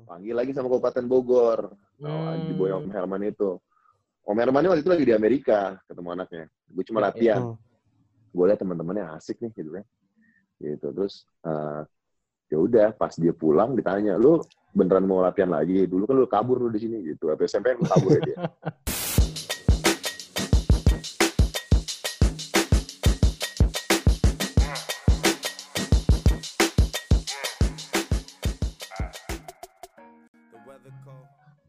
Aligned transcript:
dipanggil 0.00 0.34
lagi 0.34 0.50
sama 0.54 0.68
Kabupaten 0.70 1.04
Bogor. 1.06 1.60
Hmm. 2.02 2.50
di 2.50 2.52
Boy 2.58 2.74
Om 2.74 2.90
Herman 2.90 3.22
itu. 3.26 3.58
Om 4.26 4.36
Herman 4.38 4.66
waktu 4.66 4.82
itu 4.82 4.90
lagi 4.90 5.04
di 5.06 5.14
Amerika 5.14 5.78
ketemu 5.86 6.08
anaknya. 6.14 6.44
Gue 6.70 6.84
cuma 6.86 6.98
Ya, 7.02 7.04
latihan. 7.10 7.42
Hmm. 7.52 7.56
Gue 8.32 8.44
liat 8.48 8.60
teman-temannya 8.60 9.04
asik 9.18 9.38
nih 9.42 9.50
gitu 9.54 9.70
kan. 9.76 9.84
Gitu 10.62 10.86
terus 10.94 11.26
eh, 11.42 11.82
ya 12.52 12.58
udah 12.60 12.88
pas 12.92 13.16
dia 13.16 13.32
pulang 13.32 13.72
ditanya 13.72 14.20
lu 14.20 14.44
beneran 14.76 15.08
mau 15.08 15.24
latihan 15.24 15.56
lagi 15.56 15.88
dulu 15.88 16.04
kan 16.04 16.16
lu 16.20 16.28
kabur 16.28 16.60
lu 16.60 16.68
di 16.68 16.84
sini 16.84 17.00
gitu 17.00 17.32
atau 17.32 17.48
SMP 17.48 17.72
lu 17.72 17.88
kabur 17.88 18.12
ya 18.12 18.20
dia 18.20 18.38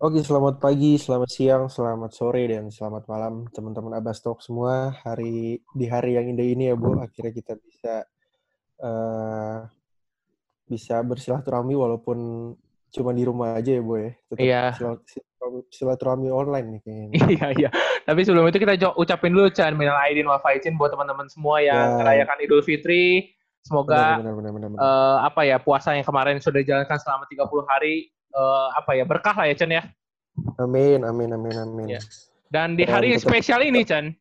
Oke, 0.04 0.20
selamat 0.20 0.60
pagi, 0.60 1.00
selamat 1.00 1.30
siang, 1.32 1.64
selamat 1.72 2.12
sore, 2.12 2.44
dan 2.44 2.68
selamat 2.68 3.08
malam 3.08 3.48
teman-teman 3.48 3.96
Abbas 3.96 4.20
Talk 4.20 4.44
semua. 4.44 4.92
Hari 5.00 5.64
di 5.64 5.86
hari 5.88 6.20
yang 6.20 6.28
indah 6.28 6.44
ini 6.44 6.68
ya, 6.68 6.76
Bu, 6.76 7.00
akhirnya 7.00 7.32
kita 7.32 7.54
bisa 7.56 8.04
eh 8.84 9.58
bisa 10.68 11.00
bersilaturahmi 11.00 11.72
walaupun 11.72 12.18
cuma 12.92 13.16
di 13.16 13.24
rumah 13.24 13.56
aja 13.56 13.72
ya, 13.72 13.80
Bu 13.80 13.96
ya. 13.96 14.12
Tetap 14.28 14.44
Iya. 14.44 14.64
silat- 14.76 15.08
silaturahmi- 15.72 16.32
online 16.32 16.68
nih 16.68 16.82
kayaknya. 16.84 17.16
Iya 17.32 17.48
iya. 17.56 17.70
Tapi 18.04 18.20
sebelum 18.24 18.44
itu 18.48 18.60
kita 18.60 18.76
ucapin 18.96 19.32
dulu 19.32 19.56
Chan 19.56 19.72
minal 19.74 19.96
aidin 20.04 20.28
wal 20.28 20.40
faizin 20.40 20.76
buat 20.76 20.92
teman-teman 20.92 21.32
semua 21.32 21.64
yang 21.64 21.80
Ya. 21.80 21.96
merayakan 22.00 22.44
Idul 22.44 22.60
Fitri. 22.60 23.32
Semoga 23.64 24.20
Benar, 24.20 24.36
benar, 24.36 24.52
benar, 24.52 24.70
benar. 24.76 24.80
eh, 24.84 25.18
apa 25.24 25.42
ya 25.48 25.56
puasa 25.64 25.96
yang 25.96 26.04
kemarin 26.04 26.44
sudah 26.44 26.60
dijalankan 26.60 27.00
selama 27.00 27.24
30 27.32 27.64
hari 27.64 28.12
eh, 28.34 28.68
apa 28.74 28.92
ya 28.98 29.06
berkah 29.06 29.34
lah 29.34 29.46
ya 29.48 29.56
Chan 29.56 29.70
ya. 29.70 29.84
Amin, 30.58 31.06
amin, 31.06 31.30
amin, 31.32 31.56
amin. 31.56 31.88
Iya. 31.94 32.02
Dan 32.50 32.74
di 32.74 32.86
hari 32.86 33.14
yang 33.14 33.22
spesial 33.22 33.62
ini 33.62 33.86
Chan, 33.86 34.14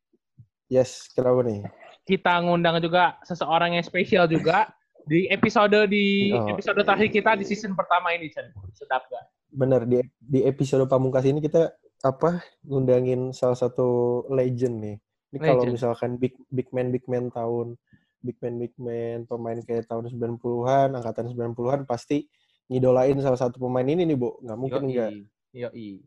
Yes, 0.68 1.08
kenapa 1.12 1.44
nih? 1.44 1.64
kita 2.02 2.40
ngundang 2.42 2.80
juga 2.80 3.20
seseorang 3.22 3.76
yang 3.76 3.84
spesial 3.84 4.24
juga 4.26 4.72
di 5.04 5.28
episode 5.28 5.86
di 5.86 6.30
Oh. 6.32 6.48
episode 6.48 6.80
terakhir 6.82 7.10
kita 7.10 7.36
di 7.36 7.44
season 7.44 7.76
pertama 7.76 8.12
ini 8.12 8.32
Chan. 8.32 8.48
Sedap 8.72 9.04
gak? 9.08 9.24
Benar 9.52 9.84
di 9.84 10.00
di 10.16 10.40
episode 10.42 10.88
pamungkas 10.88 11.28
ini 11.28 11.38
kita 11.40 11.70
apa 12.02 12.42
ngundangin 12.66 13.30
salah 13.30 13.54
satu 13.54 14.22
legend 14.32 14.80
nih. 14.80 14.96
Ini 15.32 15.38
kalau 15.38 15.64
misalkan 15.64 16.16
big 16.20 16.34
big 16.50 16.68
man 16.72 16.92
big 16.92 17.04
man 17.08 17.28
tahun 17.30 17.76
big 18.20 18.36
man 18.40 18.54
big 18.58 18.74
man 18.78 19.24
pemain 19.26 19.58
kayak 19.62 19.86
tahun 19.86 20.08
90-an, 20.08 20.94
angkatan 20.94 21.26
90-an 21.30 21.84
pasti 21.84 22.26
ngidolain 22.72 23.20
salah 23.20 23.36
satu 23.36 23.60
pemain 23.60 23.84
ini 23.84 24.08
nih, 24.08 24.16
Bu. 24.16 24.40
Nggak 24.40 24.58
mungkin 24.58 24.82
enggak. 24.88 25.10
Yoi. 25.52 26.00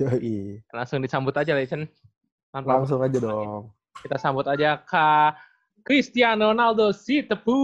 Yoi. 0.00 0.64
Langsung 0.72 1.04
disambut 1.04 1.36
aja. 1.36 1.52
Tanpa 2.48 2.80
Langsung 2.80 3.04
aja 3.04 3.18
dong. 3.20 3.70
Kita 4.00 4.16
sambut 4.18 4.48
aja 4.48 4.80
Kak 4.80 5.38
Cristiano 5.84 6.50
Ronaldo 6.50 6.90
si 6.90 7.20
tepu. 7.22 7.60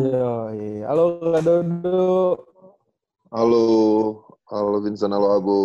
Yoi. 0.00 0.82
Halo 0.82 1.20
Kak 1.30 1.42
Dodo. 1.44 2.02
halo 3.30 3.62
halo 4.50 4.82
Vincent 4.82 5.14
halo 5.14 5.38
Abu 5.38 5.58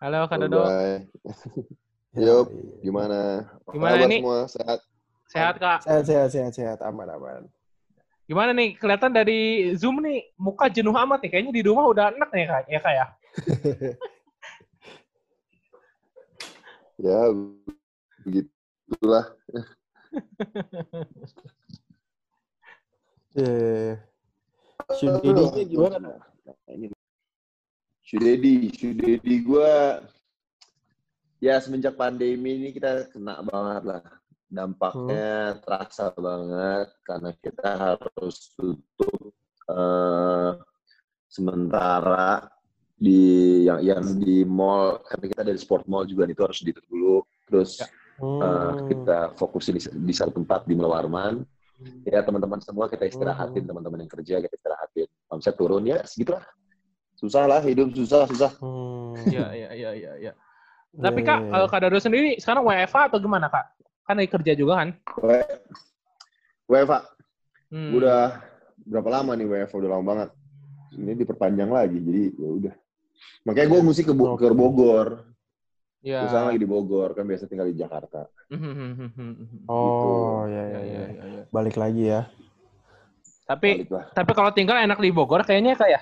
Halo 0.00 0.24
Kak 0.24 0.40
Halo, 0.40 0.46
Dodo. 0.48 0.62
Bray. 0.64 0.92
Yup. 2.16 2.46
Yoi. 2.48 2.80
gimana 2.80 3.44
Apa 3.60 3.70
Gimana 3.76 3.94
kabar 4.00 4.08
nih? 4.08 4.20
semua 4.24 4.38
sehat 4.48 4.80
Sehat 5.32 5.56
Kak. 5.56 5.78
Sehat, 5.80 6.04
sehat, 6.04 6.28
sehat, 6.28 6.52
sehat. 6.52 6.78
Aman, 6.84 7.08
aman. 7.08 7.48
Gimana 8.32 8.56
nih? 8.56 8.80
Kelihatan 8.80 9.12
dari 9.12 9.68
Zoom 9.76 10.00
nih 10.00 10.32
muka 10.40 10.72
jenuh 10.72 10.96
amat 10.96 11.20
nih. 11.20 11.30
Kayaknya 11.36 11.52
di 11.52 11.62
rumah 11.68 11.84
udah 11.84 12.16
enak 12.16 12.32
nih 12.32 12.48
Kak. 12.48 12.64
Ya 12.64 12.80
Kak 12.80 12.94
ya. 12.96 13.06
ya 17.12 17.20
begitulah 18.24 19.26
Eh, 23.32 23.96
Shudedinya 25.00 25.64
gimana? 25.64 26.20
Ini 26.68 26.92
Shudedi, 28.04 28.68
Shudedi 28.76 29.40
gue 29.40 29.72
ya 31.40 31.56
semenjak 31.58 31.96
pandemi 31.96 32.60
ini 32.60 32.68
kita 32.76 33.08
kena 33.08 33.40
banget 33.40 33.82
lah 33.88 34.04
dampaknya 34.52 35.56
terasa 35.58 36.12
banget 36.12 36.92
karena 37.02 37.30
kita 37.40 37.70
harus 37.72 38.52
tutup 38.52 39.32
eh, 39.66 40.50
sementara 41.26 42.52
di 42.94 43.20
yang 43.66 43.80
yang 43.80 44.04
di 44.14 44.44
mall 44.44 45.00
karena 45.02 45.24
kita 45.26 45.42
dari 45.42 45.58
sport 45.58 45.88
mall 45.88 46.04
juga 46.04 46.28
itu 46.28 46.38
harus 46.44 46.60
ditutup 46.60 46.86
dulu 46.86 47.16
terus 47.48 47.80
Ya. 47.80 47.88
eh, 47.88 47.90
Hmm. 48.22 48.86
kita 48.86 49.18
fokusin 49.34 49.74
di, 49.74 49.82
di 49.82 50.14
satu 50.14 50.36
tempat 50.36 50.68
di 50.68 50.76
Melawarman 50.76 51.42
ya 52.06 52.22
teman-teman 52.22 52.60
semua 52.62 52.86
kita 52.86 53.08
istirahatin 53.08 53.64
Hmm. 53.64 53.70
teman-teman 53.74 54.04
yang 54.04 54.12
kerja 54.12 54.38
kita 54.38 54.54
istirahatin 54.54 55.08
omset 55.32 55.56
turun 55.56 55.82
ya 55.82 56.04
segitulah 56.06 56.44
susah 57.16 57.48
lah 57.48 57.64
hidup 57.64 57.90
susah 57.90 58.28
susah 58.28 58.52
Hmm. 58.60 59.16
Iya 59.26 59.46
iya 59.56 59.68
iya 59.74 59.90
iya. 59.96 60.12
Ya. 60.20 60.32
Tapi 60.92 61.24
Iya, 61.24 61.28
Kak, 61.32 61.40
kalau 61.48 61.66
iya. 61.66 61.72
Kak 61.72 61.80
Dodo 61.82 61.98
sendiri 61.98 62.30
sekarang 62.36 62.62
WFA 62.68 63.08
atau 63.08 63.18
gimana 63.18 63.48
Kak? 63.48 63.64
Kan 64.02 64.14
lagi 64.18 64.30
kerja 64.30 64.52
juga 64.52 64.82
kan? 64.82 64.88
WFA 66.66 67.00
Hmm. 67.72 67.88
udah 67.96 68.36
berapa 68.84 69.08
lama 69.08 69.32
nih 69.32 69.48
WFA 69.48 69.80
udah 69.80 69.90
lama 69.96 70.04
banget 70.04 70.28
ini 70.92 71.16
diperpanjang 71.16 71.72
lagi 71.72 71.96
jadi 72.04 72.22
ya 72.36 72.50
udah 72.52 72.74
makanya 73.48 73.68
gue 73.72 73.80
mesti 73.80 74.02
ke, 74.04 74.12
ke 74.12 74.46
Bogor 74.52 75.24
Ya. 76.04 76.20
gue 76.20 76.28
sekarang 76.28 76.52
lagi 76.52 76.60
di 76.60 76.68
Bogor 76.68 77.16
kan 77.16 77.24
biasa 77.24 77.48
tinggal 77.48 77.72
di 77.72 77.80
Jakarta 77.80 78.28
Oh, 79.64 80.44
ya, 80.44 80.60
Ya, 80.68 80.68
ya, 80.68 80.68
ya, 80.68 80.84
ya. 80.84 81.04
ya, 81.08 81.24
ya. 81.32 81.42
Balik 81.48 81.80
lagi 81.80 82.12
ya. 82.12 82.28
Tapi 83.48 83.88
tapi 83.88 84.30
kalau 84.36 84.52
tinggal 84.52 84.76
enak 84.76 85.00
di 85.00 85.08
Bogor 85.08 85.40
kayaknya 85.40 85.72
Kak 85.72 85.88
ya. 85.88 86.00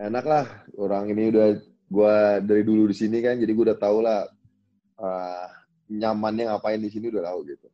enak 0.00 0.24
lah 0.24 0.44
orang 0.80 1.12
ini 1.12 1.28
udah 1.28 1.60
gue 1.92 2.14
dari 2.40 2.64
dulu 2.64 2.88
di 2.88 2.96
sini 2.96 3.20
kan 3.20 3.36
jadi 3.36 3.52
gue 3.52 3.64
udah 3.68 3.76
tau 3.76 4.00
lah 4.00 4.24
ah, 4.96 5.51
nyamannya 5.92 6.48
ngapain 6.48 6.78
di 6.78 6.88
sini 6.88 7.08
udah 7.08 7.24
tahu 7.24 7.40
gitu 7.46 7.68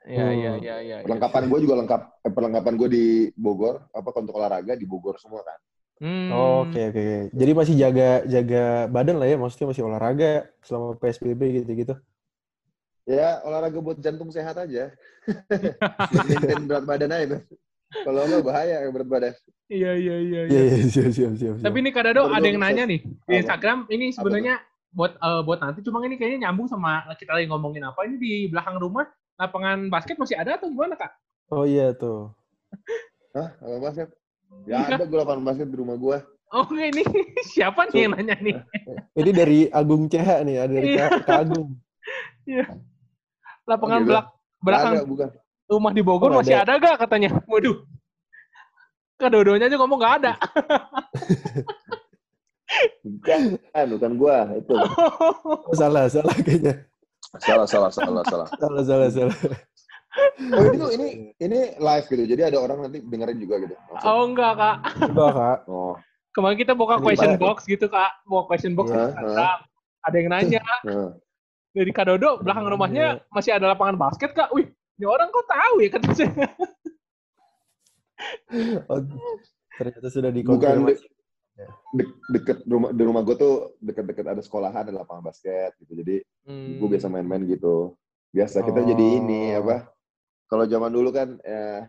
Iya 0.00 0.24
Hmm. 0.24 0.32
iya 0.32 0.52
iya 0.56 0.76
iya. 0.80 0.96
perlengkapan 1.04 1.44
gue 1.44 1.58
juga 1.60 1.74
lengkap 1.76 2.00
eh, 2.22 2.32
perlengkapan 2.32 2.74
gue 2.74 2.88
di 2.88 3.04
Bogor 3.34 3.84
apa 3.90 4.08
untuk 4.16 4.32
olahraga 4.34 4.72
di 4.72 4.86
Bogor 4.86 5.18
semua 5.18 5.42
kan 5.42 5.58
Hmm. 6.00 6.32
Oh, 6.32 6.64
Oke, 6.64 6.80
oke. 6.88 7.28
Jadi 7.28 7.52
masih 7.52 7.76
jaga 7.76 8.24
jaga 8.24 8.88
badan 8.88 9.20
lah 9.20 9.28
ya, 9.28 9.36
maksudnya 9.36 9.68
masih 9.68 9.84
olahraga 9.84 10.48
selama 10.64 10.96
PSBB 10.96 11.60
gitu-gitu. 11.60 11.92
ya 13.04 13.44
olahraga 13.44 13.76
buat 13.76 13.98
jantung 13.98 14.32
sehat 14.32 14.56
aja 14.56 14.96
maintain 16.08 16.64
berat 16.68 16.84
badan 16.86 17.10
aja 17.10 17.36
kalau 18.00 18.22
nggak 18.22 18.40
bahaya 18.40 18.86
berat 18.88 19.08
badan 19.08 19.34
Iya 19.68 19.92
iya 19.94 20.16
iya. 20.18 20.40
Iya, 20.48 20.60
iya, 20.66 20.76
siap, 20.88 21.10
siap, 21.12 21.32
siap. 21.36 21.54
Tapi 21.60 21.76
ini 21.78 21.90
Kak 21.92 22.02
Dado 22.02 22.26
Baru 22.26 22.34
ada 22.34 22.42
yang 22.42 22.58
nanya 22.58 22.84
nih 22.88 23.00
di? 23.06 23.36
Instagram 23.36 23.86
ini 23.86 24.10
sebenarnya 24.10 24.58
buat 24.90 25.14
eh, 25.14 25.40
buat 25.42 25.58
nanti 25.62 25.80
cuma 25.80 26.02
ini 26.02 26.18
kayaknya 26.18 26.48
nyambung 26.48 26.66
sama 26.66 27.06
kita 27.14 27.30
lagi 27.32 27.46
ngomongin 27.46 27.86
apa 27.86 28.02
ini 28.04 28.16
di 28.18 28.32
belakang 28.50 28.74
rumah 28.76 29.06
lapangan 29.38 29.86
basket 29.88 30.18
masih 30.18 30.36
ada 30.36 30.58
atau 30.58 30.68
gimana 30.68 30.94
Kak? 30.94 31.10
Oh 31.48 31.64
iya 31.64 31.94
tuh. 31.94 32.34
Hah? 33.36 33.54
Apa 33.56 33.76
basket? 33.80 34.08
Iya. 34.66 34.90
Ya 34.90 34.98
ada 34.98 35.04
gue 35.06 35.18
lapangan 35.18 35.42
basket 35.46 35.68
di 35.70 35.76
rumah 35.78 35.94
gue. 35.94 36.18
Oh 36.50 36.66
ini 36.90 37.06
siapa 37.46 37.86
nih 37.88 38.04
yang 38.04 38.12
nanya 38.18 38.36
nih? 38.42 38.54
Ini 39.20 39.30
dari 39.30 39.58
Agung 39.70 40.10
CH 40.10 40.42
nih, 40.42 40.56
ada 40.58 40.72
dari 40.74 40.88
Iya. 40.90 41.06
Kak, 41.22 41.30
Agung. 41.46 41.68
Lapangan 43.64 44.02
Oh, 44.02 44.06
belak 44.10 44.26
belakang 44.60 44.92
Ada 44.98 45.06
bukan? 45.06 45.28
rumah 45.70 45.92
di 45.94 46.02
Bogor 46.02 46.34
Oh, 46.34 46.42
masih 46.42 46.58
ada. 46.58 46.74
ada 46.74 46.90
gak 46.90 47.06
katanya? 47.06 47.30
Waduh. 47.46 47.86
Kak 49.14 49.30
Dodonya 49.30 49.70
aja 49.70 49.76
ngomong 49.78 49.98
gak 50.02 50.14
ada. 50.26 50.32
Bukan, 53.02 53.40
bukan 53.90 54.12
gue 54.14 54.36
itu. 54.58 54.74
Oh, 54.74 55.74
salah, 55.74 56.06
salah 56.06 56.34
kayaknya. 56.36 56.86
Salah, 57.38 57.66
salah, 57.66 57.90
salah, 57.90 58.22
salah. 58.24 58.48
Salah, 58.56 58.82
salah, 58.82 59.08
salah. 59.10 59.36
Oh 60.50 60.62
ini 60.66 60.74
tuh 60.74 60.90
ini 60.90 61.08
ini 61.38 61.58
live 61.78 62.06
gitu. 62.06 62.24
Jadi 62.26 62.42
ada 62.42 62.58
orang 62.58 62.82
nanti 62.82 62.98
dengerin 62.98 63.38
juga 63.38 63.62
gitu. 63.62 63.74
Langsung. 63.78 64.10
oh 64.10 64.22
enggak 64.26 64.52
Kak. 64.54 64.76
Enggak, 65.06 65.32
Kak. 65.32 65.58
Oh. 65.70 65.94
Kemarin 66.30 66.56
kita 66.58 66.72
buka 66.74 66.94
Ini 66.96 67.04
question 67.06 67.32
Pak. 67.34 67.42
box 67.42 67.56
gitu 67.66 67.86
Kak. 67.86 68.10
Buka 68.26 68.42
question 68.46 68.74
box 68.74 68.86
Hah, 68.90 69.10
Instagram. 69.10 69.58
Ada 70.00 70.16
yang 70.16 70.28
nanya 70.30 70.62
Nah. 70.82 71.10
dari 71.70 71.92
Kak 71.94 72.06
Dodo 72.06 72.30
belakang 72.42 72.66
Iya. 72.66 72.72
rumahnya 72.74 73.06
masih 73.30 73.50
ada 73.54 73.70
lapangan 73.70 73.94
basket 73.94 74.30
Kak. 74.34 74.50
Wih, 74.50 74.66
ini 74.70 75.06
orang 75.06 75.30
kok 75.30 75.46
tahu 75.46 75.74
ya 75.78 75.88
kata 75.90 76.10
saya. 76.18 76.46
Oh, 78.90 79.00
ternyata 79.74 80.08
sudah 80.10 80.30
Bukan 80.30 80.58
dikonfirmasi. 80.58 81.06
De- 81.90 82.14
deket 82.30 82.58
rumah 82.64 82.90
di 82.90 83.02
rumah 83.02 83.22
gue 83.22 83.34
tuh 83.34 83.54
deket-deket 83.78 84.26
ada 84.26 84.40
sekolahan 84.40 84.86
ada 84.86 84.94
lapangan 84.96 85.24
basket 85.24 85.74
gitu. 85.78 85.92
Jadi 85.96 86.16
Hmm. 86.44 86.78
gue 86.78 86.88
biasa 86.88 87.06
main-main 87.06 87.44
gitu. 87.44 87.94
Biasa 88.30 88.62
kita 88.62 88.80
jadi 88.82 89.06
ini 89.18 89.52
Oh. 89.54 89.60
apa? 89.62 89.76
Kalau 90.46 90.64
zaman 90.64 90.90
dulu 90.90 91.10
kan 91.10 91.38
ya 91.40 91.86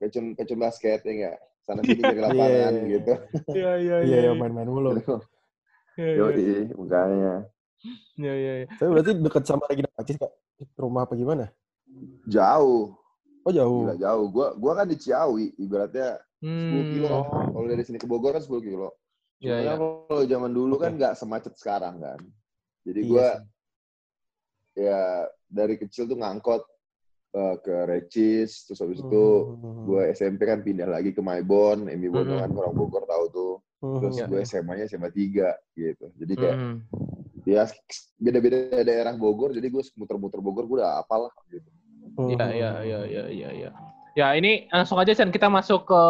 kecun 0.00 0.32
kecun 0.32 0.58
basket 0.58 1.04
ya 1.04 1.12
nggak 1.12 1.36
sana 1.60 1.80
sini 1.84 2.00
dari 2.08 2.20
lapangan 2.20 2.72
Iya. 2.72 2.88
gitu 2.88 3.12
Iya 3.52 3.72
iya 3.76 3.96
Iya, 4.00 4.18
ya 4.26 4.32
main-main 4.32 4.68
mulu. 4.68 4.96
Iya 5.98 6.08
yo 6.16 6.24
makanya 6.78 7.34
iya 8.16 8.32
iya. 8.34 8.52
Tapi 8.72 8.88
berarti 8.88 9.10
deket 9.16 9.44
sama 9.44 9.64
Regina 9.68 9.88
Pacis, 9.92 10.16
Kak? 10.16 10.32
Rumah 10.76 11.04
apa 11.04 11.12
gimana? 11.16 11.48
jauh 12.24 12.96
Oh, 13.40 13.52
jauh. 13.52 13.88
gila 13.88 13.96
jauh 13.96 14.24
gua 14.28 14.52
gua 14.54 14.72
kan 14.76 14.86
di 14.86 14.96
Ciawi 14.96 15.56
ibaratnya 15.56 16.20
10 16.40 16.84
kilo 16.88 17.06
Hmm. 17.06 17.52
kalau 17.52 17.66
dari 17.68 17.84
sini 17.84 17.98
ke 18.00 18.08
Bogor 18.08 18.32
kan 18.34 18.42
10 18.42 18.60
kilo 18.60 18.88
Iya 19.40 19.56
iya. 19.60 19.72
kan 19.72 19.76
kalau 20.08 20.24
zaman 20.24 20.52
dulu 20.52 20.74
kan 20.76 20.92
Oke. 20.92 20.98
nggak 21.00 21.14
semacet 21.16 21.54
sekarang 21.56 22.00
kan 22.00 22.20
jadi 22.84 23.00
Iya 23.00 23.08
gua 23.08 23.26
sih. 23.28 23.44
ya 24.80 25.00
dari 25.46 25.74
kecil 25.76 26.08
tuh 26.08 26.16
ngangkot 26.16 26.62
eh, 27.30 27.56
ke 27.62 27.74
Recis 27.86 28.66
terus 28.66 28.80
habis 28.82 28.98
itu 28.98 29.24
Hmm. 29.54 29.86
gue 29.86 30.02
SMP 30.10 30.44
kan 30.44 30.60
pindah 30.60 30.84
lagi 30.84 31.14
ke 31.14 31.22
Maibon, 31.22 31.86
Emi 31.86 32.10
Bono 32.10 32.34
Mhm. 32.36 32.40
kan 32.42 32.50
orang 32.52 32.74
Bogor 32.74 33.06
tahu 33.06 33.24
tuh. 33.30 33.54
Terus 33.80 34.12
Hmm. 34.12 34.18
Iya, 34.18 34.24
gue 34.28 34.40
SMA-nya 34.44 34.84
SMA 34.84 35.08
3 35.08 35.48
gitu. 35.72 36.10
Jadi 36.18 36.32
kayak 36.36 36.56
Hmm. 36.58 36.76
ya 37.46 37.64
beda-beda 38.18 38.82
daerah 38.82 39.14
Bogor, 39.14 39.54
jadi 39.54 39.62
gue 39.62 39.82
muter-muter 39.96 40.42
Bogor 40.42 40.66
gue 40.66 40.76
udah 40.82 41.00
apal 41.00 41.30
lah 41.30 41.34
gitu. 41.48 41.70
Hmm. 42.18 42.28
Iya 42.34 42.46
iya 42.50 42.70
iya 42.82 43.00
iya 43.06 43.24
iya 43.30 43.48
iya. 43.56 43.70
Ya 44.12 44.34
ini 44.34 44.66
langsung 44.68 44.98
aja 44.98 45.12
Sen 45.14 45.30
kita 45.30 45.46
masuk 45.46 45.86
ke 45.86 46.02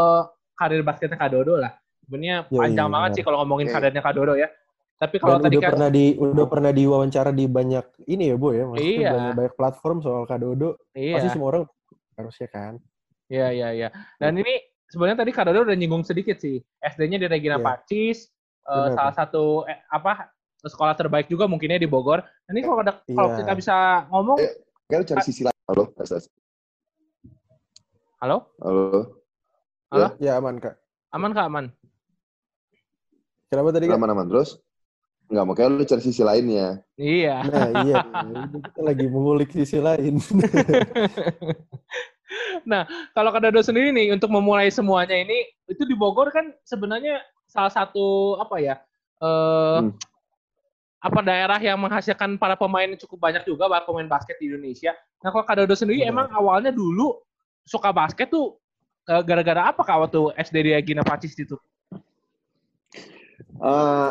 karir 0.56 0.80
basketnya 0.80 1.16
Kak 1.16 1.32
Dodo 1.32 1.60
lah. 1.60 1.76
Sebenarnya 2.04 2.48
Yoi, 2.48 2.58
panjang 2.58 2.88
banget 2.88 3.08
benar. 3.10 3.16
sih 3.16 3.22
kalau 3.24 3.36
ngomongin 3.44 3.66
Oke. 3.68 3.74
karirnya 3.76 4.02
Kak 4.02 4.14
Dodo 4.16 4.34
ya. 4.34 4.48
Tapi 5.00 5.16
Dan 5.16 5.22
kalau 5.24 5.36
tadi 5.40 5.56
udah 5.56 5.64
kan 5.64 5.72
pernah 5.72 5.90
di 5.90 6.04
udah 6.12 6.46
pernah 6.46 6.70
diwawancara 6.70 7.30
di 7.32 7.44
banyak 7.48 7.84
ini 8.06 8.24
ya, 8.28 8.36
Bu 8.36 8.48
ya. 8.52 8.64
Maksudnya 8.68 8.92
Iya. 9.00 9.10
banyak, 9.12 9.32
banyak 9.34 9.54
platform 9.56 9.96
soal 10.00 10.22
Kak 10.24 10.38
Dodo. 10.38 10.68
Pasti 10.92 11.00
iya 11.00 11.30
semua 11.32 11.48
orang 11.48 11.64
harusnya 12.14 12.48
kan. 12.48 12.72
iya 13.30 13.46
iya 13.48 13.68
iya. 13.70 13.88
Dan 14.18 14.34
ini 14.36 14.58
sebenarnya 14.90 15.22
tadi 15.22 15.30
Kak 15.30 15.44
Dodo 15.48 15.64
udah 15.64 15.76
nyinggung 15.78 16.02
sedikit 16.02 16.36
sih. 16.36 16.60
SD-nya 16.78 17.16
di 17.16 17.26
Regina 17.26 17.56
Iya. 17.56 17.64
Pacis, 17.64 18.28
eh, 18.66 18.74
Benar. 18.74 18.92
salah 18.92 19.14
satu 19.14 19.44
eh, 19.64 19.80
apa 19.88 20.28
sekolah 20.60 20.92
terbaik 20.92 21.24
juga 21.26 21.48
mungkinnya 21.48 21.80
di 21.80 21.88
Bogor. 21.88 22.20
Nanti 22.44 22.60
kalau 22.60 22.80
ada 22.80 22.92
kalau 23.06 23.28
Iya. 23.32 23.38
kita 23.40 23.52
bisa 23.56 23.76
ngomong, 24.10 24.36
Eh. 24.36 24.52
Kayak 24.84 24.98
lu 24.98 25.06
cari 25.06 25.22
sisi 25.22 25.42
lain. 25.46 25.54
Halo. 25.64 25.84
Halo, 28.20 28.36
Halo. 28.60 29.16
Halo? 29.90 30.06
Ya 30.20 30.36
aman, 30.38 30.60
Kak. 30.60 30.76
aman 31.10 31.32
Kak 31.32 31.46
aman. 31.48 31.66
Kenapa 33.50 33.74
tadi, 33.74 33.90
Kak? 33.90 33.98
Aman-aman 33.98 34.30
terus? 34.30 34.62
Enggak, 35.26 35.44
makanya 35.46 35.70
lu 35.74 35.82
cari 35.82 36.02
sisi 36.02 36.22
lainnya. 36.22 36.78
Iya. 36.94 37.42
Nah, 37.42 37.68
iya. 37.82 37.96
Ini 38.46 38.58
kita 38.62 38.80
lagi 38.82 39.06
mengulik 39.10 39.50
sisi 39.50 39.82
lain. 39.82 40.22
Kalau 43.10 43.30
Kak 43.34 43.42
Dodo 43.42 43.58
sendiri 43.58 43.90
nih 43.90 44.14
untuk 44.14 44.30
memulai 44.30 44.70
semuanya 44.70 45.18
ini 45.18 45.42
itu 45.66 45.82
di 45.82 45.98
Bogor 45.98 46.30
kan 46.30 46.54
sebenarnya 46.62 47.18
salah 47.50 47.70
satu 47.74 48.38
apa 48.38 48.56
ya 48.62 48.74
eh 49.18 49.78
Hmm. 49.82 49.90
apa 51.02 51.20
daerah 51.26 51.58
yang 51.58 51.80
menghasilkan 51.82 52.38
para 52.38 52.54
pemain 52.54 52.86
yang 52.86 53.00
cukup 53.02 53.18
banyak 53.18 53.42
juga 53.42 53.66
para 53.66 53.82
pemain 53.82 54.06
basket 54.06 54.38
di 54.38 54.46
Indonesia. 54.46 54.94
Nah 55.26 55.34
kalau 55.34 55.42
Kak 55.42 55.58
Dodo 55.58 55.74
sendiri 55.74 56.06
Benar. 56.06 56.12
emang 56.14 56.26
awalnya 56.30 56.70
dulu 56.70 57.18
suka 57.70 57.94
basket 57.94 58.26
tuh 58.26 58.58
eh, 59.06 59.22
gara-gara 59.22 59.70
apa 59.70 59.86
Kak 59.86 59.98
waktu 60.10 60.20
SD 60.42 60.56
di 60.66 60.70
Regina 60.74 61.06
Pacis 61.06 61.38
itu? 61.38 61.54
Eh, 63.60 64.10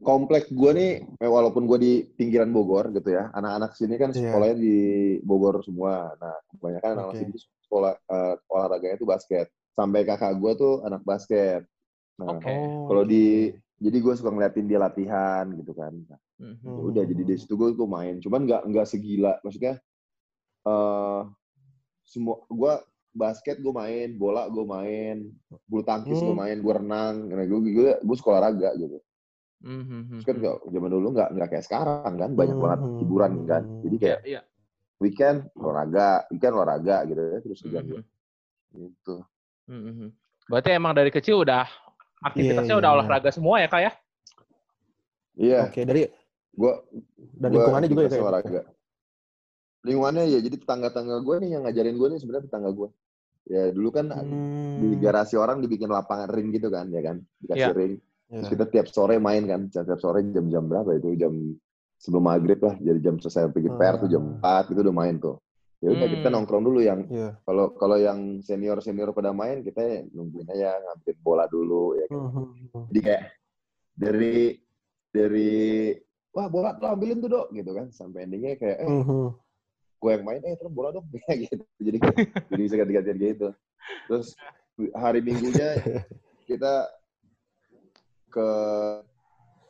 komplek 0.00 0.48
gue 0.48 0.70
nih, 0.72 0.92
eh, 1.20 1.30
walaupun 1.30 1.68
gue 1.68 1.78
di 1.80 1.92
pinggiran 2.04 2.48
Bogor 2.48 2.88
gitu 2.92 3.12
ya, 3.12 3.28
anak-anak 3.32 3.76
sini 3.76 3.94
kan 3.96 4.10
Iya. 4.12 4.32
sekolahnya 4.32 4.56
di 4.56 4.76
Bogor 5.20 5.60
semua. 5.60 6.12
Nah, 6.16 6.36
kebanyakan 6.50 6.88
anak-anak 6.96 7.12
Oke. 7.12 7.18
sini 7.20 7.30
tuh 7.36 7.42
sekolah 7.68 7.92
eh, 8.00 8.34
olahraganya 8.48 8.96
tuh 8.96 9.08
basket. 9.08 9.46
Sampai 9.74 10.06
kakak 10.06 10.38
gue 10.38 10.52
tuh 10.56 10.74
anak 10.86 11.02
basket. 11.02 11.62
Nah, 12.16 12.38
Oke. 12.38 12.46
Oh, 12.48 12.86
kalau 12.88 13.04
di 13.04 13.50
jadi 13.74 13.98
gue 13.98 14.14
suka 14.14 14.30
ngeliatin 14.30 14.64
dia 14.64 14.78
latihan 14.78 15.44
gitu 15.50 15.74
kan. 15.74 15.92
Nah, 16.08 16.20
Mhm. 16.40 16.62
ya 16.78 16.82
udah 16.84 17.02
jadi 17.04 17.22
dari 17.26 17.38
situ 17.38 17.54
gue 17.54 17.74
gue 17.74 17.88
main. 17.88 18.16
Cuman 18.22 18.46
nggak 18.46 18.62
nggak 18.70 18.86
segila. 18.86 19.34
Maksudnya 19.42 19.76
eh 20.64 21.22
semua 22.04 22.44
gue 22.46 22.72
basket 23.14 23.62
gue 23.62 23.70
main, 23.70 24.18
bola 24.18 24.50
gue 24.50 24.64
main, 24.66 25.30
bulu 25.64 25.82
tangkis 25.82 26.18
gue 26.18 26.34
Hmm. 26.34 26.42
main, 26.42 26.58
gue 26.58 26.74
renang. 26.74 27.14
Gue 27.30 27.60
gue 27.62 27.92
gue 27.96 28.16
sekolah 28.18 28.42
olahraga 28.42 28.74
gitu. 28.74 28.98
Mhm. 29.64 30.20
Terus 30.20 30.26
kan 30.26 30.36
nggak- 30.36 30.60
zaman 30.68 30.90
dulu 30.90 31.06
nggak 31.14 31.28
nggak 31.32 31.48
kayak 31.48 31.64
sekarang 31.64 32.14
kan 32.18 32.30
banyak 32.34 32.58
banget 32.58 32.80
Hmm. 32.82 32.96
hiburan 33.00 33.32
kan. 33.46 33.62
Jadi 33.86 33.96
kayak 33.96 34.20
iya. 34.26 34.40
weekend 34.98 35.46
olahraga, 35.56 36.26
weekend 36.28 36.52
olahraga 36.52 36.96
gitu 37.06 37.20
ya 37.22 37.38
terus 37.40 37.58
kerja 37.62 37.80
Mhm. 37.80 38.02
gitu. 38.74 39.16
Mhm. 39.70 40.08
Berarti 40.44 40.70
emang 40.74 40.92
dari 40.92 41.08
kecil 41.08 41.40
udah 41.40 41.64
aktivitasnya 42.20 42.76
Iya, 42.76 42.80
udah 42.82 42.90
iya, 42.92 42.96
olahraga 43.00 43.30
semua 43.32 43.56
ya 43.62 43.68
Kak 43.70 43.80
ya? 43.80 43.92
Iya, 45.34 45.58
Oke, 45.66 45.82
dari 45.82 46.02
gua 46.52 46.84
dan 47.34 47.48
gua 47.50 47.58
lingkungannya 47.58 47.88
juga 47.88 48.02
ya, 48.02 48.06
aktivitas 48.06 48.20
Kak. 48.20 48.28
olahraga. 48.28 48.60
Lingkungannya 49.84 50.24
ya 50.28 50.38
jadi 50.40 50.56
tetangga-tangga 50.56 51.16
gue 51.20 51.34
nih 51.44 51.50
yang 51.52 51.62
ngajarin 51.64 51.96
gue 51.96 52.08
nih 52.08 52.18
sebenarnya 52.18 52.46
tetangga 52.48 52.70
gue. 52.72 52.88
Ya 53.44 53.68
dulu 53.68 53.92
kan 53.92 54.08
Hmm. 54.08 54.80
di 54.80 54.96
garasi 54.96 55.36
orang 55.36 55.60
dibikin 55.60 55.92
lapangan 55.92 56.32
ring 56.32 56.48
gitu 56.48 56.72
kan, 56.72 56.88
ya 56.88 57.04
kan, 57.04 57.20
dikasih 57.38 57.60
Iya. 57.60 57.76
ring. 57.76 57.92
Ya. 58.32 58.40
Terus 58.40 58.48
kita 58.56 58.64
tiap 58.66 58.86
sore 58.88 59.20
main 59.20 59.44
kan, 59.44 59.68
tiap 59.68 60.00
sore 60.00 60.24
jam-jam 60.32 60.64
berapa 60.64 60.96
itu 60.96 61.12
jam 61.14 61.32
sebelum 61.94 62.24
maghrib 62.24 62.56
lah, 62.58 62.72
jadi 62.76 62.98
jam 63.00 63.20
selesai 63.20 63.52
pergi 63.52 63.68
PR 63.70 64.00
tuh 64.00 64.08
jam 64.08 64.22
Hmm. 64.24 64.40
4 64.40 64.72
itu 64.72 64.80
udah 64.80 64.96
main 64.96 65.16
tuh. 65.20 65.36
Ya 65.78 65.92
udah 65.92 66.08
kita 66.08 66.28
Hmm. 66.28 66.34
nongkrong 66.40 66.64
dulu 66.64 66.80
yang 66.80 67.04
Iya. 67.04 67.36
kalau 67.44 67.76
kalau 67.76 68.00
yang 68.00 68.40
senior 68.40 68.80
senior 68.80 69.12
pada 69.12 69.36
main 69.36 69.60
kita 69.60 70.08
nungguin 70.08 70.48
aja 70.48 70.80
ngambil 70.80 71.14
bola 71.20 71.44
dulu 71.44 72.00
ya. 72.00 72.08
kan. 72.08 72.16
Hmm. 72.32 72.88
Jadi 72.88 73.00
kayak 73.04 73.22
dari 73.92 74.36
dari 75.12 75.52
wah 76.32 76.48
bola 76.48 76.72
tuh 76.74 76.88
ambilin 76.88 77.20
tuh 77.20 77.28
dok 77.28 77.46
gitu 77.52 77.70
kan 77.70 77.92
sampai 77.92 78.24
endingnya 78.24 78.56
kayak 78.56 78.78
eh 78.80 78.88
Hmm. 78.88 79.36
Gue 80.04 80.10
yang 80.12 80.24
main 80.28 80.40
eh 80.44 80.52
terus 80.60 80.68
bola 80.68 80.92
dong 80.92 81.08
gitu 81.48 81.64
jadi 81.80 81.96
jadi 82.52 82.60
bisa 82.60 82.76
ganti-gantian 82.76 83.16
gitu 83.16 83.48
terus 84.04 84.36
hari 84.92 85.24
minggunya 85.24 85.80
kita 86.44 86.92
ke 88.28 88.48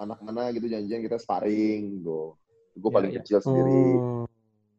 anak 0.03 0.19
mana 0.27 0.51
gitu 0.51 0.67
janjian 0.67 1.07
kita 1.07 1.23
sparring 1.23 2.03
gitu 2.03 2.35
gue 2.75 2.91
Iya, 2.91 2.97
paling 2.99 3.11
iya. 3.15 3.19
kecil 3.23 3.39
sendiri 3.39 3.87
Hmm. 4.03 4.27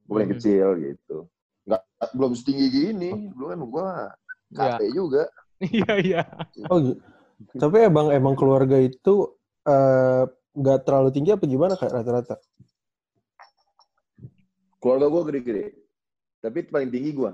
gue 0.06 0.14
paling 0.20 0.30
Mhm. 0.30 0.36
kecil 0.36 0.68
gitu 0.84 1.18
nggak 1.66 1.82
belum 2.12 2.32
setinggi 2.36 2.68
gini 2.68 3.12
dulu 3.32 3.46
kan 3.48 3.60
gue 3.64 3.88
Iya. 4.60 4.76
KT 4.76 4.82
juga 4.92 5.24
Iya, 5.56 5.92
iya. 6.04 6.22
Oh, 6.68 6.84
gitu. 6.84 7.00
Tapi 7.56 7.88
emang 7.88 8.12
emang 8.12 8.36
keluarga 8.36 8.76
itu 8.76 9.40
eh, 9.64 10.24
nggak 10.52 10.80
terlalu 10.84 11.10
tinggi 11.16 11.32
apa 11.32 11.48
gimana 11.48 11.80
kayak 11.80 11.96
rata-rata? 11.96 12.36
Keluarga 14.86 15.10
gue 15.10 15.22
gede-gede 15.34 15.66
tapi 16.38 16.62
paling 16.70 16.94
tinggi 16.94 17.10
gue 17.12 17.32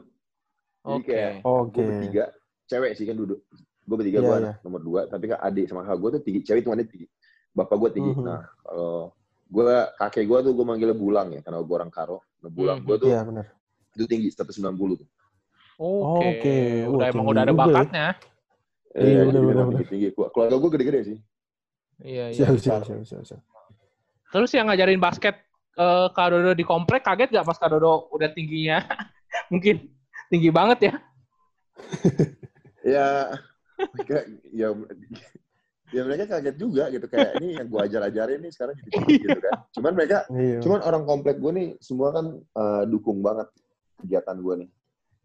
jadi 0.81 0.95
Oke. 0.95 1.03
kayak 1.03 1.33
Oke. 1.43 1.75
gue 1.75 1.83
bertiga 1.83 2.23
cewek 2.65 2.91
sih 2.95 3.03
kan 3.03 3.19
duduk 3.19 3.43
gue 3.83 3.95
bertiga 3.99 4.23
Iya, 4.23 4.25
gue 4.25 4.35
anak 4.39 4.55
nomor 4.63 4.79
dua 4.79 5.01
tapi 5.05 5.27
kan 5.27 5.43
adik 5.43 5.67
sama 5.67 5.83
kakak 5.83 5.99
gue 5.99 6.09
tuh 6.15 6.21
tinggi 6.23 6.39
cewek 6.41 6.63
itu 6.63 6.71
tinggi 6.87 7.07
bapak 7.51 7.75
gue 7.75 7.89
tinggi 7.91 8.11
Mhm. 8.15 8.23
nah 8.23 8.39
kalau 8.63 9.11
gue 9.51 9.63
kakek 9.99 10.23
gue 10.23 10.39
tuh 10.47 10.51
gue 10.55 10.63
manggilnya 10.63 10.95
bulang 10.95 11.27
ya 11.35 11.43
karena 11.43 11.59
gue 11.59 11.75
orang 11.75 11.91
karo 11.91 12.23
nah 12.39 12.47
bulang 12.47 12.79
Mhm. 12.79 12.87
gue 12.87 12.95
tuh 12.97 13.09
Iya 13.11 13.21
benar. 13.27 13.45
itu 13.91 14.05
tinggi 14.07 14.27
190 14.31 14.95
tuh 15.03 15.09
Oke. 15.81 16.29
Oke. 16.37 16.57
Udah 16.87 17.09
Wah, 17.09 17.09
emang 17.09 17.25
udah 17.25 17.41
ada 17.41 17.49
ya. 17.49 17.57
bakatnya. 17.57 18.07
Iya, 18.93 19.17
Eh, 19.17 19.25
bener, 19.25 19.41
bener, 19.41 19.63
bener. 19.65 19.79
tinggi 19.81 19.89
tinggi 19.89 20.07
keluarga 20.13 20.55
gue 20.55 20.69
gede-gede 20.71 20.99
sih 21.03 21.17
Iya, 22.01 22.23
iya. 22.29 22.37
Siap, 22.37 22.55
siap, 22.57 22.81
siap, 23.03 23.23
siap. 23.25 23.41
Terus 24.31 24.49
yang 24.53 24.69
ngajarin 24.69 24.97
basket 24.97 25.35
eh 25.71 26.07
Kak 26.11 26.27
Dodo 26.31 26.51
di 26.51 26.63
komplek 26.63 27.03
kaget 27.03 27.31
gak 27.31 27.47
pas 27.47 27.57
Kak 27.57 27.71
Dodo 27.71 28.09
udah 28.11 28.29
tingginya? 28.31 28.83
Mungkin 29.53 29.87
tinggi 30.27 30.49
banget 30.51 30.79
ya. 30.91 30.93
ya 32.95 33.07
mereka 33.93 34.17
ya 34.53 34.67
ya 35.91 36.01
mereka 36.07 36.23
kaget 36.29 36.55
juga 36.55 36.87
gitu 36.87 37.05
kayak 37.05 37.37
ini 37.41 37.59
yang 37.59 37.67
gue 37.67 37.79
ajar 37.83 38.01
ajarin 38.07 38.39
nih 38.39 38.51
sekarang 38.53 38.75
jadi 38.79 39.11
gitu 39.17 39.39
kan 39.41 39.53
cuman 39.75 39.91
mereka 39.97 40.17
Iya. 40.31 40.59
cuman 40.63 40.79
orang 40.81 41.03
komplek 41.03 41.35
gue 41.37 41.51
nih 41.51 41.67
semua 41.83 42.09
kan 42.15 42.25
eh, 42.37 42.83
dukung 42.87 43.19
banget 43.19 43.47
kegiatan 43.99 44.37
gue 44.39 44.55
nih 44.65 44.69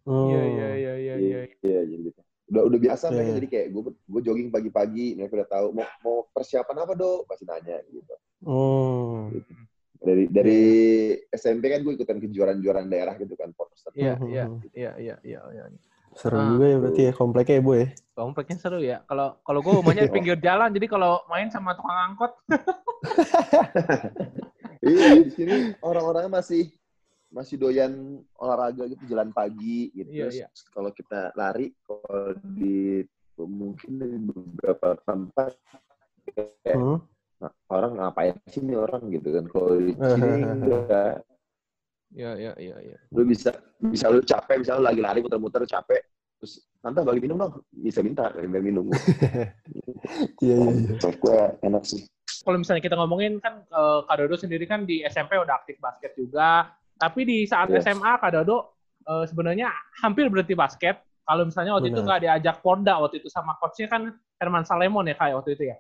Hmm. 0.06 0.30
Iya, 0.30 0.38
iya, 0.46 0.68
iya, 0.70 0.94
iya, 0.94 1.14
iya. 1.18 1.40
Iya, 1.66 1.80
jadi 1.82 2.02
gitu. 2.06 2.20
Udah 2.46 2.62
udah 2.62 2.78
biasa 2.78 3.10
Iya, 3.10 3.14
mereka 3.18 3.26
iya. 3.26 3.36
jadi 3.42 3.48
kayak 3.50 3.66
gue 3.74 3.82
gue 3.90 4.20
jogging 4.22 4.50
pagi-pagi, 4.54 5.06
mereka 5.18 5.32
udah 5.42 5.50
tahu 5.50 5.66
mau 5.74 5.86
mau 6.06 6.16
persiapan 6.30 6.86
apa 6.86 6.92
dok, 6.94 7.26
pasti 7.26 7.42
nanya 7.42 7.82
gitu. 7.90 8.14
Hmm. 8.46 9.34
Dari 9.96 10.24
dari 10.28 10.60
SMP 11.30 11.72
kan 11.72 11.80
gue 11.82 11.96
ikutan 11.96 12.18
kejuaraan-kejuaraan 12.20 12.88
daerah 12.88 13.14
gitu 13.16 13.32
kan, 13.34 13.50
Porter. 13.52 13.74
Iya, 13.94 14.14
Mhm. 14.18 14.28
iya, 14.28 14.44
iya, 14.74 14.90
iya, 14.98 15.16
iya, 15.24 15.40
iya. 15.50 15.64
Seru 16.16 16.40
Ah. 16.40 16.48
juga 16.48 16.64
ya 16.64 16.76
berarti 16.80 17.02
ya 17.04 17.12
kompleknya 17.12 17.54
ya, 17.56 17.62
Bu 17.62 17.72
ya. 17.76 17.86
Kompleknya 18.16 18.56
seru 18.56 18.78
ya. 18.80 18.98
Kalau 19.04 19.36
kalau 19.44 19.60
gue 19.60 19.72
rumahnya 19.76 20.08
di 20.08 20.12
pinggir 20.16 20.38
jalan, 20.40 20.72
jadi 20.72 20.86
kalau 20.88 21.20
main 21.28 21.52
sama 21.52 21.76
tukang 21.76 21.96
angkot, 22.12 22.32
iya, 24.80 25.20
di 25.20 25.30
sini 25.32 25.76
orang-orangnya 25.80 26.32
masih 26.40 26.72
masih 27.28 27.58
doyan 27.58 28.22
olahraga 28.38 28.86
gitu 28.88 29.02
jalan 29.10 29.28
pagi 29.34 29.90
gitu 29.92 30.08
Iya, 30.08 30.22
Terus 30.30 30.36
iya. 30.40 30.48
kalau 30.72 30.90
kita 30.94 31.34
lari 31.36 31.74
kalau 31.84 32.32
di 32.56 33.02
mungkin 33.36 33.92
di 34.00 34.08
beberapa 34.24 34.96
tempat 35.04 35.52
kayak, 36.32 36.76
Hmm. 36.76 36.98
"Nah, 37.36 37.52
orang 37.68 37.92
ngapain 38.00 38.34
sih 38.48 38.64
nih 38.64 38.76
orang 38.80 39.02
gitu 39.12 39.28
kan 39.36 39.44
kalau 39.52 39.76
di 39.76 39.92
sini 39.92 40.28
enggak 40.64 41.20
Iya, 42.16 42.32
iya, 42.38 42.52
iya, 42.56 42.76
iya. 42.80 42.98
lu 43.12 43.26
bisa 43.26 43.50
bisa 43.82 44.06
lu 44.08 44.22
capek 44.22 44.62
bisa 44.62 44.78
lu 44.78 44.86
lagi 44.86 45.02
lari 45.02 45.20
muter-muter 45.20 45.66
capek 45.66 46.00
terus 46.38 46.64
tante 46.78 47.02
bagi 47.02 47.20
minum 47.20 47.36
dong 47.40 47.52
bisa 47.74 48.00
minta 48.00 48.30
minta 48.38 48.60
minum 48.62 48.86
Iya, 50.44 50.54
iya, 50.54 50.70
iya. 50.70 51.10
Gue 51.18 51.40
enak 51.66 51.82
sih 51.82 52.06
Kalau 52.46 52.62
misalnya 52.62 52.82
kita 52.82 52.94
ngomongin 52.94 53.42
kan 53.42 53.66
eh, 53.66 53.98
Kak 54.06 54.16
Dodo 54.22 54.36
sendiri 54.38 54.64
kan 54.70 54.86
di 54.86 55.02
SMP 55.02 55.34
udah 55.34 55.66
aktif 55.66 55.82
basket 55.82 56.14
juga. 56.14 56.70
Tapi 56.94 57.26
di 57.26 57.42
saat 57.42 57.68
Yes. 57.74 57.82
SMA 57.82 58.22
Kak 58.22 58.30
Dodo 58.38 58.78
eh, 59.02 59.24
sebenarnya 59.26 59.66
hampir 60.02 60.30
berhenti 60.30 60.54
basket. 60.54 61.02
Kalau 61.26 61.42
misalnya 61.42 61.74
waktu 61.74 61.90
itu 61.90 61.98
Benar. 61.98 62.06
nggak 62.06 62.22
diajak 62.22 62.56
Porda 62.62 63.02
waktu 63.02 63.18
itu 63.18 63.26
sama 63.26 63.58
coachnya 63.58 63.90
kan 63.90 64.14
Herman 64.38 64.62
Salemon 64.62 65.10
ya 65.10 65.18
kayak 65.18 65.42
waktu 65.42 65.58
itu 65.58 65.74
ya. 65.74 65.76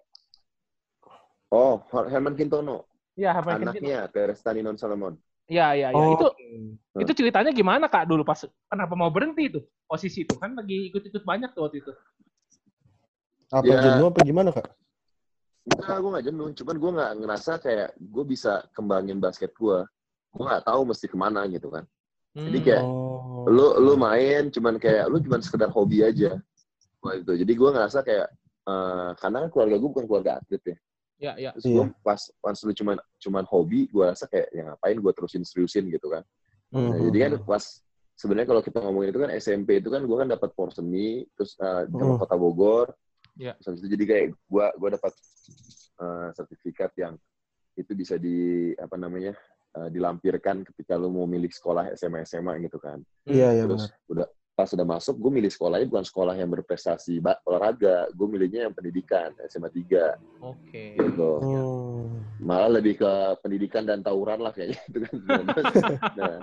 Oh 1.48 1.82
Herman 2.06 2.34
Kintono 2.34 2.86
Iya, 3.16 3.32
Herman 3.32 3.64
Kentino. 3.64 3.72
anaknya 3.72 3.98
Terestani 4.08 4.60
Non 4.60 4.76
Solomon 4.76 5.14
Iya, 5.46 5.78
iya, 5.78 5.88
iya. 5.88 5.96
Oh, 5.96 6.10
Itu 6.12 6.26
Hmm. 6.34 6.74
itu 6.98 7.12
ceritanya 7.14 7.54
gimana 7.54 7.86
Kak 7.86 8.04
dulu 8.04 8.26
pas 8.26 8.42
kenapa 8.66 8.98
mau 8.98 9.06
berhenti 9.08 9.46
itu? 9.46 9.60
Posisi 9.86 10.26
itu 10.26 10.34
kan 10.34 10.52
lagi 10.52 10.90
ikut-ikut 10.90 11.22
banyak 11.22 11.54
tuh 11.54 11.62
waktu 11.62 11.78
itu. 11.80 11.92
apa 13.46 13.62
Ya. 13.62 13.78
jenuh 13.78 14.10
apa 14.10 14.20
gimana 14.26 14.50
kak? 14.50 14.66
Enggak, 15.66 15.98
gue 15.98 16.10
gak 16.18 16.26
jenuh. 16.26 16.46
Cuman 16.50 16.76
gue 16.76 16.90
gak 16.94 17.12
ngerasa 17.16 17.52
kayak 17.58 17.88
gue 17.94 18.24
bisa 18.24 18.66
kembangin 18.74 19.22
basket 19.22 19.54
gue. 19.54 19.86
Gue 20.30 20.44
gak 20.44 20.66
tahu 20.66 20.82
mesti 20.82 21.06
ke 21.06 21.14
mana 21.14 21.46
gitu 21.46 21.70
kan. 21.70 21.86
Jadi 22.34 22.58
kayak 22.60 22.82
Oh. 22.82 23.46
lu 23.46 23.66
lu 23.78 23.94
main 23.94 24.50
cuman 24.50 24.76
kayak 24.76 25.06
lu 25.06 25.22
cuman 25.22 25.38
sekedar 25.40 25.70
hobi 25.70 26.02
aja. 26.02 26.42
Wah 26.98 27.14
itu. 27.14 27.38
Jadi 27.38 27.52
gue 27.54 27.68
ngerasa 27.70 28.02
kayak 28.02 28.26
eh, 28.66 29.10
karena 29.14 29.46
kan 29.46 29.50
keluarga 29.54 29.76
gue 29.78 29.90
bukan 29.94 30.06
keluarga 30.06 30.42
atlet 30.42 30.62
ya. 30.66 30.76
Ya, 31.16 31.32
ya. 31.40 31.50
Terus 31.56 31.64
gue 31.72 31.84
pas 32.04 32.20
pas 32.44 32.56
lu 32.60 32.72
cuman 32.76 32.96
cuman 33.16 33.44
hobi, 33.48 33.88
gue 33.88 34.04
rasa 34.04 34.28
kayak 34.28 34.48
ya 34.52 34.62
ngapain 34.68 34.96
gue 35.00 35.12
terusin 35.16 35.42
seriusin 35.48 35.88
gitu 35.88 36.12
kan. 36.12 36.22
Hmm, 36.68 36.92
Nah, 36.92 36.96
hmm, 37.00 37.06
jadi 37.08 37.18
kan 37.24 37.32
pas 37.48 37.64
sebenarnya 38.16 38.48
kalau 38.48 38.62
kita 38.64 38.78
ngomongin 38.84 39.08
itu 39.12 39.20
kan 39.24 39.30
SMP 39.36 39.80
itu 39.80 39.88
kan 39.88 40.04
gue 40.04 40.16
kan 40.16 40.28
dapat 40.28 40.50
porseni 40.52 41.24
terus 41.36 41.56
uh, 41.60 41.88
sama 41.88 42.16
Hmm. 42.16 42.20
kota 42.20 42.36
Bogor. 42.36 42.86
Ya. 43.36 43.52
Terus 43.60 43.66
habis 43.72 43.80
itu 43.84 43.88
jadi 43.96 44.04
kayak 44.08 44.26
gue 44.32 44.66
gua 44.80 44.88
dapat 44.96 45.12
uh, 46.00 46.28
sertifikat 46.32 46.92
yang 47.00 47.14
itu 47.76 47.92
bisa 47.92 48.16
di 48.16 48.72
apa 48.76 48.96
namanya 48.96 49.36
uh, 49.76 49.88
dilampirkan 49.92 50.64
ketika 50.64 50.96
lu 50.96 51.12
mau 51.12 51.28
milih 51.28 51.52
sekolah 51.52 51.92
SMA 51.96 52.24
SMA 52.24 52.60
gitu 52.64 52.80
kan. 52.80 53.00
Iya, 53.28 53.56
iya 53.56 53.62
terus 53.68 53.88
benar. 53.88 54.08
udah 54.12 54.26
pas 54.56 54.72
udah 54.72 54.88
masuk 54.88 55.20
gue 55.20 55.32
milih 55.36 55.52
sekolahnya 55.52 55.84
bukan 55.84 56.00
sekolah 56.00 56.32
yang 56.32 56.48
berprestasi 56.48 57.20
olahraga, 57.44 58.08
gue 58.08 58.24
milihnya 58.26 58.64
yang 58.64 58.72
pendidikan 58.72 59.36
SMA 59.52 59.68
3 59.68 60.16
Oke. 60.40 60.96
gitu. 60.96 61.30
Hmm. 61.44 62.24
Malah 62.40 62.80
lebih 62.80 62.96
ke 62.96 63.12
pendidikan 63.44 63.84
dan 63.84 64.00
tawuran 64.00 64.40
lah 64.40 64.56
kayaknya 64.56 64.80
itu 64.88 64.98
kan. 65.04 65.12
nah, 66.18 66.36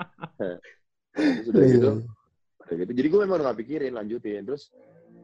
terus 1.10 1.48
udah 1.50 1.64
Iya, 1.66 1.74
gitu 1.74 1.90
iya. 1.90 2.06
Udah 2.62 2.76
gitu. 2.78 2.92
Jadi 2.94 3.08
gue 3.10 3.20
memang 3.26 3.36
udah 3.42 3.46
gak 3.50 3.60
pikirin 3.66 3.94
lanjutin. 3.98 4.46
Terus 4.46 4.70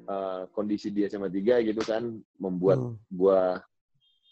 eh, 0.09 0.41
kondisi 0.49 0.89
di 0.89 1.05
SMA 1.05 1.29
3 1.29 1.61
gitu 1.69 1.81
kan 1.85 2.01
membuat 2.41 2.81
Hmm. 2.81 2.97
gue 3.05 3.41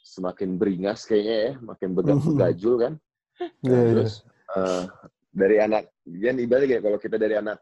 semakin 0.02 0.58
beringas 0.58 1.06
kayaknya 1.06 1.38
ya, 1.38 1.52
makin 1.62 1.94
bega- 1.94 2.18
Hmm. 2.18 2.26
begajul 2.34 2.76
kan. 2.82 2.94
Nah, 3.38 3.70
Iya, 3.70 3.78
iya. 3.78 3.90
terus 3.94 4.14
eh, 4.50 4.84
dari 5.30 5.62
anak, 5.62 5.94
kan 6.02 6.36
ibaratnya 6.42 6.70
kayak 6.74 6.84
kalau 6.90 6.98
kita 6.98 7.22
dari 7.22 7.38
anak 7.38 7.62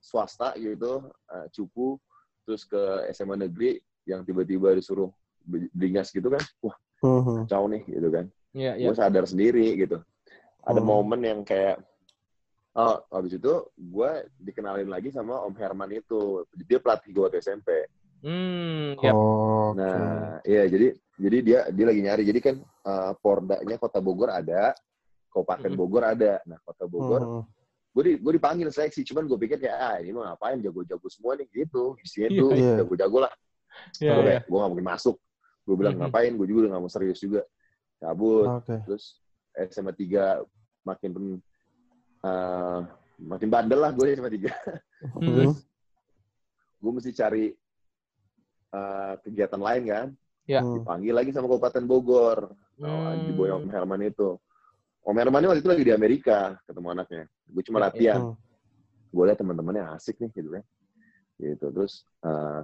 swasta 0.00 0.54
gitu, 0.56 1.06
eh, 1.30 1.46
cupu, 1.52 1.98
terus 2.46 2.64
ke 2.64 2.80
SMA 3.12 3.36
negeri 3.36 3.76
yang 4.08 4.24
tiba-tiba 4.24 4.72
disuruh 4.72 5.12
be- 5.44 5.70
beringas 5.74 6.08
gitu 6.14 6.32
kan, 6.32 6.42
wah 6.64 6.76
Hmm, 6.98 7.22
hmm. 7.22 7.36
kacau 7.46 7.70
nih 7.70 7.82
gitu 7.86 8.08
kan. 8.10 8.26
Iya, 8.56 8.72
iya. 8.74 8.86
Gue 8.90 8.96
sadar 8.96 9.24
sendiri 9.28 9.76
gitu. 9.78 10.02
Ada 10.66 10.80
Hmm. 10.82 10.88
momen 10.88 11.20
yang 11.22 11.40
kayak 11.46 11.78
Oh, 12.78 12.94
habis 13.10 13.34
itu 13.34 13.50
gue 13.74 14.10
dikenalin 14.38 14.86
lagi 14.86 15.10
sama 15.10 15.42
Om 15.42 15.54
Herman 15.58 15.98
itu. 15.98 16.46
Dia 16.62 16.78
pelatih 16.78 17.10
gue 17.10 17.26
waktu 17.26 17.42
SMP. 17.42 17.90
Hmm, 18.22 18.94
ya. 19.02 19.10
Oh, 19.10 19.74
oke. 19.74 19.82
Nah, 19.82 20.38
iya 20.46 20.62
jadi 20.70 20.94
jadi 21.18 21.36
dia 21.42 21.60
dia 21.74 21.86
lagi 21.90 22.00
nyari. 22.06 22.22
Jadi 22.22 22.38
kan 22.38 22.56
eh, 22.62 23.12
Pordanya 23.18 23.76
Kota 23.82 23.98
Bogor 23.98 24.30
ada, 24.30 24.78
Kabupaten 25.34 25.74
Mhm. 25.74 25.78
Bogor 25.80 26.02
ada. 26.06 26.38
Nah, 26.46 26.58
Kota 26.62 26.86
Bogor, 26.86 27.22
Hmm. 27.26 27.42
Gue 27.88 28.02
di, 28.04 28.12
gue 28.20 28.32
dipanggil 28.36 28.68
seleksi. 28.70 29.02
Cuman 29.02 29.24
gue 29.26 29.38
pikir 29.40 29.58
kayak 29.58 29.76
ah 29.76 29.96
ini 29.98 30.12
mah 30.12 30.34
ngapain 30.34 30.60
jago-jago 30.60 31.06
semua 31.10 31.34
nih 31.34 31.48
gitu. 31.50 31.96
Isinya 32.00 32.28
tuh 32.30 32.48
iya. 32.54 32.74
jago-jago 32.84 33.18
lah. 33.26 33.32
Iya, 33.98 34.12
gue 34.14 34.22
iya. 34.26 34.40
gue 34.44 34.58
gak 34.58 34.70
mungkin 34.70 34.86
masuk. 34.86 35.16
Gue 35.66 35.74
bilang 35.76 35.94
Mhm. 35.96 36.02
ngapain? 36.06 36.32
Gue 36.36 36.46
juga 36.46 36.58
udah 36.66 36.70
gak 36.76 36.82
mau 36.82 36.92
serius 36.92 37.18
juga. 37.18 37.42
Cabut. 37.98 38.46
Oke. 38.62 38.74
Terus 38.86 39.04
SMA 39.70 39.92
3 39.92 40.44
makin 40.86 41.10
eh, 42.18 42.80
makin 43.18 43.48
bandel 43.50 43.80
lah 43.82 43.90
gue 43.94 44.14
SMA 44.14 44.30
3. 44.30 44.50
Hmm. 45.18 45.54
gue 46.78 46.92
mesti 46.94 47.10
cari 47.14 47.50
eh, 48.68 49.14
kegiatan 49.22 49.58
lain 49.58 49.82
kan. 49.86 50.06
Ya. 50.46 50.60
Hmm. 50.64 50.80
Dipanggil 50.80 51.14
lagi 51.14 51.30
sama 51.30 51.46
Kabupaten 51.46 51.84
Bogor. 51.84 52.38
Oh, 52.78 53.10
di 53.18 53.32
boy 53.34 53.50
Hmm. 53.50 53.66
Om 53.66 53.70
Herman 53.70 54.06
itu. 54.06 54.38
Om 55.04 55.16
Herman 55.16 55.44
waktu 55.46 55.60
itu 55.62 55.70
lagi 55.70 55.84
di 55.84 55.92
Amerika 55.92 56.58
ketemu 56.64 56.88
anaknya. 56.92 57.24
Gue 57.48 57.62
cuma 57.64 57.78
Ya, 57.78 57.82
ya. 57.82 57.86
latihan. 57.90 58.20
Hmm. 58.22 58.36
Gue 59.08 59.24
liat 59.24 59.38
teman-temannya 59.40 59.84
asik 59.96 60.20
nih 60.20 60.30
gitu 60.32 60.48
kan. 60.52 60.64
Gitu 61.38 61.66
terus 61.70 61.92
eh, 62.22 62.60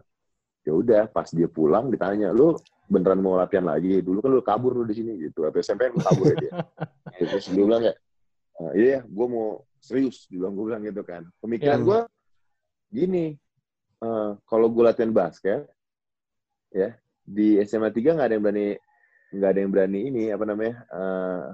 ya 0.64 0.72
udah 0.72 1.02
pas 1.08 1.28
dia 1.28 1.46
pulang 1.46 1.88
ditanya 1.88 2.32
lu 2.32 2.56
beneran 2.84 3.20
mau 3.20 3.36
latihan 3.36 3.64
lagi 3.64 4.00
dulu 4.00 4.20
kan 4.20 4.30
lu 4.32 4.40
kabur 4.40 4.72
lu 4.72 4.84
di 4.84 4.96
sini 4.96 5.12
gitu 5.20 5.44
waktu 5.44 5.60
SMP 5.60 5.88
kan 5.88 5.96
lu 5.96 6.00
kabur 6.00 6.24
ya 6.32 6.36
dia 6.40 6.52
Gitu, 7.14 7.30
terus 7.30 7.46
dia 7.46 7.62
bilang 7.62 7.82
kayak 7.84 7.98
"Eh, 8.54 8.72
iya 8.74 8.88
ya 8.88 9.00
gue 9.04 9.26
mau 9.28 9.46
serius 9.78 10.24
dia 10.26 10.40
bilang 10.40 10.52
gue 10.52 10.64
bilang 10.66 10.82
gitu 10.82 11.02
kan 11.04 11.22
pemikiran 11.38 11.78
Ya. 11.78 11.84
gue 11.84 11.98
gini 12.90 13.24
eh, 14.00 14.30
kalau 14.44 14.66
gue 14.68 14.82
latihan 14.82 15.12
basket 15.12 15.68
ya 16.70 16.96
di 17.22 17.60
SMA 17.62 17.88
3 17.88 18.16
nggak 18.16 18.26
ada 18.26 18.34
yang 18.34 18.44
berani 18.44 18.68
nggak 19.30 19.50
ada 19.52 19.60
yang 19.60 19.70
berani 19.72 20.00
ini 20.08 20.24
apa 20.28 20.44
namanya 20.44 20.74
eh, 20.88 21.44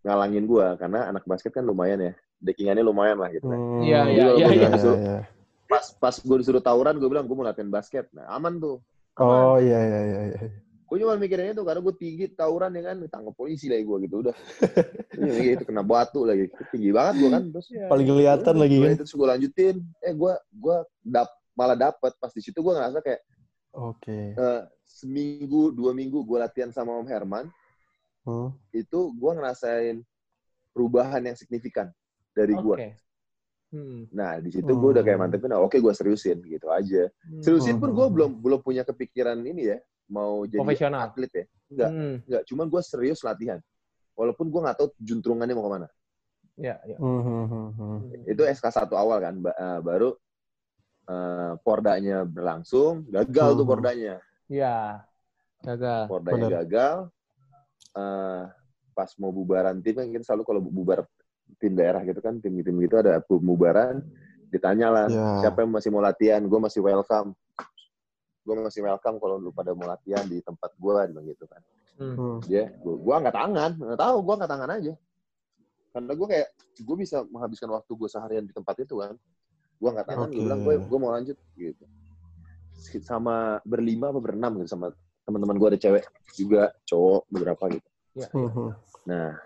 ngalangin 0.00 0.44
gue 0.44 0.66
karena 0.76 1.00
anak 1.06 1.24
basket 1.24 1.52
kan 1.52 1.62
lumayan 1.62 2.00
ya 2.00 2.12
deckingannya 2.38 2.80
lumayan 2.80 3.16
lah 3.16 3.28
gitu 3.28 3.44
kan 3.44 3.56
Hmm. 3.56 3.80
Iya, 3.80 4.00
iya, 4.06 4.24
iya, 4.32 4.46
iya. 4.48 4.68
disuruh- 4.70 4.96
iya. 4.98 5.18
pas 5.66 5.84
pas 5.94 6.14
gue 6.14 6.36
disuruh 6.36 6.58
tawuran 6.58 6.96
gue 6.96 7.06
bilang 7.06 7.22
gue 7.22 7.32
mau 7.32 7.42
latihan 7.42 7.68
basket 7.68 8.08
nah 8.10 8.26
aman 8.30 8.56
tuh 8.56 8.80
Oh 9.14 9.56
iya 9.56 9.76
iya 9.78 10.00
iya. 10.02 10.20
iya. 10.30 10.40
gue 10.82 10.96
cuma 10.98 11.14
mikirin 11.14 11.52
itu 11.52 11.60
karena 11.60 11.80
gue 11.80 11.94
tinggi 11.94 12.24
tawuran 12.28 12.72
ya 12.72 12.82
kan 12.84 12.96
ditangkap 12.98 13.30
polisi 13.32 13.68
lagi 13.68 13.84
gue 13.84 13.98
gitu 14.02 14.16
udah 14.20 14.36
Iya, 15.20 15.54
itu 15.54 15.64
kena 15.64 15.82
batu 15.82 16.24
lagi 16.24 16.48
tinggi 16.66 16.90
banget 16.90 17.14
gue 17.16 17.28
kan 17.30 17.42
terus 17.50 17.68
Paling 17.86 18.06
kelihatan 18.08 18.54
lagi 18.56 18.74
gua 18.74 18.82
kan. 18.82 18.90
itu 18.90 19.00
terus 19.00 19.14
gue 19.14 19.28
lanjutin 19.28 19.76
eh 20.00 20.12
gue 20.12 20.32
gue 20.50 20.76
dap 21.02 21.28
malah 21.52 21.76
dapet 21.76 22.12
pas 22.16 22.28
di 22.28 22.40
situ 22.40 22.56
gue 22.56 22.72
ngerasa 22.72 22.98
kayak 22.98 23.20
Oke. 23.70 24.34
eh, 24.34 24.60
seminggu 24.82 25.70
dua 25.70 25.92
minggu 25.92 26.20
gue 26.20 26.38
latihan 26.38 26.68
sama 26.68 26.96
Om 26.96 27.06
Herman. 27.06 27.46
Itu 28.70 29.00
gue 29.10 29.32
ngerasain 29.32 29.96
perubahan 30.70 31.22
yang 31.22 31.34
signifikan 31.34 31.88
dari 32.30 32.54
gue 32.54 32.76
Oke. 32.76 32.88
Hmm. 33.70 34.10
nah 34.10 34.34
di 34.36 34.50
situ 34.50 34.66
gue 34.66 34.90
udah 34.92 35.02
kayak 35.02 35.14
Hmm. 35.14 35.30
mantepin 35.30 35.50
"Ah, 35.50 35.62
oke 35.62 35.78
gue 35.78 35.94
seriusin 35.94 36.42
gitu 36.42 36.68
aja 36.68 37.06
Hmm. 37.22 37.40
seriusin 37.40 37.78
pun 37.78 37.90
gue 37.90 38.02
Hmm. 38.02 38.14
belum 38.14 38.30
belum 38.38 38.60
punya 38.60 38.82
kepikiran 38.82 39.38
ini 39.40 39.70
ya 39.70 39.78
mau 40.10 40.42
jadi 40.42 40.58
Profesional. 40.58 41.06
atlet 41.06 41.30
ya 41.32 41.44
enggak 41.70 41.90
Hmm. 41.90 42.14
enggak 42.26 42.42
cuman 42.44 42.66
gue 42.66 42.82
serius 42.82 43.20
latihan 43.20 43.58
walaupun 44.12 44.50
gue 44.50 44.60
nggak 44.60 44.76
tahu 44.76 44.88
juntrungannya 44.98 45.54
mau 45.54 45.64
ke 45.64 45.72
mana 45.76 45.88
Ya, 46.60 46.76
ya. 46.84 46.98
Hmm, 47.00 47.22
hmm, 47.24 47.44
hmm, 47.46 47.68
hmm. 47.72 47.98
itu 48.28 48.42
SK1 48.44 48.92
awal 48.92 49.16
kan 49.16 49.34
ba- 49.40 49.54
eh, 49.54 49.80
baru 49.80 50.12
eh, 51.08 51.52
pordanya 51.62 52.22
berlangsung 52.22 53.08
gagal 53.08 53.54
tuh 53.54 53.64
Hmm. 53.64 53.72
pordanya 53.72 54.14
Ya. 54.46 55.06
Gagal. 55.62 56.06
pordanya 56.06 56.46
Benar. 56.46 56.54
gagal 56.60 56.96
eh, 57.06 57.19
pas 58.94 59.10
mau 59.18 59.32
bubaran 59.32 59.78
tim 59.82 59.96
kan 59.96 60.06
kita 60.10 60.24
selalu 60.26 60.42
kalau 60.46 60.60
bubar 60.62 61.06
tim 61.58 61.74
daerah 61.74 62.02
gitu 62.06 62.20
kan 62.22 62.38
tim 62.38 62.54
tim 62.62 62.76
gitu 62.78 62.94
ada 63.00 63.18
pembubaran 63.24 64.02
ditanya 64.50 64.88
lah 64.90 65.06
Ya. 65.06 65.46
siapa 65.46 65.62
yang 65.62 65.70
masih 65.74 65.90
mau 65.94 66.02
latihan 66.02 66.42
gue 66.42 66.58
masih 66.58 66.82
welcome 66.82 67.34
gue 68.42 68.54
masih 68.56 68.82
welcome 68.82 69.16
kalau 69.22 69.38
lu 69.38 69.50
pada 69.54 69.70
mau 69.74 69.86
latihan 69.86 70.26
di 70.26 70.42
tempat 70.42 70.74
gue 70.74 70.90
bilang 70.90 71.26
gitu 71.26 71.46
kan 71.46 71.62
Hmm. 72.00 72.16
Hmm. 72.16 72.38
dia 72.48 72.72
gue 72.80 72.96
gua 72.96 73.20
angkat 73.20 73.36
tangan 73.36 73.70
nggak 73.76 74.00
tahu 74.00 74.16
gue 74.24 74.32
angkat 74.40 74.50
tangan 74.56 74.70
aja 74.72 74.94
karena 75.92 76.12
gue 76.16 76.26
kayak 76.32 76.48
gue 76.80 76.96
bisa 76.96 77.16
menghabiskan 77.28 77.68
waktu 77.76 77.92
gue 77.92 78.08
seharian 78.08 78.44
di 78.48 78.52
tempat 78.56 78.72
itu 78.80 78.94
kan 79.04 79.12
gue 79.76 79.88
angkat 79.92 80.06
tangan 80.08 80.28
gue 80.32 80.40
Oke. 80.40 80.46
bilang 80.48 80.60
gue 80.64 80.74
gue 80.80 80.98
mau 80.98 81.12
lanjut 81.12 81.36
gitu 81.60 81.84
sama 83.04 83.60
berlima 83.68 84.08
apa 84.08 84.16
berenam 84.16 84.64
gitu 84.64 84.72
sama 84.72 84.96
teman-teman 85.22 85.56
gue 85.56 85.68
ada 85.70 85.80
cewek 85.80 86.04
juga 86.34 86.62
cowok 86.84 87.22
beberapa 87.28 87.64
gitu 87.70 87.88
Ya. 88.10 88.26
Hmm, 88.34 88.50
hmm. 88.50 88.70
nah 89.06 89.38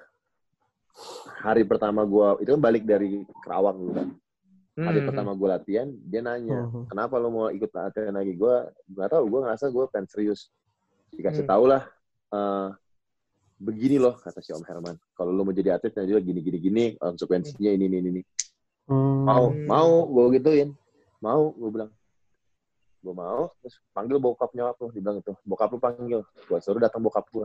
hari 1.44 1.62
pertama 1.62 2.00
gue 2.02 2.26
itu 2.40 2.50
kan 2.54 2.62
balik 2.62 2.82
dari 2.82 3.20
Kerawang 3.44 3.76
dulu 3.76 3.92
kan 3.92 4.08
hari 4.74 4.98
Hmm. 5.00 5.06
pertama 5.06 5.30
gue 5.32 5.48
latihan 5.48 5.88
dia 6.02 6.18
nanya 6.18 6.64
Mhm. 6.66 6.88
kenapa 6.88 7.14
lo 7.16 7.28
mau 7.28 7.46
ikut 7.46 7.70
latihan 7.70 8.10
lagi 8.10 8.34
gue 8.34 8.54
nggak 8.90 9.08
tahu 9.12 9.24
gue 9.28 9.40
ngerasa 9.44 9.64
gue 9.68 9.84
pengen 9.86 10.08
serius 10.08 10.48
dikasih 11.12 11.44
Hmm. 11.44 11.50
tau 11.52 11.64
lah 11.68 11.82
eh, 12.32 12.68
begini 13.54 14.02
loh 14.02 14.18
kata 14.18 14.40
si 14.40 14.50
Om 14.50 14.64
Herman 14.64 14.96
kalau 15.14 15.30
lo 15.30 15.44
mau 15.44 15.54
jadi 15.54 15.76
atlet 15.76 15.94
nanti 15.94 16.10
gini 16.18 16.40
gini 16.40 16.58
gini 16.58 16.84
konsekuensinya 16.96 17.70
ini 17.70 17.84
ini 17.86 17.98
ini 18.00 18.22
Hmm. 18.88 19.22
mau 19.28 19.52
Hmm. 19.52 19.68
mau 19.68 19.90
gue 20.08 20.40
gituin 20.40 20.72
mau 21.20 21.52
gue 21.52 21.70
bilang 21.70 21.90
gue 23.04 23.14
mau 23.14 23.52
terus 23.60 23.76
panggil 23.92 24.16
bokap 24.16 24.56
nyokap 24.56 24.76
lo 24.80 24.88
dibilang 24.88 25.20
itu 25.20 25.36
bokap 25.44 25.76
lo 25.76 25.78
panggil 25.78 26.20
gue 26.24 26.58
suruh 26.64 26.80
datang 26.80 27.04
bokap 27.04 27.28
gue 27.28 27.44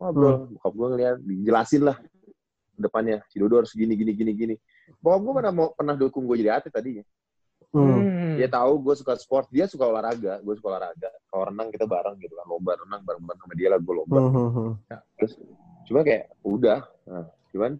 ngobrol 0.00 0.48
bokap 0.56 0.72
gue 0.72 0.86
ngeliat 0.96 1.16
dijelasin 1.20 1.82
lah 1.84 1.96
depannya. 2.78 3.22
Si 3.30 3.38
Dodo 3.38 3.62
harus 3.62 3.72
gini 3.74 3.94
gini 3.94 4.12
gini 4.14 4.32
gini. 4.34 4.54
Bokap 4.98 5.20
gue 5.22 5.32
pernah 5.42 5.52
mau 5.54 5.68
pernah 5.74 5.94
dukung 5.94 6.26
gue 6.26 6.36
jadi 6.42 6.58
atlet 6.58 6.74
tadinya. 6.74 7.04
Hmm. 7.74 8.06
Hmm. 8.06 8.38
dia 8.38 8.46
tahu 8.46 8.86
gue 8.86 8.94
suka 8.94 9.18
sport 9.18 9.50
dia 9.50 9.66
suka 9.66 9.82
olahraga 9.90 10.38
gue 10.38 10.54
suka 10.54 10.78
olahraga. 10.78 11.10
Kalau 11.26 11.50
renang 11.50 11.74
kita 11.74 11.90
bareng 11.90 12.22
gitu 12.22 12.34
kan 12.38 12.46
lomba 12.46 12.78
renang 12.78 13.02
bareng 13.02 13.24
bareng 13.26 13.40
sama 13.42 13.54
dia 13.58 13.68
lah 13.74 13.78
gue 13.82 13.94
lomba. 13.94 14.18
Hmm, 14.18 14.30
hmm, 14.30 14.50
hmm. 14.54 14.72
terus 15.18 15.32
cuma 15.90 16.00
kayak 16.06 16.30
udah. 16.46 16.80
Nah, 17.10 17.26
cuman 17.50 17.72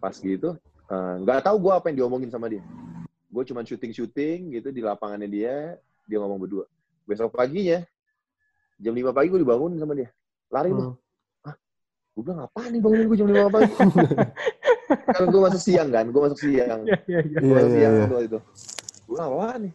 pas 0.00 0.16
gitu 0.16 0.60
eh, 0.92 1.14
nggak 1.24 1.48
tahu 1.48 1.56
gue 1.64 1.72
apa 1.72 1.86
yang 1.88 1.96
diomongin 2.04 2.28
sama 2.28 2.52
dia. 2.52 2.60
Gue 3.32 3.44
cuma 3.48 3.64
syuting 3.64 3.92
syuting 3.96 4.40
gitu 4.60 4.68
di 4.68 4.84
lapangannya 4.84 5.28
dia 5.32 5.80
dia 6.04 6.18
ngomong 6.18 6.38
berdua. 6.38 6.64
Besok 7.04 7.32
paginya 7.32 7.84
jam 8.76 8.92
5 8.92 9.10
pagi 9.10 9.28
gue 9.28 9.40
dibangun 9.40 9.76
sama 9.76 9.92
dia. 9.92 10.10
Lari 10.48 10.70
lu 10.70 10.82
Hmm. 10.84 10.96
gue 12.14 12.22
bilang 12.22 12.46
apa 12.46 12.70
nih 12.70 12.78
bangunin 12.78 13.06
gue 13.06 13.18
jam 13.18 13.26
5 13.26 13.50
pagi? 13.50 13.72
Kan 15.16 15.26
gue 15.26 15.42
masuk 15.42 15.58
siang 15.60 15.88
kan 15.88 16.06
gue 16.06 16.20
masuk 16.20 16.38
siang. 16.38 16.80
Iya, 16.84 16.98
iya, 17.04 17.20
iya. 17.24 17.38
gue 17.38 17.42
Iya, 17.42 17.54
masuk 17.56 17.66
iya, 17.66 17.74
siang 17.74 17.92
iya. 17.92 18.04
tuh 18.06 18.20
itu. 18.20 18.38
Gue 19.02 19.10
bilang 19.10 19.30
apa 19.32 19.48
nih? 19.58 19.72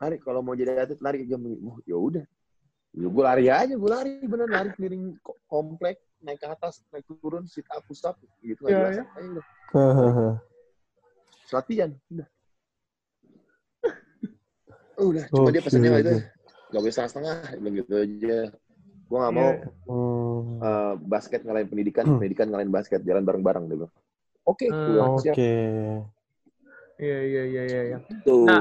Lari 0.00 0.16
kalau 0.18 0.40
mau 0.40 0.54
jadi 0.54 0.70
atlet 0.78 1.00
lari 1.00 1.18
jam 1.24 1.40
oh, 1.44 1.76
ya 1.84 1.94
udah. 1.94 2.24
Ya 2.90 3.06
gue 3.06 3.22
lari 3.22 3.44
aja 3.46 3.74
gue 3.74 3.90
lari. 3.90 4.12
Bener 4.22 4.48
lari 4.48 4.68
keliling 4.72 5.18
ko- 5.20 5.36
komplek 5.44 6.00
naik 6.18 6.38
ke 6.38 6.46
atas 6.46 6.80
naik 6.88 7.04
turun 7.04 7.44
sit 7.44 7.66
up 7.68 7.84
push 7.84 8.00
up. 8.02 8.16
Gitu 8.40 8.56
nggak 8.58 8.70
Iya, 8.70 8.80
jelas. 8.80 8.94
iya. 8.94 9.04
aja 9.10 9.28
udah 9.28 9.44
Hahaha. 9.70 10.28
Terus 11.36 11.52
latihan 11.52 11.90
udah 12.08 12.28
udah 15.02 15.24
cuma 15.30 15.48
dia 15.50 15.62
pesennya 15.62 15.90
Oke, 15.90 16.00
itu 16.00 16.12
oke. 16.12 16.24
gak 16.70 16.80
boleh 16.80 16.92
setengah 16.92 17.10
setengah 17.10 17.34
dia 17.50 17.58
bilang 17.58 17.74
gitu 17.80 17.92
aja 17.96 18.38
gue 19.10 19.18
nggak 19.18 19.34
mau 19.34 19.50
Iya. 19.50 19.68
Hmm. 19.90 20.42
eh, 20.60 20.94
basket 21.02 21.40
ngalahin 21.42 21.68
pendidikan 21.68 22.04
Hmm. 22.06 22.18
pendidikan 22.18 22.46
ngalahin 22.48 22.70
basket 22.70 23.00
jalan 23.02 23.24
bareng 23.24 23.42
bareng 23.42 23.64
dia 23.66 23.76
bilang 23.82 23.92
oke 24.44 24.66
gue 24.66 24.76
Hmm, 24.94 25.10
Oke. 25.10 25.20
siap 25.22 25.36
Iya, 27.00 27.18
iya, 27.24 27.42
iya, 27.48 27.62
iya, 27.64 27.98
tuh 28.22 28.44
Nah, 28.44 28.60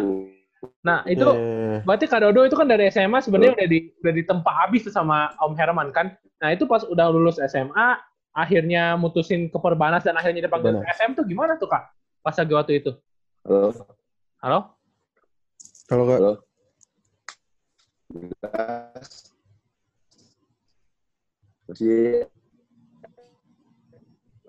Nah, 0.84 1.04
itu 1.08 1.24
Oke. 1.24 1.84
berarti 1.88 2.06
Kak 2.08 2.20
Dodo 2.20 2.44
itu 2.44 2.56
kan 2.56 2.68
dari 2.68 2.88
SMA 2.88 3.24
sebenarnya 3.24 3.56
udah 3.56 3.68
di 3.68 3.80
udah 4.00 4.14
ditempa 4.16 4.52
habis 4.52 4.84
tuh 4.84 4.92
sama 4.92 5.32
Om 5.40 5.56
Herman 5.56 5.92
kan. 5.96 6.16
Nah, 6.40 6.52
itu 6.52 6.68
pas 6.68 6.84
udah 6.84 7.08
lulus 7.12 7.40
SMA, 7.40 7.96
akhirnya 8.36 9.00
mutusin 9.00 9.48
ke 9.48 9.56
Perbanas 9.56 10.04
dan 10.04 10.20
akhirnya 10.20 10.48
dipanggil 10.48 10.76
ke. 10.80 10.88
SM 11.00 11.16
tuh 11.16 11.24
gimana 11.24 11.56
tuh, 11.56 11.72
Kak? 11.72 11.84
Pas 12.20 12.36
lagi 12.36 12.52
waktu 12.52 12.74
itu. 12.84 12.92
halo 13.48 13.72
Halo? 14.44 14.60
Kalau 15.90 16.06
nggak 16.06 16.22
halo 16.22 16.34
masih 21.66 22.30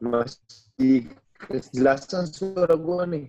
masih 0.05 0.97
kejelasan 1.41 2.29
suara 2.29 2.77
gue 2.77 3.03
nih 3.09 3.25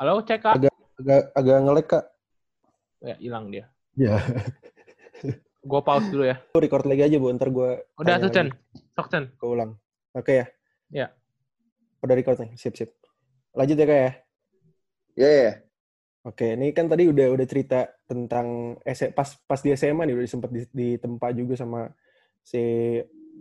Halo, 0.00 0.24
cek 0.24 0.40
Kak. 0.40 0.56
agak 0.96 1.22
agak 1.36 1.56
ngelek 1.60 1.86
kak. 1.92 2.04
Ya, 3.04 3.20
hilang 3.20 3.52
dia. 3.52 3.68
Ya. 4.00 4.16
Gue 5.68 5.80
pause 5.84 6.08
dulu 6.08 6.24
ya. 6.24 6.40
Record 6.56 6.88
lagi 6.88 7.04
aja 7.04 7.20
bu, 7.20 7.28
ntar 7.36 7.52
gue 7.52 7.84
Udah 8.00 8.16
tuh, 8.16 8.32
Chen. 8.32 8.48
Sok, 8.96 9.12
Chen. 9.12 9.28
Ke 9.36 9.44
ulang. 9.44 9.76
Oke 10.16 10.40
ya? 10.40 10.46
Ya. 10.88 11.06
Udah 12.00 12.16
record 12.16 12.40
nih, 12.40 12.56
sip 12.56 12.72
sip. 12.80 12.96
Lanjut 13.52 13.76
ya 13.76 13.84
kak 13.84 13.98
ya? 14.00 14.12
ya 15.20 15.28
ya 15.28 15.52
Oke, 16.20 16.52
ini 16.52 16.76
kan 16.76 16.84
tadi 16.84 17.08
udah 17.08 17.32
udah 17.32 17.46
cerita 17.48 17.88
tentang 18.04 18.76
S- 18.84 19.08
pas 19.16 19.28
pas 19.48 19.60
di 19.64 19.72
SMA 19.72 20.04
nih 20.04 20.16
udah 20.20 20.28
sempat 20.28 20.50
di, 20.52 20.68
ditempa 20.68 21.32
juga 21.32 21.56
sama 21.56 21.88
si 22.44 22.60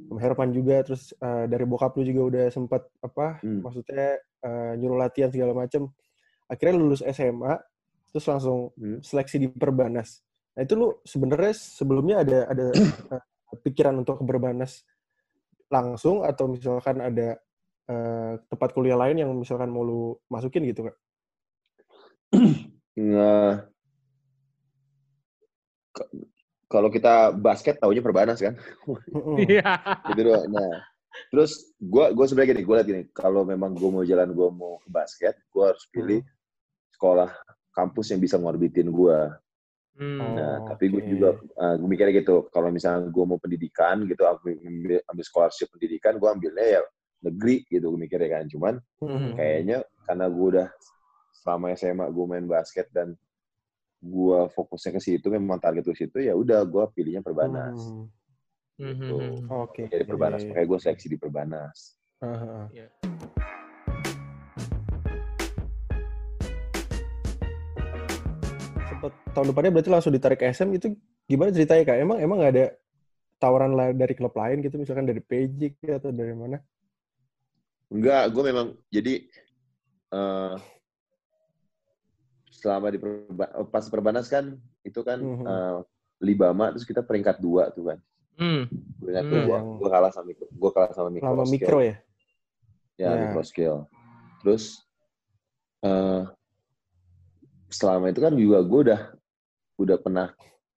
Herman 0.10 0.50
juga, 0.56 0.82
terus 0.88 1.12
eh, 1.20 1.46
dari 1.52 1.66
bokap 1.68 1.94
lu 2.00 2.04
juga 2.08 2.22
udah 2.32 2.46
sempat 2.56 2.88
apa? 3.04 3.44
Hmm. 3.44 3.60
Maksudnya 3.60 4.16
eh, 4.20 4.72
nyuruh 4.80 4.96
latihan 4.96 5.28
segala 5.30 5.52
macem. 5.52 5.92
Akhirnya 6.48 6.76
lulus 6.80 7.04
SMA, 7.04 7.60
terus 8.16 8.26
langsung 8.32 8.72
Hmm. 8.80 9.04
seleksi 9.04 9.38
di 9.44 9.48
Perbanas. 9.52 10.24
Nah 10.56 10.62
itu 10.64 10.74
lu 10.80 10.88
sebenarnya 11.04 11.54
sebelumnya 11.56 12.16
ada 12.24 12.40
ada 12.48 12.68
eh, 13.20 13.24
pikiran 13.68 13.96
untuk 14.00 14.22
ke 14.22 14.26
Perbanas 14.28 14.88
langsung 15.70 16.26
atau 16.26 16.50
misalkan 16.50 16.98
ada 17.04 17.38
eh, 17.92 18.34
tempat 18.50 18.70
kuliah 18.74 18.98
lain 18.98 19.18
yang 19.26 19.32
misalkan 19.36 19.70
mau 19.70 19.84
lu 19.86 20.16
masukin 20.32 20.66
gitu 20.70 20.88
kak? 20.90 20.96
K- 25.90 26.12
kalau 26.70 26.94
kita 26.94 27.34
basket 27.34 27.82
taunya 27.82 28.00
perbanas 28.00 28.38
kan. 28.38 28.54
Iya. 29.42 29.74
itu 30.14 30.22
doang 30.22 30.46
nah 30.50 30.86
terus 31.34 31.74
gue 31.82 32.06
gue 32.14 32.26
sebenarnya 32.30 32.54
gini 32.54 32.62
gue 32.64 32.76
liat 32.78 32.88
gini 32.88 33.04
kalau 33.12 33.42
memang 33.42 33.74
gue 33.74 33.90
mau 33.90 34.06
jalan 34.06 34.30
gue 34.30 34.50
mau 34.54 34.78
ke 34.80 34.90
basket 34.90 35.36
gue 35.50 35.64
harus 35.66 35.84
pilih 35.90 36.22
sekolah 36.94 37.34
kampus 37.74 38.14
yang 38.14 38.22
bisa 38.22 38.38
ngorbitin 38.38 38.90
gue 38.90 39.20
Hmm. 40.00 40.32
nah 40.32 40.64
Oh, 40.64 40.72
tapi 40.72 40.88
gue 40.88 41.04
juga 41.12 41.36
gue 41.76 41.90
mikirnya 41.92 42.24
gitu 42.24 42.48
kalau 42.56 42.72
misalnya 42.72 43.12
gue 43.12 43.26
mau 43.28 43.36
pendidikan 43.36 44.08
gitu 44.08 44.24
ambil, 44.24 44.56
ambil, 44.64 45.00
ambil 45.04 45.26
scholarship 45.28 45.68
pendidikan 45.76 46.16
gue 46.16 46.24
ambilnya 46.24 46.80
ya 46.80 46.82
negeri 47.20 47.68
gitu 47.68 47.92
gue 47.92 48.00
mikirnya 48.00 48.40
kan 48.40 48.48
cuman 48.48 48.74
Mm-mm. 49.04 49.36
kayaknya 49.36 49.84
karena 50.08 50.26
gue 50.32 50.46
udah 50.56 50.68
selama 51.40 51.72
SMA 51.74 52.06
gue 52.12 52.26
main 52.28 52.44
basket 52.44 52.92
dan 52.92 53.16
gue 54.00 54.40
fokusnya 54.52 54.96
ke 54.96 55.02
situ 55.04 55.28
memang 55.28 55.60
target 55.60 55.84
ke 55.84 55.96
situ 55.96 56.18
ya 56.20 56.36
udah 56.36 56.64
gue 56.64 56.84
pilihnya 56.92 57.24
perbanas 57.24 57.76
Hmm. 57.76 58.08
Hmm, 58.80 58.96
gitu. 58.96 59.16
hmm, 59.20 59.32
hmm. 59.44 59.48
Oke. 59.60 59.84
jadi 59.92 60.04
perbanas 60.08 60.40
Iya, 60.40 60.46
iya, 60.48 60.52
makanya 60.56 60.68
gue 60.72 60.80
seleksi 60.80 61.08
di 61.12 61.18
perbanas 61.20 61.78
iya. 62.20 62.28
Ah, 62.28 62.28
ah, 62.28 62.52
ah. 62.52 62.68
Iya. 62.72 62.88
Sempet 68.88 69.12
tahun 69.32 69.48
depannya 69.52 69.72
berarti 69.72 69.92
langsung 69.92 70.12
ditarik 70.12 70.40
ke 70.40 70.48
SM 70.52 70.70
itu 70.76 70.96
gimana 71.24 71.52
ceritanya 71.52 71.84
kak? 71.88 71.98
Emang 72.00 72.18
emang 72.20 72.38
nggak 72.44 72.54
ada 72.56 72.66
tawaran 73.40 73.72
dari 73.96 74.14
klub 74.16 74.36
lain 74.36 74.60
gitu 74.60 74.76
misalkan 74.76 75.08
dari 75.08 75.24
PJ 75.24 75.76
atau 75.96 76.12
dari 76.12 76.36
mana? 76.36 76.60
enggak 77.90 78.30
gue 78.30 78.44
memang 78.46 78.68
jadi 78.94 79.26
eh 80.14 80.56
selama 82.60 82.92
di 82.92 83.00
perba- 83.00 83.54
pas 83.66 83.86
perbanas 83.88 84.28
kan 84.28 84.54
itu 84.84 85.00
kan 85.00 85.18
Mhm. 85.18 85.44
eh, 85.44 85.78
libama 86.20 86.70
terus 86.70 86.84
kita 86.84 87.00
peringkat 87.00 87.40
dua 87.40 87.72
tuh 87.72 87.90
kan 87.90 88.00
Hmm. 88.36 88.68
peringkat 89.00 89.26
Hmm. 89.26 89.32
dua 89.34 89.44
gue 89.48 89.60
gue 89.78 89.90
kalah 89.90 90.12
sama 90.12 90.30
gue 90.32 90.72
kalah 90.72 90.92
sama 90.92 91.08
mikro 91.10 91.28
Lama 91.30 91.44
skill. 91.44 91.56
mikro 91.56 91.80
ya? 91.80 91.96
ya 92.96 93.08
Ya. 93.08 93.16
micro 93.18 93.44
skill 93.44 93.76
terus 94.40 94.84
eh 95.80 96.24
selama 97.70 98.10
itu 98.10 98.20
kan 98.20 98.34
juga 98.34 98.60
gue 98.60 98.80
udah 98.86 99.02
udah 99.78 99.98
pernah 99.98 100.28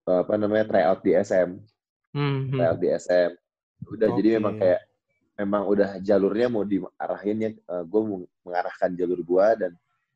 eh, 0.03 0.19
apa 0.21 0.35
namanya 0.35 0.65
tryout 0.69 1.01
di 1.01 1.13
SM 1.13 1.51
Hmm. 2.13 2.47
hmm. 2.47 2.55
tryout 2.55 2.79
di 2.79 2.89
SM 2.89 3.31
udah 3.89 4.09
jadi 4.15 4.29
Oke. 4.29 4.37
memang 4.39 4.55
kayak 4.57 4.81
memang 5.35 5.63
udah 5.65 5.91
jalurnya 5.99 6.47
mau 6.47 6.63
diarahin 6.63 7.39
ya 7.41 7.51
gue 7.83 8.01
mau 8.01 8.17
mengarahkan 8.43 8.91
jalur 8.93 9.19
gue 9.19 9.47
dan 9.59 9.73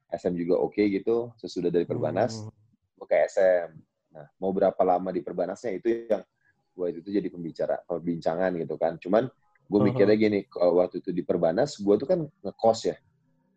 SM 0.09 0.35
juga 0.35 0.59
oke 0.59 0.79
gitu 0.81 1.33
sesudah 1.37 1.69
dari 1.69 1.85
Perbanas 1.85 2.39
Hmm. 2.39 2.53
gue 2.97 3.07
ke 3.07 3.17
SM 3.27 3.69
nah 4.13 4.27
mau 4.39 4.51
berapa 4.51 4.79
lama 4.81 5.11
di 5.11 5.21
Perbanasnya 5.21 5.77
itu 5.77 6.09
yang 6.09 6.23
gue 6.73 6.87
itu 6.93 7.09
jadi 7.09 7.29
pembicara 7.29 7.81
perbincangan 7.83 8.53
gitu 8.57 8.77
kan 8.77 8.97
cuman 8.97 9.27
gue 9.27 9.35
Uh-huh. 9.73 9.83
mikirnya 9.83 10.15
gini 10.15 10.39
kalau 10.47 10.79
waktu 10.79 11.03
itu 11.03 11.11
di 11.11 11.21
Perbanas 11.21 11.77
gue 11.77 11.95
tuh 11.97 12.07
kan 12.07 12.21
ngekos 12.23 12.81
ya 12.87 12.97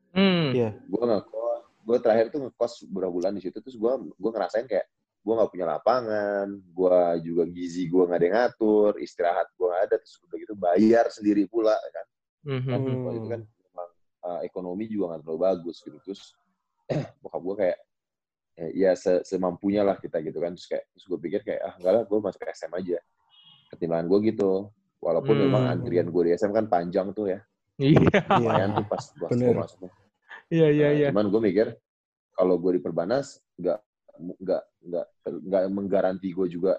Hmm. 0.10 0.50
Iya. 0.52 0.74
gue 0.76 1.04
ngekos 1.06 1.62
gue 1.86 1.98
terakhir 2.02 2.26
tuh 2.30 2.42
ngekos 2.44 2.74
beberapa 2.90 3.14
bulan 3.14 3.32
di 3.34 3.42
situ 3.42 3.62
terus 3.62 3.78
gue 3.78 3.92
gue 4.10 4.32
ngerasain 4.34 4.66
kayak 4.66 4.90
gue 5.20 5.34
nggak 5.36 5.52
punya 5.52 5.66
lapangan 5.70 6.48
gue 6.50 6.98
juga 7.22 7.44
gizi 7.46 7.86
gue 7.86 8.04
nggak 8.04 8.18
ada 8.18 8.26
yang 8.26 8.36
ngatur 8.42 8.92
istirahat 8.98 9.48
gue 9.54 9.68
nggak 9.68 9.84
ada 9.86 9.96
terus 10.02 10.16
udah 10.26 10.38
gitu 10.40 10.54
bayar 10.56 11.06
sendiri 11.10 11.46
pula 11.46 11.78
kan 11.78 12.06
Hmm, 12.40 12.64
hmm, 12.64 12.72
Waktu 12.72 12.90
hmm. 12.90 13.18
itu 13.20 13.28
kan 13.28 13.42
uh, 14.22 14.40
ekonomi 14.42 14.86
juga 14.86 15.14
nggak 15.14 15.22
terlalu 15.24 15.40
bagus 15.42 15.78
gitu 15.82 15.98
terus 16.04 16.22
bokap 17.22 17.42
gue 17.42 17.56
kayak 17.66 17.78
eh, 18.58 18.72
ya 18.76 18.92
se- 18.94 19.24
semampunya 19.24 19.82
lah 19.82 19.96
kita 19.96 20.20
gitu 20.20 20.38
kan 20.38 20.54
terus 20.54 20.68
kayak 20.68 20.86
terus 20.92 21.06
gue 21.06 21.20
pikir 21.20 21.40
kayak 21.44 21.62
ah 21.64 21.74
enggak 21.78 21.94
lah 21.94 22.04
gue 22.04 22.20
masuk 22.20 22.42
SM 22.44 22.72
aja 22.74 22.98
pertimbangan 23.70 24.06
gue 24.10 24.20
gitu 24.34 24.52
walaupun 25.00 25.36
Hmm. 25.38 25.44
memang 25.48 25.64
antrian 25.70 26.08
gue 26.08 26.24
di 26.26 26.32
SM 26.34 26.52
kan 26.52 26.66
panjang 26.68 27.14
tuh 27.14 27.32
ya 27.32 27.40
Iya. 27.80 28.20
lumayan 28.36 28.76
tuh 28.76 28.84
pas 28.84 29.00
pas 29.16 29.32
Bener. 29.32 29.56
gua 29.56 29.64
masuk. 29.64 29.88
Iya, 30.52 30.68
iya, 30.68 30.84
Nah, 30.84 30.92
iya. 30.92 31.08
Cuman 31.16 31.32
gue 31.32 31.42
mikir 31.42 31.68
kalau 32.36 32.60
gue 32.60 32.76
di 32.76 32.82
Perbanas 32.84 33.40
nggak 33.56 33.80
nggak 34.20 34.64
nggak 34.84 35.06
nggak 35.48 35.62
menggaranti 35.72 36.28
gue 36.28 36.48
juga 36.52 36.76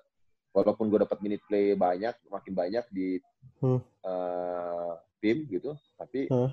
walaupun 0.52 0.92
gue 0.92 1.00
dapat 1.00 1.16
minute 1.24 1.40
play 1.48 1.72
banyak 1.72 2.12
makin 2.28 2.52
banyak 2.52 2.84
di 2.92 3.16
Hmm. 3.64 3.80
eh, 3.80 4.92
tim 5.24 5.48
gitu 5.48 5.72
tapi 5.96 6.28
Hah? 6.28 6.52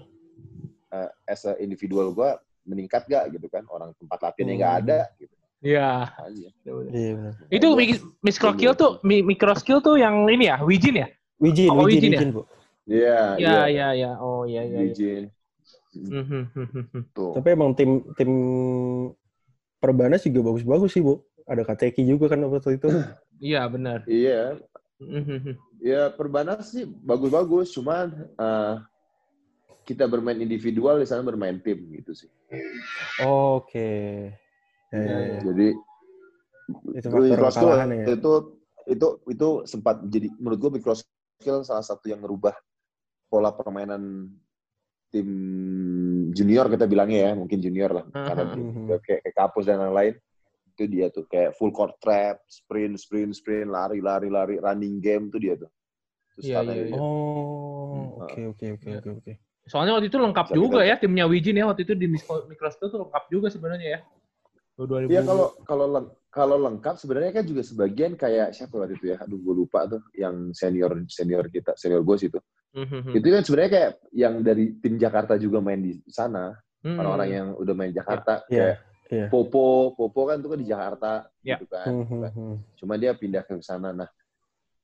Eh, 0.93 1.09
as 1.27 1.43
a 1.45 1.55
individual 1.59 2.11
gue 2.11 2.29
meningkat 2.67 3.07
gak 3.07 3.31
gitu 3.31 3.47
kan 3.47 3.63
orang 3.71 3.95
tempat 3.95 4.19
latihannya 4.19 4.55
nggak 4.59 4.73
Hmm. 4.75 4.81
ada 4.83 4.99
gitu 5.17 5.33
Iya. 5.57 5.89
aja. 6.21 6.47
Iya 6.61 7.11
benar. 7.17 7.33
Itu 7.49 7.67
mi- 7.73 7.97
micro 8.21 8.49
skill 8.53 8.73
tuh, 8.77 8.91
mi- 9.01 9.25
micro 9.25 9.53
skill 9.57 9.79
tuh 9.81 9.97
yang 9.97 10.29
ini 10.29 10.53
ya, 10.53 10.61
Wijin 10.61 11.01
ya? 11.01 11.07
Wijin, 11.41 11.69
Oh, 11.73 11.81
Wijin, 11.81 11.97
Wijin 11.97 12.11
ya? 12.13 12.19
Wijin, 12.21 12.29
Bu. 12.29 12.41
Iya, 12.87 13.19
Iya, 13.41 13.59
iya, 13.67 13.87
iya. 13.97 14.11
Oh, 14.21 14.45
iya, 14.45 14.61
iya. 14.63 14.79
iya. 14.85 15.27
Mhm, 15.97 16.53
mhm, 16.53 16.81
mhm. 16.93 17.01
Tuh. 17.15 17.33
Tapi 17.33 17.47
emang 17.57 17.73
tim 17.73 18.05
tim 18.13 18.31
Perbanas 19.77 20.25
juga 20.25 20.53
bagus-bagus 20.53 20.89
sih, 20.93 21.01
Bu. 21.01 21.21
Ada 21.47 21.63
Kateki 21.63 22.05
juga 22.05 22.29
kan 22.33 22.41
waktu 22.45 22.77
itu. 22.77 22.87
Iya, 23.37 23.69
benar. 23.69 24.01
Iya, 24.09 24.57
Mhm. 24.97 25.53
ya 25.77 26.09
Perbanas 26.09 26.73
sih 26.73 26.85
bagus-bagus, 26.85 27.69
cuman 27.69 28.09
eh, 28.33 28.73
kita 29.87 30.03
bermain 30.03 30.35
individual 30.43 30.99
di 30.99 31.07
sana 31.07 31.23
bermain 31.23 31.63
tim 31.63 31.79
gitu 31.95 32.11
sih. 32.11 32.27
Oke. 33.23 34.27
Ya, 34.91 34.99
ya, 34.99 35.17
ya. 35.23 35.39
Jadi 35.47 35.67
Itu 36.91 37.07
Gue 37.07 37.31
faktor 37.31 37.39
micro 37.39 37.47
skill 37.47 37.71
kekalahan 37.71 37.89
ya. 37.95 38.05
itu 38.11 38.31
itu 38.91 39.07
itu 39.31 39.47
sempat 39.63 39.95
jadi 40.03 40.27
menurut 40.35 40.59
gue 40.59 40.71
micro 40.75 40.93
skill 40.95 41.63
salah 41.63 41.83
satu 41.83 42.11
yang 42.11 42.19
merubah 42.19 42.51
pola 43.31 43.55
permainan 43.55 44.27
tim 45.07 45.29
junior 46.35 46.67
kita 46.67 46.83
bilangnya 46.83 47.31
ya 47.31 47.39
mungkin 47.39 47.63
junior 47.63 48.03
lah 48.03 48.05
karena 48.11 48.43
Mhm. 48.51 48.99
kayak, 48.99 49.23
kayak 49.23 49.35
kapus 49.35 49.71
dan 49.71 49.79
lain-lain 49.79 50.19
itu 50.75 50.83
dia 50.91 51.07
tuh 51.07 51.23
kayak 51.23 51.55
full 51.55 51.71
court 51.71 51.95
trap 52.03 52.43
sprint 52.51 52.99
sprint 52.99 53.31
sprint 53.31 53.71
lari 53.71 54.03
lari 54.03 54.27
lari 54.27 54.59
running 54.59 54.99
game 54.99 55.31
tuh 55.31 55.39
dia 55.39 55.55
tuh 55.55 55.71
Terus 56.35 56.43
Iya, 56.51 56.59
iya, 56.67 56.83
iya. 56.85 56.99
Oh, 56.99 58.21
oke 58.21 58.41
oke 58.51 58.65
oke 58.75 58.87
Iya. 58.91 58.99
oke 58.99 59.09
oke. 59.23 59.33
Soalnya 59.67 59.99
waktu 59.99 60.07
itu 60.07 60.17
lengkap 60.17 60.45
Bisa 60.47 60.55
juga 60.55 60.79
kita- 60.81 60.87
ya 60.87 60.95
timnya 60.97 61.25
Wijin 61.27 61.55
ya 61.55 61.65
waktu 61.67 61.83
itu 61.83 61.93
di 61.93 62.07
micro 62.07 62.47
micro 62.47 62.67
skill 62.71 62.89
tuh 62.89 62.99
lengkap 63.03 63.23
juga 63.27 63.47
sebenarnya 63.51 63.89
ya. 63.95 63.99
2000. 64.77 65.09
Iya 65.09 65.21
kalau 65.25 65.47
kalau 65.65 65.85
leng- 65.89 66.11
kalau 66.29 66.57
lengkap 66.61 66.95
sebenarnya 66.95 67.31
kan 67.33 67.43
juga 67.43 67.61
sebagian 67.65 68.13
kayak 68.13 68.53
siapa 68.53 68.77
waktu 68.77 68.93
itu 68.95 69.09
ya 69.09 69.17
aduh 69.17 69.35
gue 69.35 69.55
lupa 69.57 69.89
tuh 69.89 70.01
yang 70.13 70.53
senior 70.53 70.93
senior 71.09 71.49
kita 71.49 71.73
senior 71.73 72.05
gue 72.05 72.15
itu 72.21 72.39
Mhm. 72.77 73.09
itu 73.11 73.25
kan 73.25 73.41
sebenarnya 73.41 73.71
kayak 73.73 73.91
yang 74.13 74.33
dari 74.45 74.77
tim 74.77 75.01
Jakarta 75.01 75.33
juga 75.35 75.57
main 75.57 75.81
di 75.81 75.97
sana 76.05 76.53
Mhm. 76.85 76.93
orang-orang 76.93 77.29
yang 77.31 77.47
udah 77.57 77.73
main 77.73 77.89
Jakarta 77.89 78.45
Iya, 78.47 78.53
kayak 78.53 78.75
iya. 79.09 79.25
Popo 79.33 79.97
Popo 79.97 80.29
kan 80.29 80.37
tuh 80.37 80.53
kan 80.53 80.59
di 80.61 80.67
Jakarta 80.69 81.25
Ya. 81.41 81.57
gitu 81.57 81.65
kan 81.67 81.85
Hmm, 81.89 82.05
hmm, 82.05 82.29
hmm. 82.29 82.55
cuma 82.77 82.93
dia 82.95 83.17
pindah 83.17 83.41
ke 83.41 83.57
sana 83.59 83.89
nah 83.91 84.09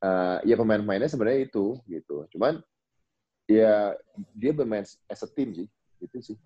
eh, 0.02 0.38
ya 0.44 0.58
pemain-pemainnya 0.58 1.06
sebenarnya 1.06 1.46
itu 1.46 1.78
gitu 1.86 2.26
cuman 2.34 2.58
ya 3.54 3.94
dia 4.34 4.52
bermain 4.52 4.82
as 4.84 5.22
a 5.22 5.30
team 5.30 5.54
sih 5.54 5.68
gitu 6.02 6.20
sih 6.34 6.38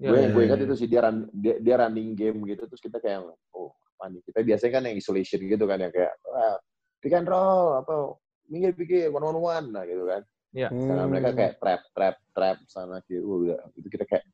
Ya, 0.00 0.08
gue 0.08 0.16
ya, 0.16 0.28
gue 0.32 0.40
ya, 0.40 0.46
ingat 0.48 0.60
ya. 0.60 0.64
itu 0.64 0.74
sih 0.80 0.88
dia, 0.88 1.00
run, 1.04 1.28
dia 1.28 1.54
dia 1.60 1.76
running 1.76 2.16
game 2.16 2.40
gitu 2.48 2.64
terus 2.64 2.80
kita 2.80 2.96
kayak 2.96 3.20
oh 3.52 3.68
apa 4.00 4.08
nih 4.08 4.24
kita 4.24 4.40
biasanya 4.40 4.72
kan 4.72 4.82
yang 4.88 4.96
isolation 4.96 5.40
gitu 5.44 5.64
kan 5.68 5.76
yang 5.76 5.92
kayak 5.92 6.16
ah, 6.32 6.56
pick 7.04 7.12
and 7.12 7.28
roll 7.28 7.76
apa 7.76 8.16
minggir 8.48 8.72
pikir 8.72 9.12
one 9.12 9.20
on 9.20 9.36
one 9.36 9.66
nah 9.68 9.84
gitu 9.84 10.08
kan 10.08 10.24
Sedangkan 10.72 11.04
Hmm. 11.04 11.12
mereka 11.12 11.30
kayak 11.36 11.54
trap 11.60 11.80
trap 11.92 12.16
trap 12.32 12.56
sana 12.64 13.04
kiri 13.04 13.20
udah 13.20 13.60
itu 13.76 13.92
kita 13.92 14.08
kayak 14.08 14.24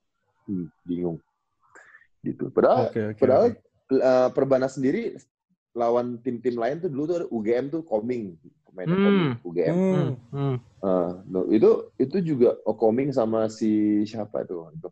hmm, 0.47 0.71
bingung 0.87 1.19
gitu 2.23 2.47
padahal 2.55 2.87
Oke 2.87 3.01
oke. 3.11 3.19
padahal 3.19 3.45
oke. 3.51 3.59
eh, 3.91 4.29
Perbanas 4.39 4.79
sendiri 4.79 5.19
lawan 5.75 6.23
tim-tim 6.23 6.55
lain 6.55 6.79
tuh 6.79 6.95
dulu 6.95 7.03
tuh 7.11 7.17
ada 7.19 7.27
UGM 7.27 7.67
tuh 7.75 7.83
Koming 7.83 8.39
pemain 8.77 8.93
Hmm. 8.93 9.33
UGM 9.41 9.77
Hmm. 10.29 10.57
Ah, 10.85 11.17
no, 11.25 11.49
itu 11.49 11.89
itu 11.97 12.21
juga 12.21 12.53
Okoming 12.69 13.09
sama 13.09 13.49
si 13.49 14.05
siapa 14.05 14.45
itu 14.45 14.61
itu 14.77 14.89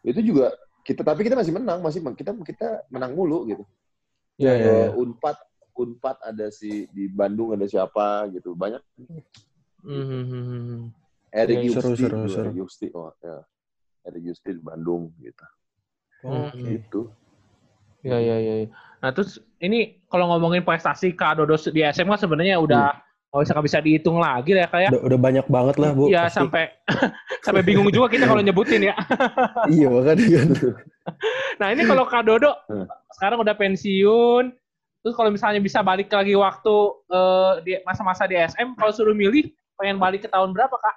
itu 0.00 0.20
juga 0.32 0.56
kita 0.80 1.04
tapi 1.04 1.28
kita 1.28 1.36
masih 1.36 1.52
menang 1.52 1.84
masih 1.84 2.00
kita 2.16 2.32
kita 2.40 2.88
menang 2.88 3.12
mulu 3.12 3.44
gitu 3.44 3.64
Iya 4.40 4.52
iya. 4.56 4.56
iya. 4.56 4.86
Eh, 4.88 4.96
unpad 4.96 5.36
unpad 5.76 6.16
ada 6.24 6.48
si 6.48 6.88
di 6.96 7.04
Bandung 7.04 7.52
ada 7.52 7.68
siapa 7.68 8.32
gitu 8.32 8.56
banyak 8.56 8.80
Mhm. 9.84 10.92
Eric 11.30 11.56
Iya, 11.62 11.72
seru, 11.76 11.92
Yusti 11.92 12.02
seru, 12.08 12.16
seru. 12.24 12.40
Eric 12.48 12.54
Yusti 12.56 12.86
oh 12.96 13.12
ya 13.20 13.36
Eric 14.08 14.22
Yusti 14.24 14.50
di 14.56 14.62
Bandung 14.64 15.12
gitu 15.20 15.46
Oke. 16.24 16.64
gitu 16.64 17.02
Ya, 18.00 18.16
ya, 18.16 18.40
ya. 18.40 18.64
ya. 18.64 18.68
Nah, 19.04 19.12
terus 19.12 19.36
ini 19.60 20.00
kalau 20.08 20.32
ngomongin 20.32 20.64
prestasi 20.64 21.12
Kak 21.12 21.36
Dodo 21.36 21.52
di 21.68 21.84
SMA 21.84 22.16
sebenarnya 22.16 22.56
udah 22.56 22.96
nggak 22.96 22.96
bisa 23.32 23.54
nggak 23.54 23.66
bisa 23.70 23.78
dihitung 23.78 24.18
lagi 24.18 24.50
lah 24.50 24.66
ya 24.66 24.68
kayak. 24.68 24.90
Udah, 24.90 25.02
udah 25.06 25.18
banyak 25.20 25.46
banget 25.46 25.76
lah 25.78 25.90
bu. 25.92 26.10
Iya 26.10 26.26
pasti. 26.26 26.36
sampai 26.36 26.64
sampai 27.46 27.62
bingung 27.62 27.86
juga 27.88 28.10
kita 28.10 28.26
kalau 28.26 28.42
nyebutin 28.42 28.82
ya. 28.82 28.94
iya 29.72 29.86
makanya 29.86 30.26
kan. 30.34 30.48
Nah 31.56 31.68
ini 31.70 31.82
kalau 31.84 32.04
Kak 32.04 32.22
Dodo 32.24 32.50
Hmm. 32.66 32.86
sekarang 33.12 33.38
udah 33.38 33.54
pensiun, 33.54 34.44
terus 35.00 35.14
kalau 35.14 35.30
misalnya 35.30 35.58
bisa 35.58 35.78
balik 35.80 36.10
lagi 36.10 36.34
waktu 36.34 36.74
eh, 37.06 37.52
di 37.60 37.72
masa-masa 37.80 38.24
di 38.24 38.34
SM, 38.34 38.74
kalau 38.74 38.90
suruh 38.90 39.14
milih 39.14 39.46
pengen 39.74 39.96
balik 39.96 40.22
ke 40.22 40.28
tahun 40.28 40.50
berapa 40.50 40.74
Kak? 40.74 40.96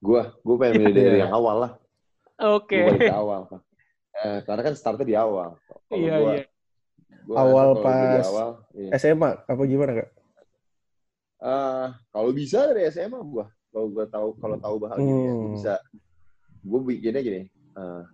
gua 0.00 0.34
gua 0.40 0.56
pengen 0.58 0.82
milih 0.82 0.94
dari 0.96 1.08
Iya. 1.12 1.22
yang 1.22 1.32
awal 1.32 1.56
lah 1.60 1.72
Oke. 2.40 2.74
gua 2.74 2.88
balik 2.90 3.06
ke 3.06 3.14
awal 3.14 3.40
eh, 4.14 4.38
karena 4.42 4.62
kan 4.62 4.74
startnya 4.74 5.04
di 5.04 5.14
awal 5.14 5.54
Iya 5.88 6.14
iya. 6.16 6.42
gua 7.22 7.36
Awal 7.38 7.68
pas- 7.78 8.26
awal, 8.26 8.48
iya. 8.72 8.90
SMA 8.96 9.30
apa 9.44 9.62
gimana 9.62 9.92
kak? 9.94 10.08
Ah, 11.42 11.98
kalau 12.14 12.30
bisa 12.30 12.70
dari 12.70 12.86
SMA 12.86 13.18
gua. 13.26 13.50
Kalau 13.74 13.90
gua 13.90 14.06
tahu 14.06 14.28
kalau 14.38 14.56
tahu 14.62 14.76
bahagia 14.78 15.10
Hmm. 15.10 15.42
gua 15.42 15.50
bisa. 15.50 15.74
Gua 16.62 16.80
bikinnya 16.86 17.18
gini. 17.18 17.42
ah, 17.74 18.06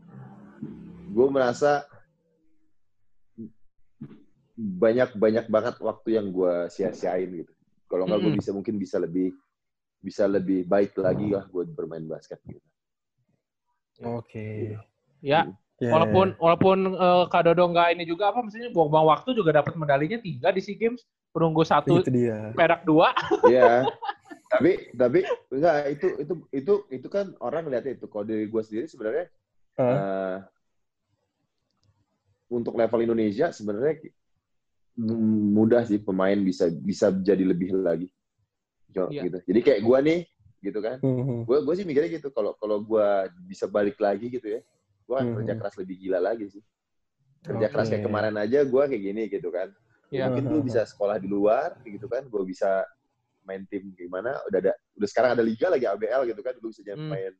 gua 1.12 1.26
merasa 1.28 1.84
banyak 4.56 5.14
banyak 5.14 5.46
banget 5.52 5.76
waktu 5.78 6.08
yang 6.16 6.32
gua 6.32 6.72
sia-siain 6.72 7.44
gitu. 7.44 7.52
Kalau 7.84 8.08
nggak 8.08 8.20
gua 8.22 8.32
Mm-mm. 8.32 8.40
bisa 8.40 8.50
mungkin 8.56 8.74
bisa 8.80 8.96
lebih 8.96 9.36
bisa 10.00 10.24
lebih 10.24 10.64
baik 10.64 10.96
lagi 10.96 11.34
lah 11.36 11.44
buat 11.52 11.68
bermain 11.68 12.06
basket 12.08 12.40
gitu. 12.48 12.64
Oke. 14.08 14.78
Ya, 15.20 15.42
Ya, 15.78 15.90
walaupun 15.94 16.34
walaupun 16.38 16.78
eh, 16.94 17.24
Kak 17.30 17.42
Dodo 17.50 17.70
nggak 17.70 17.98
ini 17.98 18.06
juga 18.06 18.30
apa 18.30 18.42
maksudnya 18.42 18.70
buang-buang 18.70 19.06
waktu 19.10 19.30
juga 19.34 19.50
dapat 19.62 19.74
medalinya 19.74 20.18
tiga 20.22 20.54
di 20.54 20.62
SEA 20.62 20.78
Games, 20.78 21.02
perunggu 21.38 21.62
satu, 21.62 22.02
itu 22.02 22.10
dia. 22.10 22.50
perak 22.58 22.82
dua. 22.82 23.14
Iya. 23.46 23.86
tapi 24.52 24.70
tapi 24.96 25.18
enggak 25.52 25.76
itu 25.92 26.06
itu 26.18 26.34
itu 26.50 26.72
itu 26.90 27.08
kan 27.08 27.30
orang 27.38 27.68
ngeliatnya 27.68 27.94
itu. 27.94 28.10
Kalau 28.10 28.24
dari 28.26 28.44
gua 28.50 28.64
sendiri 28.64 28.90
sebenarnya 28.90 29.26
Hah? 29.78 29.94
eh, 29.94 30.36
untuk 32.48 32.74
level 32.74 33.04
Indonesia 33.04 33.52
sebenarnya 33.52 34.08
mudah 35.54 35.86
sih 35.86 36.00
pemain 36.02 36.34
bisa 36.34 36.66
bisa 36.72 37.12
jadi 37.12 37.44
lebih 37.44 37.76
lagi. 37.78 38.08
Iya. 38.88 39.30
gitu. 39.30 39.38
Jadi 39.46 39.60
kayak 39.62 39.80
gua 39.84 40.00
nih 40.00 40.24
gitu 40.58 40.80
kan. 40.82 40.98
Hmm, 40.98 41.46
Gue 41.46 41.62
gue 41.62 41.74
sih 41.78 41.86
mikirnya 41.86 42.18
gitu 42.18 42.34
kalau 42.34 42.56
kalau 42.58 42.82
gua 42.82 43.28
bisa 43.46 43.68
balik 43.70 44.00
lagi 44.00 44.26
gitu 44.26 44.58
ya. 44.58 44.60
Gua 45.06 45.22
akan 45.22 45.26
Hmm. 45.28 45.36
kerja 45.44 45.54
keras 45.54 45.76
lebih 45.78 45.96
gila 46.02 46.18
lagi 46.18 46.50
sih. 46.50 46.62
Kerja 47.46 47.68
Oke. 47.68 47.72
keras 47.76 47.86
kayak 47.92 48.02
kemarin 48.02 48.34
aja 48.34 48.64
gua 48.66 48.88
kayak 48.90 49.02
gini 49.04 49.22
gitu 49.30 49.52
kan. 49.52 49.70
Iya. 50.08 50.24
Mungkin 50.32 50.44
gue 50.48 50.62
bisa 50.64 50.82
sekolah 50.84 51.16
di 51.16 51.28
luar 51.28 51.76
gitu 51.84 52.08
kan. 52.08 52.24
Gue 52.26 52.42
bisa 52.44 52.84
main 53.44 53.64
tim 53.64 53.96
gimana 53.96 54.36
udah 54.44 54.58
ada 54.60 54.72
udah 54.92 55.08
sekarang 55.08 55.32
ada 55.32 55.40
liga 55.40 55.72
lagi 55.72 55.88
ABL 55.88 56.28
gitu 56.28 56.44
kan 56.44 56.52
dulu 56.60 56.68
bisa 56.68 56.84
jadi 56.84 57.00
Hmm. 57.00 57.08
main 57.08 57.32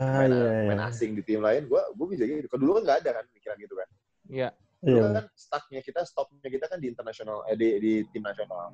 Ah 0.00 0.24
main, 0.24 0.32
iya 0.32 0.72
main 0.72 0.80
iya. 0.80 0.88
asing 0.88 1.12
di 1.12 1.20
tim 1.20 1.44
lain 1.44 1.68
gue 1.68 1.76
gue 1.76 2.06
bisa 2.08 2.24
gitu 2.24 2.48
kalau 2.48 2.60
dulu 2.64 2.72
kan 2.80 2.82
nggak 2.88 2.98
ada 3.04 3.10
kan 3.20 3.24
pikiran 3.28 3.56
gitu 3.60 3.74
kan 3.76 3.88
Iya. 4.32 4.48
dulu 4.80 4.96
Iya. 4.96 5.12
kan 5.20 5.24
startnya 5.36 5.80
kita 5.84 6.00
stopnya 6.08 6.48
kita 6.48 6.64
kan 6.64 6.80
di 6.80 6.88
internasional 6.88 7.44
eh, 7.44 7.60
di, 7.60 7.68
di 7.76 7.92
tim 8.08 8.24
nasional 8.24 8.72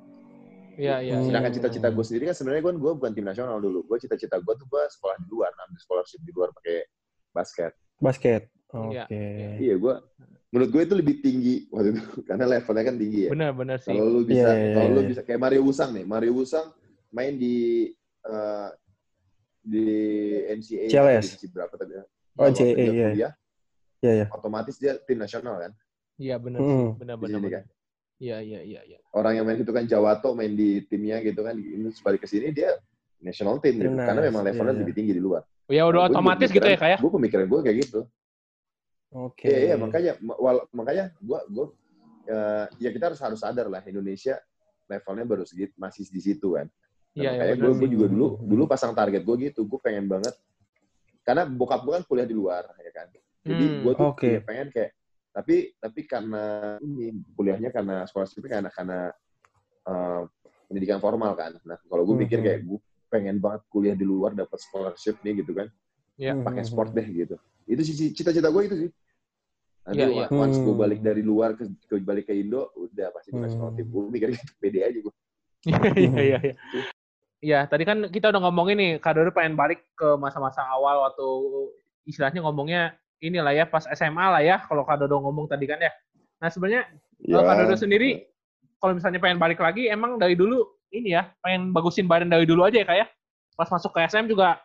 Iya, 0.79 1.03
iya. 1.03 1.19
Hmm. 1.19 1.27
iya. 1.27 1.27
sedangkan 1.27 1.51
cita-cita 1.59 1.87
gue 1.91 2.05
sendiri 2.07 2.23
kan 2.31 2.35
sebenarnya 2.39 2.63
gue 2.63 2.73
gue 2.79 2.93
bukan 2.95 3.11
tim 3.11 3.25
nasional 3.27 3.59
dulu 3.59 3.83
gue 3.83 3.97
cita-cita 3.99 4.39
gue 4.39 4.53
tuh 4.55 4.67
gue 4.71 4.83
sekolah 4.87 5.15
di 5.19 5.27
luar 5.27 5.51
ambil 5.67 5.79
scholarship 5.83 6.23
di 6.23 6.31
luar 6.31 6.55
pakai 6.55 6.87
basket 7.35 7.75
Basket. 7.99 8.47
Oke. 8.69 9.07
Iya. 9.07 9.49
iya 9.57 9.75
gue 9.75 9.93
menurut 10.47 10.69
gue 10.69 10.81
itu 10.81 10.95
lebih 10.95 11.15
tinggi 11.19 11.55
waktu 11.67 11.91
itu 11.91 12.01
karena 12.29 12.45
levelnya 12.47 12.83
kan 12.83 12.95
tinggi 12.95 13.19
ya 13.25 13.31
Benar, 13.31 13.51
benar 13.53 13.77
sih. 13.79 13.89
kalau 13.89 14.03
lu 14.05 14.21
bisa 14.23 14.47
Iya, 14.47 14.51
iya, 14.53 14.73
kalau 14.75 14.89
lu 14.89 15.01
iya. 15.01 15.09
bisa 15.09 15.21
kayak 15.21 15.39
Mario 15.39 15.61
Wusang 15.63 15.91
nih 15.91 16.03
Mario 16.03 16.31
Wusang 16.33 16.67
main 17.09 17.33
di 17.33 17.55
eh, 18.23 18.69
di 19.61 19.85
NCAA 20.49 20.87
CLS. 20.87 21.23
divisi 21.27 21.47
berapa 21.49 21.73
tadi 21.75 21.91
ya? 21.93 22.03
Oh, 22.37 22.45
NCAA, 22.45 22.75
iya. 23.13 23.29
Iya 23.97 24.11
iya. 24.13 24.25
otomatis 24.29 24.75
dia 24.75 24.95
tim 25.01 25.17
nasional 25.17 25.57
kan 25.59 25.71
Iya, 26.17 26.35
benar 26.37 26.59
Hmm. 26.59 26.69
sih. 26.69 26.87
Benar, 26.97 27.15
di 27.15 27.23
benar. 27.23 27.51
kan 27.51 27.63
Iya, 28.17 28.37
iya, 28.41 28.59
iya, 28.63 28.81
iya. 28.83 28.97
orang 29.11 29.37
yang 29.37 29.45
main 29.45 29.57
itu 29.57 29.69
kan 29.69 29.85
Jawato 29.85 30.33
main 30.33 30.49
di 30.51 30.81
timnya 30.83 31.21
gitu 31.21 31.39
kan 31.39 31.53
ini 31.53 31.87
terus 31.87 32.01
balik 32.01 32.23
ke 32.23 32.27
sini 32.27 32.49
dia 32.49 32.73
national 33.19 33.57
team 33.57 33.77
gitu. 33.77 33.93
Karena 33.93 34.21
memang 34.23 34.41
levelnya 34.41 34.71
iya, 34.71 34.81
lebih 34.81 34.93
tinggi 34.93 35.13
di 35.13 35.21
luar. 35.21 35.45
Ya 35.67 35.83
udah 35.83 36.01
Nah, 36.01 36.09
otomatis 36.09 36.49
gitu 36.49 36.63
ya 36.63 36.75
kak 36.75 36.89
ya. 36.89 36.97
Gue 36.97 37.11
pemikiran 37.11 37.45
gue 37.45 37.59
kayak 37.61 37.77
gitu. 37.83 38.01
Oke. 39.15 39.47
Iya, 39.47 39.57
iya 39.71 39.75
makanya 39.79 40.11
ma- 40.19 40.39
wal- 40.39 40.67
makanya 40.75 41.15
gue 41.23 41.39
gue 41.47 41.65
ya 42.77 42.89
kita 42.91 43.13
harus 43.13 43.21
harus 43.23 43.39
sadar 43.39 43.71
lah 43.71 43.79
Indonesia 43.87 44.35
levelnya 44.87 45.23
baru 45.27 45.43
segitu 45.47 45.71
masih 45.79 46.03
di 46.11 46.19
situ 46.19 46.55
kan. 46.59 46.67
Nah, 46.67 47.23
Iya, 47.23 47.29
iya, 47.31 47.31
makanya 47.31 47.55
benar 47.55 47.71
gue 47.79 47.89
juga 47.95 48.05
dulu 48.11 48.27
dulu 48.43 48.63
pasang 48.67 48.91
target 48.91 49.21
gue 49.23 49.35
gitu. 49.47 49.63
Gue 49.63 49.79
pengen 49.79 50.11
banget 50.11 50.35
karena 51.23 51.43
bokap 51.47 51.83
gue 51.87 51.93
kan 51.99 52.03
kuliah 52.07 52.27
di 52.27 52.35
luar 52.35 52.67
ya 52.83 52.91
kan. 52.91 53.07
Jadi 53.47 53.65
Hmm, 53.67 53.79
gue 53.83 53.91
tuh 53.95 54.07
oke. 54.11 54.27
ya 54.27 54.39
pengen 54.43 54.67
kayak 54.75 54.91
tapi 55.31 55.55
tapi 55.79 55.99
karena 56.09 56.43
ini 56.83 57.13
kuliahnya 57.37 57.69
karena 57.71 58.03
scholarship 58.09 58.43
karena 58.43 58.67
karena 58.73 59.11
eh, 59.87 60.21
pendidikan 60.67 60.99
formal 60.99 61.31
kan. 61.39 61.55
Nah 61.63 61.79
kalau 61.87 62.03
gue 62.03 62.15
mikir 62.27 62.43
Mhm. 62.43 62.45
kayak 62.45 62.59
gue 62.67 62.79
pengen 63.07 63.39
banget 63.39 63.63
kuliah 63.71 63.95
di 63.95 64.03
luar 64.03 64.35
dapat 64.35 64.59
scholarship 64.59 65.15
nih 65.23 65.39
gitu 65.47 65.55
kan 65.55 65.71
Iya. 66.17 66.33
pakai 66.41 66.63
Mhm. 66.65 66.69
sport 66.69 66.89
deh 66.97 67.07
gitu. 67.07 67.35
Itu 67.69 67.81
sih 67.85 68.11
cita-cita 68.11 68.49
gue 68.49 68.63
itu 68.65 68.75
sih. 68.87 68.89
Nanti 69.87 70.03
Iya, 70.03 70.07
iya. 70.11 70.27
once 70.33 70.59
gue 70.59 70.73
Hmm. 70.75 70.83
balik 70.83 70.99
dari 70.99 71.21
luar 71.23 71.55
ke, 71.55 71.63
ke 71.87 71.95
balik 72.03 72.27
ke 72.27 72.33
Indo, 72.35 72.73
udah 72.75 73.07
pasti 73.15 73.31
gue 73.31 73.39
national 73.39 73.71
Hmm. 73.71 73.77
team. 73.79 73.87
Gue 73.87 74.03
mikir 74.11 74.27
gitu, 74.35 74.51
pede 74.59 74.79
aja 74.83 74.99
gue. 74.99 75.13
Iya, 75.63 75.79
iya, 75.95 76.09
iya. 76.19 76.39
iya. 76.51 76.55
Iya, 77.37 77.59
tadi 77.69 77.85
kan 77.85 78.09
kita 78.09 78.33
udah 78.33 78.41
ngomongin 78.49 78.77
nih, 78.81 78.91
Kak 78.97 79.13
Dodo 79.13 79.29
pengen 79.29 79.53
balik 79.53 79.85
ke 79.93 80.17
masa-masa 80.17 80.65
awal 80.65 81.05
waktu 81.05 81.27
istilahnya 82.09 82.41
ngomongnya 82.41 82.97
inilah 83.21 83.53
ya, 83.53 83.69
pas 83.69 83.85
SMA 83.93 84.25
lah 84.25 84.41
ya, 84.41 84.57
kalau 84.65 84.81
Kak 84.81 85.05
Dodo 85.05 85.21
ngomong 85.21 85.45
tadi 85.45 85.69
kan 85.69 85.77
ya. 85.77 85.93
Nah 86.41 86.49
sebenarnya 86.49 86.89
kalau 87.21 87.45
Kak 87.45 87.55
Dodo 87.61 87.75
sendiri, 87.77 88.25
kalau 88.81 88.97
misalnya 88.97 89.21
pengen 89.21 89.37
balik 89.37 89.61
lagi, 89.61 89.85
emang 89.85 90.17
dari 90.17 90.33
dulu 90.33 90.65
ini 90.89 91.13
ya, 91.13 91.29
pengen 91.45 91.69
bagusin 91.69 92.09
badan 92.09 92.25
dari 92.25 92.49
dulu 92.49 92.65
aja 92.65 92.81
ya 92.81 92.87
Kak 92.89 92.97
ya? 92.97 93.07
Pas 93.53 93.69
masuk 93.69 93.93
ke 93.93 94.01
SM 94.01 94.25
juga 94.25 94.57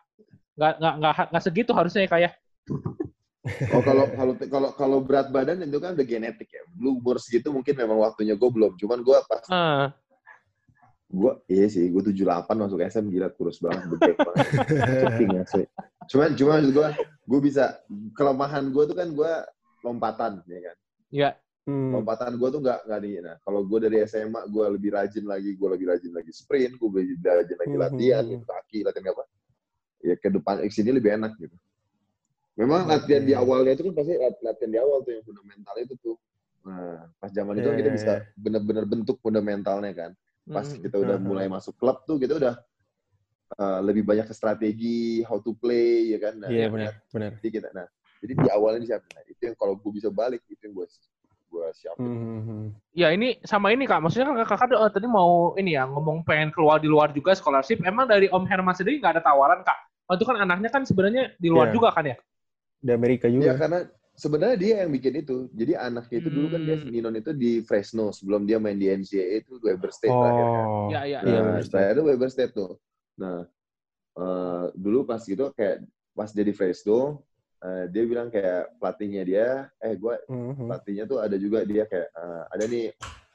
nggak 0.53 0.73
nggak 0.79 0.93
nggak 1.01 1.13
nggak 1.33 1.43
segitu 1.43 1.71
harusnya 1.73 2.05
ya 2.05 2.09
Kak 2.09 2.21
ya? 2.21 2.31
Oh 3.75 3.81
kalau 3.83 4.05
kalau 4.15 4.33
kalau 4.47 4.69
kalau 4.71 4.97
berat 5.03 5.27
badan 5.27 5.59
itu 5.61 5.75
kan 5.77 5.93
udah 5.93 6.05
genetik 6.07 6.47
ya. 6.47 6.63
Lu 6.79 6.95
umur 6.97 7.19
segitu 7.19 7.51
mungkin 7.51 7.75
memang 7.75 7.99
waktunya 7.99 8.39
gue 8.39 8.49
belum. 8.49 8.79
Cuman 8.79 9.03
gue 9.03 9.17
pas 9.27 9.43
Ah, 9.51 9.91
gue 11.09 11.31
iya 11.45 11.67
sih 11.67 11.91
gue 11.91 12.01
78 12.01 12.47
masuk 12.55 12.79
SM 12.79 13.05
gila 13.11 13.29
kurus 13.35 13.59
banget 13.59 13.83
gede 13.97 14.13
banget. 14.15 14.47
Asli. 15.43 15.65
Cuman 16.07 16.29
cuman 16.39 16.61
gue 16.71 16.87
gue 17.27 17.39
bisa 17.43 17.83
kelemahan 18.15 18.71
gue 18.71 18.83
tuh 18.87 18.95
kan 18.95 19.09
gue 19.11 19.31
lompatan 19.83 20.39
ya 20.47 20.59
kan. 20.71 20.77
ya, 21.13 21.29
Hmm. 21.63 21.95
lompatan 21.95 22.35
gue 22.35 22.49
tuh 22.51 22.59
nggak 22.59 22.79
nggak 22.87 22.99
di 22.99 23.11
nah 23.23 23.35
kalau 23.39 23.63
gue 23.63 23.79
dari 23.87 24.03
SMA 24.03 24.51
gue 24.51 24.65
lebih 24.75 24.99
rajin 24.99 25.23
lagi 25.23 25.55
gue 25.55 25.67
lebih 25.71 25.95
rajin 25.95 26.11
lagi 26.11 26.31
sprint 26.35 26.75
gue 26.75 26.89
lebih 26.91 27.23
rajin 27.23 27.55
lagi 27.55 27.75
Mhm. 27.75 27.79
latihan 27.79 28.23
gitu 28.27 28.43
kaki 28.43 28.79
latihan 28.83 29.15
apa 29.15 29.23
ya 30.03 30.15
ke 30.19 30.27
depan 30.27 30.59
ke 30.61 30.69
sini 30.69 30.91
lebih 30.91 31.15
enak 31.15 31.33
gitu. 31.39 31.55
Memang 32.53 32.85
latihan 32.85 33.23
di 33.25 33.33
awalnya 33.33 33.73
itu 33.73 33.89
kan 33.89 33.93
pasti 33.97 34.13
lat- 34.13 34.41
latihan 34.43 34.69
di 34.69 34.77
awal 34.77 35.01
tuh 35.01 35.11
yang 35.15 35.25
fundamental 35.25 35.75
itu 35.79 35.95
tuh. 35.97 36.15
Nah 36.67 37.09
pas 37.17 37.31
zaman 37.33 37.57
itu 37.57 37.65
kan 37.65 37.77
kita 37.79 37.91
bisa 37.91 38.11
bener-bener 38.37 38.85
bentuk 38.85 39.17
fundamentalnya 39.23 39.91
kan. 39.95 40.11
Pas 40.43 40.67
Mm, 40.69 40.79
kita 40.83 40.95
udah 40.99 41.17
Mhm. 41.17 41.25
mulai 41.25 41.47
masuk 41.47 41.73
klub 41.79 42.03
tuh 42.03 42.19
kita 42.19 42.35
udah 42.35 42.53
uh, 43.53 43.79
lebih 43.81 44.03
banyak 44.03 44.27
ke 44.27 44.35
strategi 44.35 45.23
how 45.23 45.39
to 45.39 45.55
play 45.55 46.11
ya 46.13 46.19
kan. 46.19 46.35
Nah, 46.37 46.49
Iya 46.51 46.67
yang- 46.67 46.73
benar, 46.75 46.93
benar. 47.09 47.31
jadi 47.39 47.49
kita 47.49 47.67
nah 47.73 47.87
jadi 48.19 48.33
di 48.37 48.47
awalnya 48.51 48.79
disiapin 48.83 49.11
nah, 49.13 49.23
itu 49.27 49.41
yang 49.43 49.55
kalau 49.55 49.75
gue 49.75 49.91
bisa 49.91 50.07
balik 50.07 50.39
itu 50.47 50.61
yang 50.63 50.73
gue 50.73 50.87
gue 51.53 51.67
siapin 51.77 52.09
Hmm. 52.09 52.65
Ya 52.97 53.13
ini 53.13 53.37
sama 53.45 53.69
ini 53.69 53.85
kak, 53.85 54.01
maksudnya 54.01 54.25
kan 54.33 54.41
kakak 54.57 54.73
eh, 54.73 54.89
tadi 54.89 55.05
mau 55.05 55.53
ini 55.53 55.77
ya 55.77 55.85
ngomong 55.85 56.25
pengen 56.25 56.49
keluar 56.49 56.81
di 56.81 56.89
luar 56.89 57.13
juga 57.13 57.37
scholarship. 57.37 57.81
Emang 57.85 58.09
dari 58.09 58.25
Om 58.27 58.45
Herman 58.49 58.73
sendiri 58.73 58.97
nggak 58.97 59.21
ada 59.21 59.23
tawaran 59.23 59.61
kak? 59.61 59.77
Oh, 60.09 60.17
itu 60.17 60.25
kan 60.25 60.35
anaknya 60.41 60.67
kan 60.73 60.83
sebenarnya 60.83 61.31
di 61.37 61.47
luar 61.47 61.69
Iya. 61.69 61.73
juga 61.77 61.89
kan 61.93 62.03
ya? 62.09 62.17
Di 62.83 62.91
Amerika 62.91 63.29
juga. 63.31 63.55
karena 63.55 63.79
sebenarnya 64.13 64.57
dia 64.59 64.73
yang 64.83 64.91
bikin 64.91 65.13
itu. 65.15 65.37
Jadi 65.55 65.73
anaknya 65.73 66.17
itu 66.19 66.29
dulu 66.29 66.47
kan 66.51 66.61
dia 66.61 66.75
Hmm. 66.77 66.89
Ninon 66.91 67.15
itu 67.15 67.31
di 67.31 67.51
Fresno 67.63 68.11
sebelum 68.11 68.43
dia 68.43 68.57
main 68.59 68.75
di 68.75 68.89
NCAA 68.89 69.41
itu 69.41 69.57
Weber 69.57 69.89
State 69.89 70.11
terakhir 70.11 70.45
kan. 70.45 70.65
Oh. 70.67 70.87
Iya 70.91 71.01
iya. 71.07 71.19
Iya, 71.23 71.37
Nah, 71.37 71.41
Weber 71.47 71.61
State. 71.61 71.71
terakhir 71.71 71.93
itu 71.93 72.03
Weber 72.09 72.29
State 72.29 72.53
tuh. 72.53 72.71
Nah, 73.17 73.37
eh, 74.13 74.65
dulu 74.75 74.99
pas 75.05 75.21
gitu 75.21 75.45
kayak 75.53 75.85
pas 76.13 76.29
dia 76.29 76.45
di 76.45 76.53
Fresno, 76.53 77.23
eh, 77.63 77.85
dia 77.87 78.03
bilang 78.03 78.27
kayak 78.27 78.75
pelatihnya 78.77 79.23
dia, 79.23 79.47
eh 79.79 79.95
gue 79.95 80.15
Mhm. 80.27 80.67
pelatihnya 80.67 81.03
tuh 81.07 81.19
ada 81.23 81.35
juga 81.39 81.63
dia 81.63 81.87
kayak 81.87 82.09
eh, 82.11 82.43
ada 82.51 82.63
nih 82.67 82.85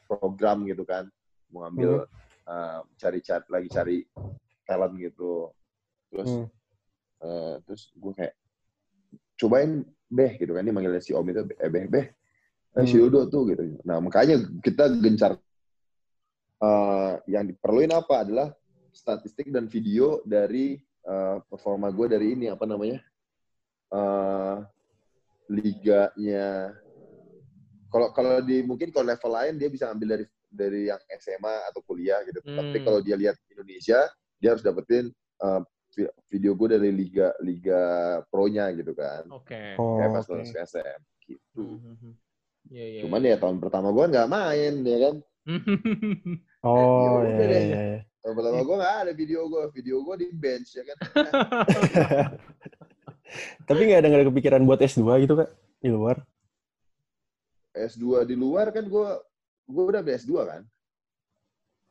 program 0.05 0.64
gitu 0.69 0.85
kan, 0.85 1.09
mau 1.49 1.64
ambil 1.64 2.05
eh, 2.49 2.79
cari 3.01 3.19
cari 3.25 3.47
lagi 3.49 3.69
cari 3.73 3.97
talent 4.69 4.95
gitu. 5.01 5.49
Terus 6.12 6.29
Hmm. 6.29 6.47
eh, 7.25 7.55
terus 7.64 7.83
gue 7.97 8.12
kayak 8.14 8.35
cobain 9.38 9.83
beh 10.09 10.33
gitu 10.41 10.53
kan, 10.57 10.62
ini 10.64 10.73
manggilnya 10.73 11.03
si 11.05 11.12
Om 11.12 11.27
itu 11.29 11.43
eh 11.57 11.71
beh 11.71 11.85
beh, 11.88 12.07
eh 12.81 12.87
si 12.88 12.97
Hmm. 13.01 13.09
Dodo 13.09 13.29
tuh 13.33 13.43
gitu. 13.53 13.62
Nah 13.85 14.01
makanya 14.01 14.41
kita 14.61 14.93
gencar 15.01 15.37
eh, 16.59 17.14
yang 17.31 17.45
diperluin 17.49 17.93
apa 17.95 18.25
adalah 18.27 18.49
statistik 18.93 19.49
dan 19.53 19.71
video 19.71 20.21
dari 20.27 20.77
eh, 21.07 21.37
performa 21.49 21.88
gue 21.95 22.07
dari 22.11 22.35
ini 22.35 22.47
apa 22.51 22.67
namanya 22.67 22.99
eh 23.88 24.57
liganya 25.48 26.77
kalau 27.88 28.12
kalau 28.12 28.44
di 28.44 28.61
mungkin 28.61 28.92
kalau 28.92 29.09
level 29.09 29.33
lain 29.33 29.55
dia 29.57 29.68
bisa 29.68 29.88
ambil 29.88 30.14
dari 30.14 30.24
dari 30.44 30.81
yang 30.87 31.01
SMA 31.14 31.68
atau 31.68 31.81
kuliah 31.83 32.20
gitu 32.22 32.40
tapi 32.42 32.77
Hmm. 32.79 32.85
kalau 32.85 33.01
dia 33.01 33.16
lihat 33.16 33.37
Indonesia 33.48 34.05
dia 34.37 34.48
harus 34.53 34.61
dapetin 34.61 35.09
vi- 35.90 36.12
video 36.29 36.53
gue 36.53 36.68
dari 36.70 36.92
liga 36.92 37.33
liga 37.40 37.81
pro-nya 38.29 38.68
gitu 38.72 38.92
kan 38.92 39.24
Oke. 39.33 39.77
Oh, 39.77 39.96
kayak 39.96 40.12
pas 40.12 40.24
oke. 40.24 40.31
lulus 40.31 40.53
SM 40.53 41.01
gitu 41.24 41.81
Mhm. 41.81 42.12
Iya 42.68 42.85
iya. 42.85 43.01
cuman 43.01 43.20
ya 43.24 43.37
tahun 43.40 43.57
pertama 43.59 43.88
gue 43.88 44.05
nggak 44.05 44.29
main 44.29 44.74
ya 44.85 44.98
kan 45.09 45.14
Oh, 46.59 47.24
Ya 47.24 47.38
iya, 47.38 47.61
iya. 47.62 47.98
tahun 48.20 48.35
pertama 48.37 48.61
gue 48.61 48.77
nggak 48.77 48.96
ada 49.01 49.12
video 49.14 49.48
gue 49.48 49.62
video 49.72 49.96
gue 50.03 50.14
di 50.18 50.27
bench 50.29 50.77
ya 50.77 50.85
kan 50.85 50.96
Tapi 53.69 53.81
nggak 53.85 54.01
ada 54.01 54.07
nggak 54.09 54.21
ada 54.25 54.29
kepikiran 54.33 54.63
buat 54.65 54.81
S2 54.81 55.05
gitu 55.23 55.35
kak 55.37 55.51
di 55.79 55.89
luar? 55.93 56.17
S2 57.77 58.25
di 58.25 58.35
luar 58.35 58.73
kan 58.73 58.85
gue 58.85 59.07
gue 59.69 59.83
udah 59.85 60.01
ambil 60.01 60.17
S2 60.17 60.33
kan 60.43 60.63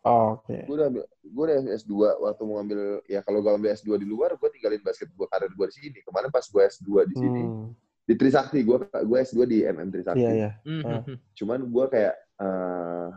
Oh, 0.08 0.40
Oke. 0.40 0.63
gue 0.63 0.72
udah 0.74 0.88
ambil 0.88 1.04
gue 1.04 1.44
udah 1.44 1.58
S2 1.76 1.94
waktu 2.24 2.42
mau 2.44 2.58
ambil 2.58 2.80
ya 3.06 3.20
kalau 3.22 3.44
gue 3.44 3.52
ambil 3.52 3.76
S2 3.76 4.00
di 4.00 4.08
luar 4.08 4.34
gue 4.36 4.50
tinggalin 4.50 4.80
basket 4.80 5.12
gue 5.12 5.28
karir 5.28 5.52
gue 5.52 5.66
di 5.68 5.76
sini 5.76 6.00
kemarin 6.02 6.32
pas 6.32 6.44
gue 6.44 6.62
S2 6.63 6.88
di 7.06 7.16
sini 7.16 7.42
Hmm. 7.44 7.70
di 8.08 8.13
Trisakti 8.16 8.63
gue 8.63 8.78
gue 8.88 9.18
S2 9.20 9.38
di 9.44 9.58
MM 9.62 9.90
Trisakti 9.92 10.24
Iya 10.24 10.32
iya. 10.34 10.52
Mhm. 10.63 11.13
cuman 11.36 11.60
gue 11.68 11.86
kayak 11.92 12.16
eh, 12.40 13.08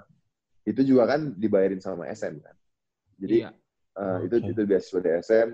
itu 0.66 0.80
juga 0.84 1.06
kan 1.08 1.30
dibayarin 1.32 1.78
sama 1.78 2.10
SM 2.10 2.42
kan 2.42 2.56
jadi 3.22 3.36
Iya. 3.46 3.50
eh, 3.96 4.18
itu 4.26 4.34
Oke. 4.42 4.50
itu 4.50 4.60
beasiswa 4.66 4.98
di 4.98 5.10
SM 5.16 5.48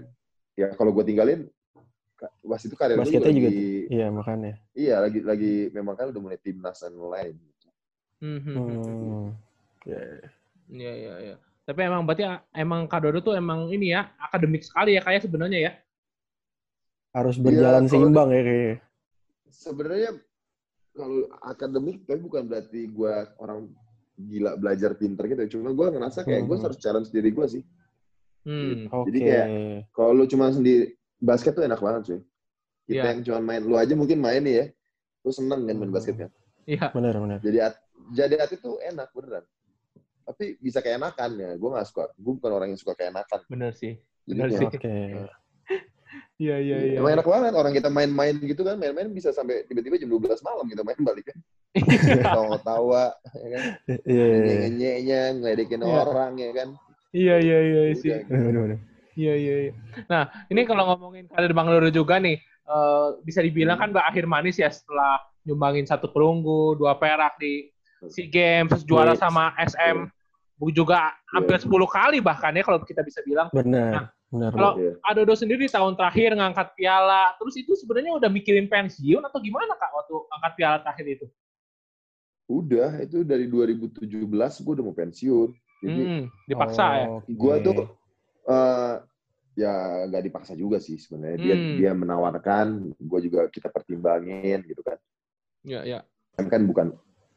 ya 0.57 0.66
kalau 0.73 0.97
gue 0.97 1.05
tinggalin 1.05 1.45
pas 2.18 2.59
itu 2.59 2.72
karir 2.72 2.96
gue 2.96 3.02
Basketnya 3.05 3.29
juga 3.31 3.48
lagi 3.48 3.68
Iya 3.87 4.07
makanya. 4.09 4.52
iya 4.72 4.96
lagi 4.98 5.20
lagi 5.20 5.52
memang 5.70 5.94
kan 5.94 6.09
udah 6.09 6.22
mulai 6.22 6.38
timnas 6.38 6.81
dan 6.81 6.96
lain 6.96 7.37
Mhm. 8.16 8.40
Hmm. 8.48 9.26
Iya. 9.85 10.00
Iya 10.66 10.92
iya 10.96 11.14
iya. 11.22 11.37
Tapi 11.62 11.81
emang 11.83 12.02
berarti 12.02 12.24
emang 12.50 12.87
Kak 12.87 13.05
Dodo 13.05 13.20
tuh 13.20 13.35
emang 13.35 13.68
ini 13.68 13.92
ya 13.92 14.09
akademik 14.18 14.64
sekali 14.64 14.96
ya 14.96 15.02
kayak 15.02 15.20
sebenarnya 15.22 15.59
ya. 15.61 15.72
Harus 17.12 17.37
berjalan 17.37 17.85
kalau- 17.85 17.92
seimbang 17.92 18.29
ya 18.31 18.42
kayaknya. 18.42 18.76
sebenarnya 19.46 20.11
kalau 20.90 21.16
akademik 21.40 21.96
tapi 22.02 22.20
bukan 22.20 22.44
berarti 22.44 22.81
gue 22.87 23.12
orang 23.37 23.68
gila 24.16 24.52
belajar 24.55 24.92
pinter 24.92 25.24
gitu 25.26 25.55
cuma 25.55 25.70
gue 25.70 25.87
ngerasa 25.87 26.24
kayak 26.24 26.42
gue 26.42 26.57
Mhm. 26.57 26.64
harus 26.64 26.79
challenge 26.79 27.09
diri 27.11 27.31
gue 27.31 27.46
sih 27.46 27.62
Hmm. 28.42 28.87
Oke. 28.88 29.11
Jadi 29.11 29.18
kayak- 29.22 29.50
kalau 29.90 30.12
lu 30.14 30.24
cuma 30.24 30.48
sendiri 30.48 30.94
basket 31.26 31.52
tuh 31.52 31.66
enak 31.66 31.78
banget 31.78 32.02
sih 32.06 32.20
kita 32.86 32.94
Iya. 32.96 33.10
yang 33.10 33.20
cuma 33.20 33.40
main 33.42 33.60
lu 33.60 33.74
aja 33.74 33.92
mungkin 33.92 34.18
main 34.18 34.38
nih 34.40 34.54
ya 34.54 34.66
lu 35.20 35.30
seneng 35.30 35.60
kan 35.60 35.74
main 35.74 35.82
Hmm. 35.84 35.92
basket 35.92 36.14
kan 36.16 36.30
Iya. 36.64 36.86
Hmm. 36.86 36.94
Benar 36.94 37.14
benar. 37.18 37.38
jadi 37.42 37.58
at, 37.62 37.74
jadi 38.10 38.34
atlet 38.38 38.60
tuh 38.60 38.78
enak 38.80 39.10
beneran 39.10 39.44
tapi 40.22 40.58
bisa 40.58 40.78
keenakan 40.78 41.30
ya 41.34 41.50
gue 41.52 41.68
nggak 41.68 41.86
suka 41.86 42.10
gue 42.12 42.32
bukan 42.34 42.50
orang 42.52 42.68
yang 42.70 42.78
suka 42.78 42.94
keenakan 42.94 43.40
Bener 43.46 43.70
sih. 43.72 43.94
jadi 44.24 44.38
kayak, 44.40 44.54
sih. 44.54 44.66
Oke. 44.68 44.96
Iya 46.36 46.60
iya 46.60 46.76
iya. 46.78 46.96
emang 47.00 47.16
enak 47.16 47.24
banget 47.24 47.52
orang 47.56 47.72
kita 47.72 47.88
main-main 47.88 48.36
gitu 48.36 48.60
kan 48.60 48.76
main-main 48.76 49.08
bisa 49.08 49.32
sampai 49.32 49.64
tiba-tiba 49.64 49.96
jam 49.96 50.12
12 50.12 50.36
malam 50.44 50.68
kita 50.68 50.84
main 50.84 51.00
balik 51.00 51.32
kan 51.32 51.38
tawa-tawa 52.22 53.08
ya 53.34 53.48
kan 53.50 53.62
Iya 54.04 54.04
iya 54.04 54.24
iya. 54.26 54.44
nyenye-nyenye 54.44 55.20
ngeledekin 55.40 55.80
Iya. 55.80 55.96
orang 56.04 56.32
ya 56.36 56.50
kan 56.52 56.68
Iya 57.10 57.34
iya 57.40 57.58
iya 57.64 57.80
sih. 57.96 58.12
Udah, 58.12 58.28
Benar 58.28 58.60
benar. 58.68 58.78
Iya 59.16 59.35
iya 59.35 59.55
iya. 59.68 59.72
Nah, 60.12 60.29
ini 60.52 60.68
kalau 60.68 60.92
ngomongin 60.92 61.24
karir 61.33 61.57
Bang 61.57 61.72
Dodo 61.72 61.88
juga 61.88 62.20
nih, 62.20 62.37
eh, 62.44 63.09
bisa 63.24 63.40
dibilang 63.40 63.81
kan 63.81 63.90
berakhir 63.90 64.29
manis 64.29 64.61
ya 64.61 64.68
setelah 64.68 65.16
nyumbangin 65.48 65.88
satu 65.88 66.12
perunggu, 66.12 66.76
dua 66.76 67.00
perak 67.00 67.40
di 67.40 67.72
SEA 68.12 68.29
Games, 68.29 68.85
juara 68.85 69.16
sama 69.16 69.57
SM, 69.57 70.05
juga 70.72 71.16
hampir 71.33 71.57
10 71.57 71.88
kali 71.88 72.20
bahkan 72.20 72.52
ya 72.52 72.61
kalau 72.61 72.81
kita 72.85 73.00
bisa 73.00 73.24
bilang. 73.24 73.48
Benar. 73.57 74.12
Benar. 74.29 74.50
Kalau 74.52 74.72
Iya. 74.76 74.92
Adodo 75.07 75.33
sendiri 75.38 75.64
di 75.64 75.72
tahun 75.72 75.94
terakhir 75.96 76.35
ngangkat 76.37 76.74
piala, 76.76 77.33
terus 77.40 77.55
itu 77.57 77.72
sebenarnya 77.79 78.12
udah 78.20 78.29
mikirin 78.29 78.66
pensiun 78.68 79.22
atau 79.22 79.38
gimana 79.40 79.72
kak 79.79 79.90
waktu 79.96 80.14
angkat 80.35 80.52
piala 80.59 80.76
terakhir 80.83 81.07
itu? 81.09 81.26
Udah, 82.46 83.02
itu 83.02 83.22
dari 83.26 83.46
2017 83.50 84.62
gue 84.62 84.72
udah 84.76 84.85
mau 84.85 84.94
pensiun. 84.94 85.50
Jadi 85.83 86.02
Hmm, 86.02 86.22
dipaksa 86.46 86.85
ya? 87.00 87.07
Oke. 87.16 87.33
gue 87.33 87.55
tuh 87.62 87.74
eh 88.46 88.94
ya 89.56 89.72
nggak 90.06 90.22
dipaksa 90.28 90.52
juga 90.52 90.76
sih 90.78 90.96
sebenarnya. 90.96 91.38
Dia 91.40 91.54
Hmm. 91.56 91.74
dia 91.74 91.90
menawarkan, 91.96 92.66
gue 92.94 93.20
juga 93.24 93.48
kita 93.48 93.72
pertimbangin 93.72 94.62
gitu 94.64 94.82
kan. 94.85 94.98
Iya, 95.64 95.80
iya. 95.82 95.98
SM 96.37 96.46
kan 96.52 96.62
bukan 96.68 96.87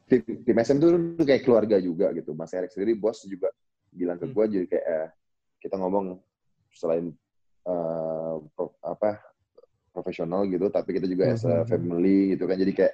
tim, 0.06 0.22
tim 0.43 0.58
SM 0.60 0.78
tuh 0.78 0.89
kayak 1.24 1.48
keluarga 1.48 1.80
juga 1.80 2.12
gitu. 2.12 2.36
Mas 2.36 2.52
Erik 2.52 2.69
sendiri 2.76 2.93
bos 2.93 3.24
juga 3.24 3.50
bilang 3.89 4.19
ke 4.19 4.28
Hmm. 4.28 4.36
gue 4.36 4.45
jadi 4.60 4.65
kayak 4.69 4.86
eh, 4.86 5.10
kita 5.63 5.76
ngomong 5.80 6.19
selain 6.76 7.10
eh, 7.65 8.36
pro- 8.54 8.76
apa 8.84 9.17
profesional 9.89 10.45
gitu, 10.45 10.69
tapi 10.69 10.93
kita 10.95 11.08
juga 11.10 11.34
as 11.34 11.41
a 11.48 11.63
Hmm. 11.63 11.67
family 11.67 12.36
gitu 12.38 12.45
kan. 12.45 12.60
Jadi 12.60 12.74
kayak 12.76 12.93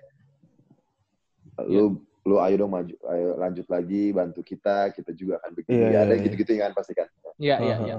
Iya. 1.65 1.81
lu 1.87 2.03
lu 2.25 2.41
ayo 2.41 2.65
dong 2.65 2.73
maju, 2.73 2.95
ayo 3.13 3.37
lanjut 3.37 3.69
lagi 3.69 4.09
bantu 4.09 4.41
kita, 4.41 4.89
kita 4.97 5.13
juga 5.13 5.37
akan 5.37 5.51
bikin 5.61 5.77
Iya, 5.77 5.89
ya, 5.93 5.99
ada 6.09 6.13
iya, 6.17 6.23
gitu-gitu 6.25 6.57
kan 6.57 6.73
pasti 6.73 6.97
kan. 6.97 7.05
Iya, 7.37 7.55
iya, 7.61 7.75
iya. 7.85 7.95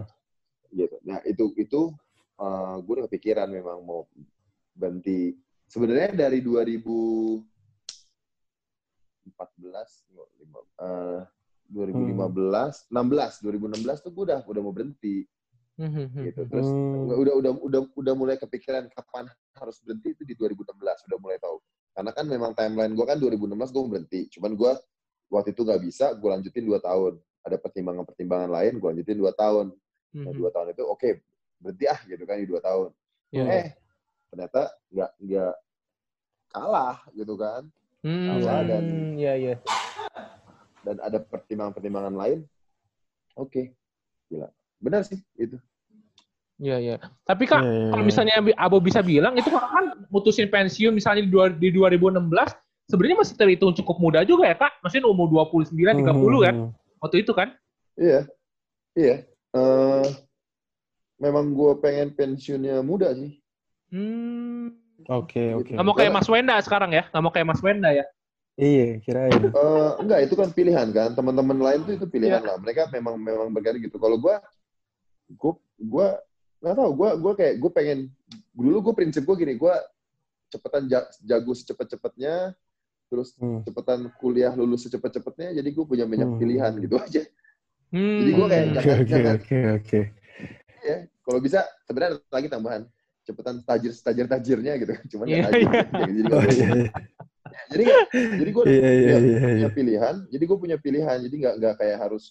Gitu. 0.75 0.99
Nah 1.07 1.23
itu 1.23 1.55
itu 1.55 1.81
eh, 2.43 2.75
gue 2.83 2.93
udah 2.99 3.07
kepikiran 3.07 3.47
memang 3.47 3.87
mau 3.87 4.03
berhenti. 4.75 5.39
Sebenarnya 5.71 6.27
dari 6.27 6.43
2014, 6.43 7.43
eh, 10.83 11.23
2015, 11.71 12.91
16, 12.91 13.43
2016 13.43 13.99
tuh 14.03 14.11
gue 14.11 14.25
udah 14.27 14.43
udah 14.43 14.62
mau 14.62 14.75
berhenti 14.75 15.23
Hmm, 15.77 16.09
gitu. 16.09 16.49
Terus 16.49 16.73
Hmm. 16.73 17.21
udah 17.21 17.35
udah 17.37 17.53
udah 17.61 17.81
udah 18.01 18.15
mulai 18.17 18.41
kepikiran 18.41 18.89
kapan 18.97 19.29
harus 19.61 19.77
berhenti 19.85 20.17
itu 20.17 20.25
di 20.25 20.33
2016 20.33 21.05
udah 21.05 21.19
mulai 21.21 21.37
tahu. 21.37 21.61
Karena 21.96 22.12
kan 22.12 22.28
memang 22.28 22.52
timeline 22.52 22.92
gue 22.92 23.06
kan 23.09 23.16
2016 23.16 23.72
gue 23.72 23.82
berhenti. 23.88 24.20
Cuman 24.37 24.52
gue 24.52 24.72
waktu 25.32 25.56
itu 25.56 25.64
nggak 25.64 25.80
bisa, 25.80 26.12
gue 26.12 26.28
lanjutin 26.28 26.68
dua 26.68 26.76
tahun. 26.85 27.16
Ada 27.40 27.56
pertimbangan-pertimbangan 27.56 28.52
lain, 28.52 28.72
gue 28.76 28.88
lanjutin 28.92 29.16
dua 29.16 29.32
tahun. 29.32 29.72
Nah, 30.12 30.28
Hmm, 30.32 30.37
dua 30.37 30.48
tahun 30.52 30.72
itu 30.76 30.85
oke 30.85 31.11
berhenti 31.61 31.85
ah 31.88 32.00
gitu 32.04 32.24
kan 32.28 32.37
di 32.37 32.48
dua 32.48 32.61
tahun. 32.61 32.88
Iya. 33.32 33.44
Eh 33.48 33.66
ternyata 34.28 34.61
nggak 34.92 35.11
nggak 35.24 35.54
kalah 36.52 36.96
gitu 37.16 37.35
kan. 37.40 37.62
Hmm, 38.04 38.28
Kalah 38.28 38.61
dan 38.68 38.85
iya, 39.16 39.32
iya. 39.35 39.54
dan 40.85 40.96
ada 41.00 41.18
pertimbangan-pertimbangan 41.18 42.14
lain. 42.14 42.38
Oke, 43.35 43.72
gila. 44.28 44.52
Benar 44.80 45.04
sih 45.04 45.20
itu. 45.37 45.56
Iya, 46.57 46.77
iya. 46.81 46.97
Tapi 47.29 47.45
kak, 47.45 47.61
Iya, 47.61 47.69
iya, 47.69 47.88
kalau 47.92 48.03
iya. 48.03 48.09
misalnya 48.09 48.35
Abo 48.57 48.81
bisa 48.81 49.05
bilang, 49.05 49.37
itu 49.37 49.49
kakak 49.53 49.71
kan 49.71 49.87
mutusin 50.09 50.49
pensiun 50.49 50.97
misalnya 50.97 51.29
di, 51.29 51.31
dua, 51.31 51.53
di 51.53 51.69
2016, 51.69 52.33
sebenarnya 52.88 53.16
masih 53.21 53.35
terhitung 53.37 53.77
cukup 53.77 53.97
muda 54.01 54.25
juga 54.25 54.49
ya 54.49 54.57
kak? 54.57 54.81
Maksudnya 54.81 55.05
umur 55.05 55.29
29, 55.29 55.77
30 55.77 56.47
kan? 56.49 56.55
Hmm. 56.57 56.71
Waktu 57.05 57.16
itu 57.21 57.33
kan? 57.37 57.49
Iya, 58.01 58.21
iya. 58.97 59.16
Eh, 59.53 60.07
memang 61.21 61.53
gue 61.53 61.73
pengen 61.81 62.16
pensiunnya 62.16 62.81
muda 62.81 63.12
sih. 63.12 63.37
Hmm. 63.92 64.81
Oke, 65.12 65.53
oke. 65.53 65.77
Nggak 65.77 65.87
mau 65.87 65.95
kayak 65.95 66.12
Mas 66.16 66.29
Wenda 66.29 66.57
sekarang 66.64 66.90
ya? 66.97 67.05
Nggak 67.12 67.23
mau 67.23 67.33
kayak 67.33 67.49
Mas 67.53 67.61
Wenda 67.61 67.92
ya? 67.92 68.05
Iya, 68.57 68.97
kirain. 69.05 69.53
Eh, 69.53 69.90
enggak, 70.01 70.21
itu 70.25 70.35
kan 70.35 70.49
pilihan 70.57 70.88
kan. 70.88 71.12
Teman-teman 71.12 71.61
lain 71.61 71.85
tuh 71.85 72.01
itu 72.01 72.07
pilihan 72.09 72.40
lah. 72.40 72.57
Mereka 72.57 72.88
memang 72.88 73.21
memang 73.21 73.53
berkarya 73.53 73.85
gitu. 73.85 74.01
Kalau 74.01 74.16
gue, 74.16 74.33
gue, 75.29 75.53
gue 75.77 76.09
nggak 76.59 76.75
tahu. 76.75 76.90
Gue, 76.95 77.11
gue 77.16 77.33
kayak 77.35 77.55
gue 77.57 77.71
pengen. 77.71 77.99
Dulu 78.53 78.77
gue 78.83 78.95
prinsip 78.95 79.23
gue 79.23 79.37
gini. 79.37 79.55
Gue 79.55 79.73
cepetan 80.49 80.87
ja- 80.87 81.11
jago 81.21 81.53
secepat-cepatnya. 81.53 82.55
Terus 83.07 83.38
Hmm. 83.38 83.62
cepetan 83.62 84.11
kuliah 84.19 84.51
lulus 84.53 84.85
secepat-cepatnya. 84.85 85.55
Jadi 85.55 85.69
gue 85.71 85.85
punya 85.85 86.05
banyak 86.05 86.27
Hmm. 86.27 86.38
pilihan 86.38 86.73
gitu 86.79 86.97
aja. 87.05 87.23
Hmm. 87.87 88.19
Jadi 88.19 88.31
gua 88.35 88.47
kayak 88.51 88.64
Oke, 88.66 88.75
jangan- 88.75 88.99
oke, 89.07 89.23
oke, 89.38 89.59
oke. 89.79 90.01
Ya, 90.83 90.97
kalau 91.23 91.38
bisa 91.38 91.61
sebenarnya 91.87 92.19
ada 92.19 92.35
lagi 92.35 92.49
tambahan. 92.49 92.83
Cepetan 93.23 93.59
tajir 93.62 93.90
tajir 93.95 94.27
tajirnya 94.27 94.73
gitu. 94.77 94.92
Cuman 95.14 95.27
Iya, 95.27 95.37
nggak 95.38 95.51
tajir. 95.51 95.66
iya. 95.66 95.83
Jadi, 96.07 96.23
Oh 96.27 96.42
iya, 96.42 96.66
iya. 96.66 96.87
jadi, 97.66 97.85
jadi 98.42 98.51
gue 98.51 98.64
iya, 98.66 98.75
iya, 98.75 98.90
punya, 98.90 99.16
iya, 99.16 99.38
punya 99.38 99.55
iya. 99.55 99.69
pilihan. 99.71 100.14
Jadi 100.29 100.45
gue 100.45 100.59
punya 100.59 100.77
pilihan. 100.79 101.19
Jadi 101.23 101.35
nggak 101.38 101.55
nggak 101.59 101.75
kayak 101.79 101.97
harus 101.99 102.25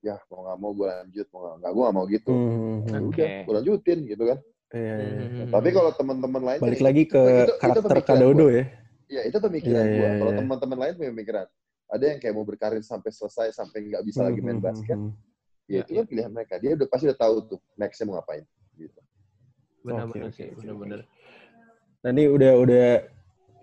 ya 0.00 0.16
mau 0.28 0.40
nggak 0.44 0.58
mau 0.58 0.70
gue 0.72 0.86
lanjut 0.86 1.26
mau 1.30 1.40
nggak 1.56 1.70
gue 1.70 1.82
nggak 1.82 1.96
mau 1.96 2.04
gitu. 2.06 2.30
Hmm, 2.32 2.76
Ya 2.86 2.96
hmm, 2.96 3.08
Oke. 3.08 3.16
udah 3.16 3.28
gue 3.42 3.54
lanjutin 3.56 3.98
gitu 4.04 4.24
kan. 4.24 4.38
Iya, 4.66 4.94
iya. 4.98 5.20
Hmm. 5.22 5.50
Tapi 5.54 5.68
kalau 5.70 5.90
teman-teman 5.94 6.42
lain 6.42 6.58
Balik 6.60 6.82
lagi 6.82 7.02
ke 7.04 7.22
itu- 7.22 7.54
itu 7.54 7.80
karakter 7.80 8.02
Kadodo 8.02 8.46
ya. 8.50 8.64
ya 9.06 9.20
itu 9.22 9.38
pemikiran 9.38 9.84
Iya, 9.84 9.94
gue. 9.94 10.02
iya, 10.02 10.18
Kalau 10.18 10.32
iya. 10.32 10.38
teman-teman 10.42 10.78
lain 10.78 10.92
punya 10.94 11.10
pemikiran. 11.14 11.46
Ada 11.86 12.04
yang 12.10 12.18
kayak 12.18 12.34
mau 12.34 12.42
berkarir 12.42 12.82
sampai 12.82 13.10
selesai 13.10 13.54
sampai 13.54 13.78
nggak 13.86 14.02
bisa 14.02 14.26
lagi 14.26 14.42
main 14.42 14.58
Hmm, 14.58 14.58
hmm, 14.58 14.66
basket. 14.66 14.98
hmm. 14.98 15.12
Ya 15.66 15.78
itu 15.80 15.90
Iya, 15.90 15.98
kan 15.98 16.06
pilihan 16.06 16.30
mereka. 16.30 16.54
Dia 16.58 16.70
udah 16.74 16.86
pasti 16.86 17.04
udah 17.06 17.18
tahu 17.18 17.34
tuh 17.46 17.60
nextnya 17.74 18.04
mau 18.06 18.14
ngapain. 18.18 18.44
Gitu. 18.74 19.00
Benar-benar 19.82 20.28
Oke, 20.28 20.34
sih, 20.36 20.50
benar-benar. 20.52 21.00
Nah 22.02 22.10
ini 22.10 22.24
udah 22.26 22.52
udah 22.56 22.86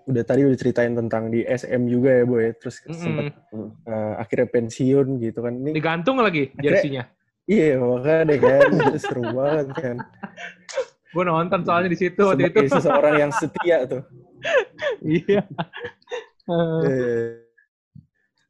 udah 0.03 0.23
tadi 0.23 0.41
udah 0.43 0.57
ceritain 0.57 0.93
tentang 0.93 1.31
di 1.31 1.41
SM 1.41 1.87
juga 1.87 2.21
ya 2.21 2.23
boy. 2.23 2.51
Terus 2.57 2.75
sempat 2.89 3.31
Mm-mm. 3.51 3.69
eh, 3.83 4.13
akhirnya 4.19 4.47
pensiun 4.49 5.07
gitu 5.19 5.39
kan. 5.39 5.53
Ini 5.55 5.71
Digantung 5.71 6.17
lagi 6.19 6.51
jersinya. 6.57 7.03
iya 7.43 7.75
makanya 7.75 8.35
kan 8.39 8.69
itu 8.71 8.99
seru 8.99 9.23
banget 9.29 9.67
kan. 9.75 9.97
Gue 11.11 11.23
nonton 11.23 11.59
soalnya 11.61 11.91
di 11.91 11.99
situ 11.99 12.21
waktu 12.23 12.47
itu. 12.47 12.55
Sebagai 12.55 12.69
seseorang 12.73 13.13
yang 13.19 13.31
setia 13.31 13.77
tuh. 13.85 14.03
Iya. 14.99 15.43
Eh, 16.43 16.83
Eh, 16.83 17.27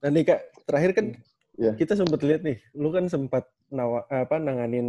Nah 0.01 0.09
nih 0.09 0.23
kak, 0.25 0.39
terakhir 0.65 0.91
kan 0.91 1.05
Iya. 1.53 1.71
kita 1.77 1.93
sempat 1.93 2.17
lihat 2.25 2.41
nih, 2.41 2.57
lu 2.73 2.89
kan 2.89 3.05
sempat 3.05 3.45
nawa, 3.69 4.03
apa 4.09 4.35
nanganin 4.35 4.87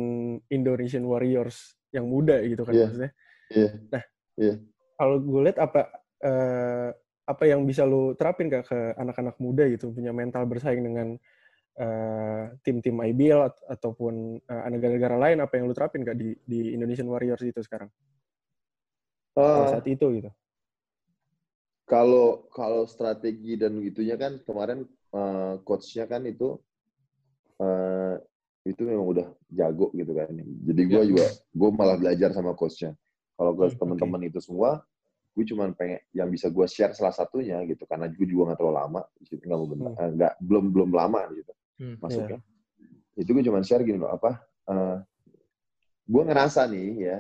Indonesian 0.48 1.05
Warriors 1.05 1.77
yang 1.90 2.09
muda 2.09 2.40
gitu 2.40 2.64
kan 2.64 2.72
Iya. 2.72 2.85
maksudnya. 2.85 3.11
Iya. 3.48 3.70
Iya. 4.35 4.55
Kalau 4.94 5.16
gue 5.18 5.40
lihat 5.44 5.59
apa 5.61 5.81
eh, 6.25 6.89
apa 7.25 7.45
yang 7.49 7.65
bisa 7.65 7.83
lu 7.89 8.13
terapin 8.19 8.49
kak 8.53 8.65
ke 8.69 8.79
anak-anak 9.01 9.37
muda 9.41 9.65
gitu 9.73 9.93
punya 9.97 10.13
mental 10.13 10.45
bersaing 10.51 10.83
dengan 10.85 11.09
eh, 11.79 12.45
tim-tim 12.65 12.97
IBL 13.01 13.41
at- 13.51 13.65
ataupun 13.81 14.15
eh, 14.45 14.69
negara-negara 14.73 15.17
lain 15.21 15.39
apa 15.45 15.55
yang 15.59 15.67
lu 15.71 15.75
terapin 15.77 16.03
kak 16.07 16.17
di 16.19 16.35
di 16.45 16.75
Indonesian 16.77 17.09
Warriors 17.11 17.45
itu 17.45 17.61
sekarang 17.65 17.91
Ah, 19.37 19.67
saat 19.71 19.85
itu 19.91 20.07
gitu. 20.17 20.31
kalau 21.93 22.29
kalau 22.57 22.83
strategi 22.95 23.53
dan 23.63 23.73
gitunya 23.87 24.17
kan 24.23 24.33
kemarin 24.47 24.79
eh, 25.19 25.55
coachnya 25.67 26.05
kan 26.13 26.23
itu 26.33 26.49
eh, 27.61 28.15
itu 28.65 28.83
memang 28.89 29.07
udah 29.13 29.27
jago 29.53 29.93
gitu 29.93 30.13
kan. 30.17 30.29
Jadi 30.41 30.83
gue 30.89 31.03
Ya. 31.03 31.09
juga 31.13 31.27
gue 31.53 31.71
malah 31.75 31.97
belajar 32.01 32.33
sama 32.33 32.57
coachnya. 32.57 32.97
Kalau 33.37 33.53
ke 33.59 33.65
Hmm, 33.65 33.77
teman-teman 33.77 34.23
itu 34.31 34.39
semua, 34.41 34.81
gue 35.35 35.44
cuman 35.51 35.75
pengen 35.75 35.99
yang 36.14 36.31
bisa 36.31 36.47
gue 36.47 36.62
share 36.70 36.94
salah 36.94 37.11
satunya 37.11 37.59
gitu 37.66 37.83
karena 37.90 38.07
gue 38.07 38.23
juga 38.23 38.55
nggak 38.55 38.59
terlalu 38.62 38.77
lama, 38.79 39.01
di 39.18 39.25
situ 39.27 39.42
nggak 39.42 39.59
mau 39.59 39.68
bentar, 39.68 39.90
Hmm. 39.90 39.99
eh, 39.99 40.11
nggak 40.14 40.33
belum 40.38 40.64
belum 40.70 40.90
lama 40.94 41.20
gitu 41.35 41.53
Hmm, 41.83 41.94
masuknya. 41.99 42.38
Itu 43.18 43.35
gue 43.35 43.42
cuman 43.42 43.66
share 43.66 43.83
gini 43.83 43.99
loh 43.99 44.14
apa? 44.14 44.38
eh, 44.70 44.97
gue 46.07 46.23
ngerasa 46.23 46.70
nih 46.70 46.87
ya 47.03 47.18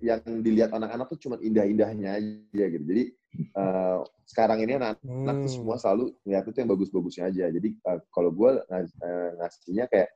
yang 0.00 0.24
dilihat 0.40 0.72
anak-anak 0.72 1.12
tuh 1.12 1.20
cuman 1.28 1.44
indah-indahnya 1.44 2.16
aja 2.16 2.64
gitu. 2.72 2.84
Jadi 2.88 3.04
eh, 3.36 3.98
sekarang 4.24 4.58
ini 4.64 4.80
anak 4.80 4.96
anak 5.04 5.36
tuh 5.44 5.50
Hmm. 5.52 5.56
semua 5.60 5.76
selalu 5.76 6.16
ngeliat 6.24 6.44
itu 6.48 6.56
yang 6.56 6.70
bagus-bagusnya 6.72 7.24
aja. 7.28 7.44
Jadi 7.52 7.68
uh, 7.84 8.00
kalau 8.08 8.30
gue 8.32 8.50
ngas- 8.64 8.96
uh, 8.96 9.30
ngasihnya 9.42 9.84
kayak 9.92 10.10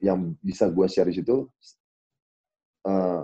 yang 0.00 0.32
bisa 0.40 0.66
gue 0.72 0.86
share 0.88 1.06
di 1.12 1.20
situ 1.20 1.46
uh, 2.88 3.22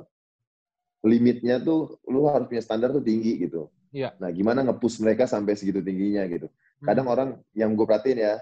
limitnya 1.06 1.62
tuh 1.62 2.02
lu 2.10 2.26
harus 2.26 2.50
punya 2.50 2.62
standar 2.62 2.90
tuh 2.90 3.02
tinggi 3.02 3.46
gitu. 3.46 3.70
Iya. 3.94 4.12
Nah 4.18 4.28
gimana 4.34 4.66
nge-push 4.66 5.00
mereka 5.00 5.24
sampai 5.24 5.54
segitu 5.56 5.80
tingginya 5.80 6.26
gitu. 6.26 6.50
Kadang 6.84 7.08
orang 7.08 7.40
yang 7.56 7.72
gue 7.72 7.86
perhatiin 7.88 8.18
ya, 8.20 8.34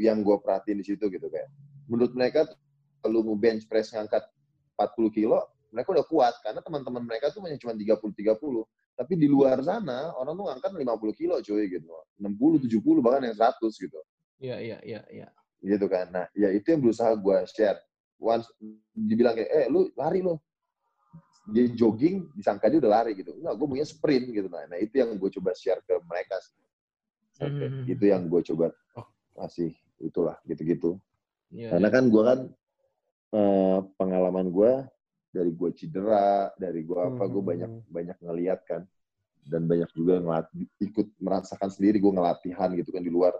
yang 0.00 0.24
gue 0.24 0.36
perhatiin 0.40 0.80
di 0.80 0.86
situ 0.86 1.12
gitu 1.12 1.26
kayak, 1.28 1.50
menurut 1.90 2.16
mereka 2.16 2.48
kalau 3.04 3.20
mau 3.20 3.36
bench 3.36 3.68
press 3.68 3.92
ngangkat 3.92 4.24
40 4.80 5.12
kilo, 5.12 5.44
mereka 5.68 5.92
udah 5.92 6.06
kuat 6.08 6.34
karena 6.40 6.64
teman-teman 6.64 7.04
mereka 7.04 7.28
tuh 7.28 7.44
hanya 7.44 7.60
cuma 7.60 7.76
30-30. 7.76 8.64
Tapi 8.96 9.12
di 9.12 9.28
luar 9.28 9.60
sana 9.60 10.16
orang 10.16 10.34
tuh 10.40 10.46
ngangkat 10.48 10.70
50 10.72 11.20
kilo 11.20 11.34
cuy 11.44 11.68
gitu. 11.68 11.92
60, 12.16 12.64
70 12.64 13.04
bahkan 13.04 13.28
yang 13.28 13.36
100 13.36 13.60
gitu. 13.76 14.00
Iya, 14.40 14.56
iya, 14.56 14.78
iya, 14.80 15.00
iya. 15.12 15.28
Gitu 15.60 15.84
kan. 15.84 16.08
Nah, 16.08 16.24
ya 16.32 16.48
itu 16.48 16.72
yang 16.72 16.80
berusaha 16.80 17.12
gue 17.12 17.38
share. 17.52 17.76
Once 18.16 18.48
dibilang 18.96 19.36
kayak, 19.36 19.50
eh 19.52 19.66
lu 19.68 19.92
lari 19.92 20.24
lu. 20.24 20.40
Dia 21.46 21.70
jogging, 21.70 22.34
disangka 22.34 22.66
dia 22.66 22.82
udah 22.82 22.92
lari 23.02 23.14
gitu. 23.14 23.30
Enggak, 23.38 23.54
gue 23.54 23.66
maunya 23.70 23.86
sprint 23.86 24.26
gitu. 24.34 24.48
Nah, 24.50 24.66
nah 24.66 24.78
itu 24.78 24.98
yang 24.98 25.14
gue 25.14 25.30
coba 25.38 25.54
share 25.54 25.78
ke 25.86 25.94
mereka 26.02 26.36
sih. 26.42 26.58
Sampai 27.36 27.68
Mhm. 27.70 27.82
Itu 27.86 28.04
yang 28.08 28.22
gue 28.26 28.40
coba 28.42 28.66
Oh. 28.98 29.06
kasih. 29.38 29.70
Itulah, 30.02 30.36
gitu-gitu. 30.44 30.98
Iya, 31.54 31.72
Karena 31.76 31.88
kan 31.88 32.04
gue 32.10 32.22
kan 32.22 32.40
eh, 33.26 33.78
pengalaman 33.98 34.48
gue 34.48 34.72
dari 35.30 35.50
gue 35.52 35.70
cedera, 35.74 36.48
dari 36.56 36.80
gue 36.82 36.96
apa, 36.96 37.26
gue 37.26 37.42
Hmm. 37.42 37.50
banyak 37.52 37.70
banyak 37.90 38.18
ngeliat 38.22 38.60
kan, 38.64 38.82
dan 39.44 39.66
banyak 39.66 39.90
juga 39.92 40.22
ngelat, 40.22 40.46
ikut 40.80 41.10
merasakan 41.20 41.68
sendiri 41.68 41.98
gue 41.98 42.10
ngelatihan 42.10 42.70
gitu 42.72 42.90
kan 42.90 43.02
di 43.02 43.10
luar 43.10 43.34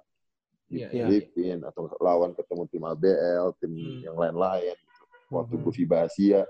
di 0.67 0.83
Iya, 0.83 0.91
iya. 0.91 1.05
Filipina 1.07 1.71
atau 1.71 1.87
lawan 2.03 2.35
ketemu 2.35 2.63
tim 2.69 2.83
ABL, 2.85 3.47
tim 3.57 3.73
Hmm. 3.73 4.01
yang 4.03 4.17
lain-lain. 4.19 4.75
Gitu. 4.75 5.03
Waktu 5.31 5.55
Mhm. 5.57 5.63
gue 5.65 5.73
FIBA 5.73 5.97
Asia, 6.11 6.41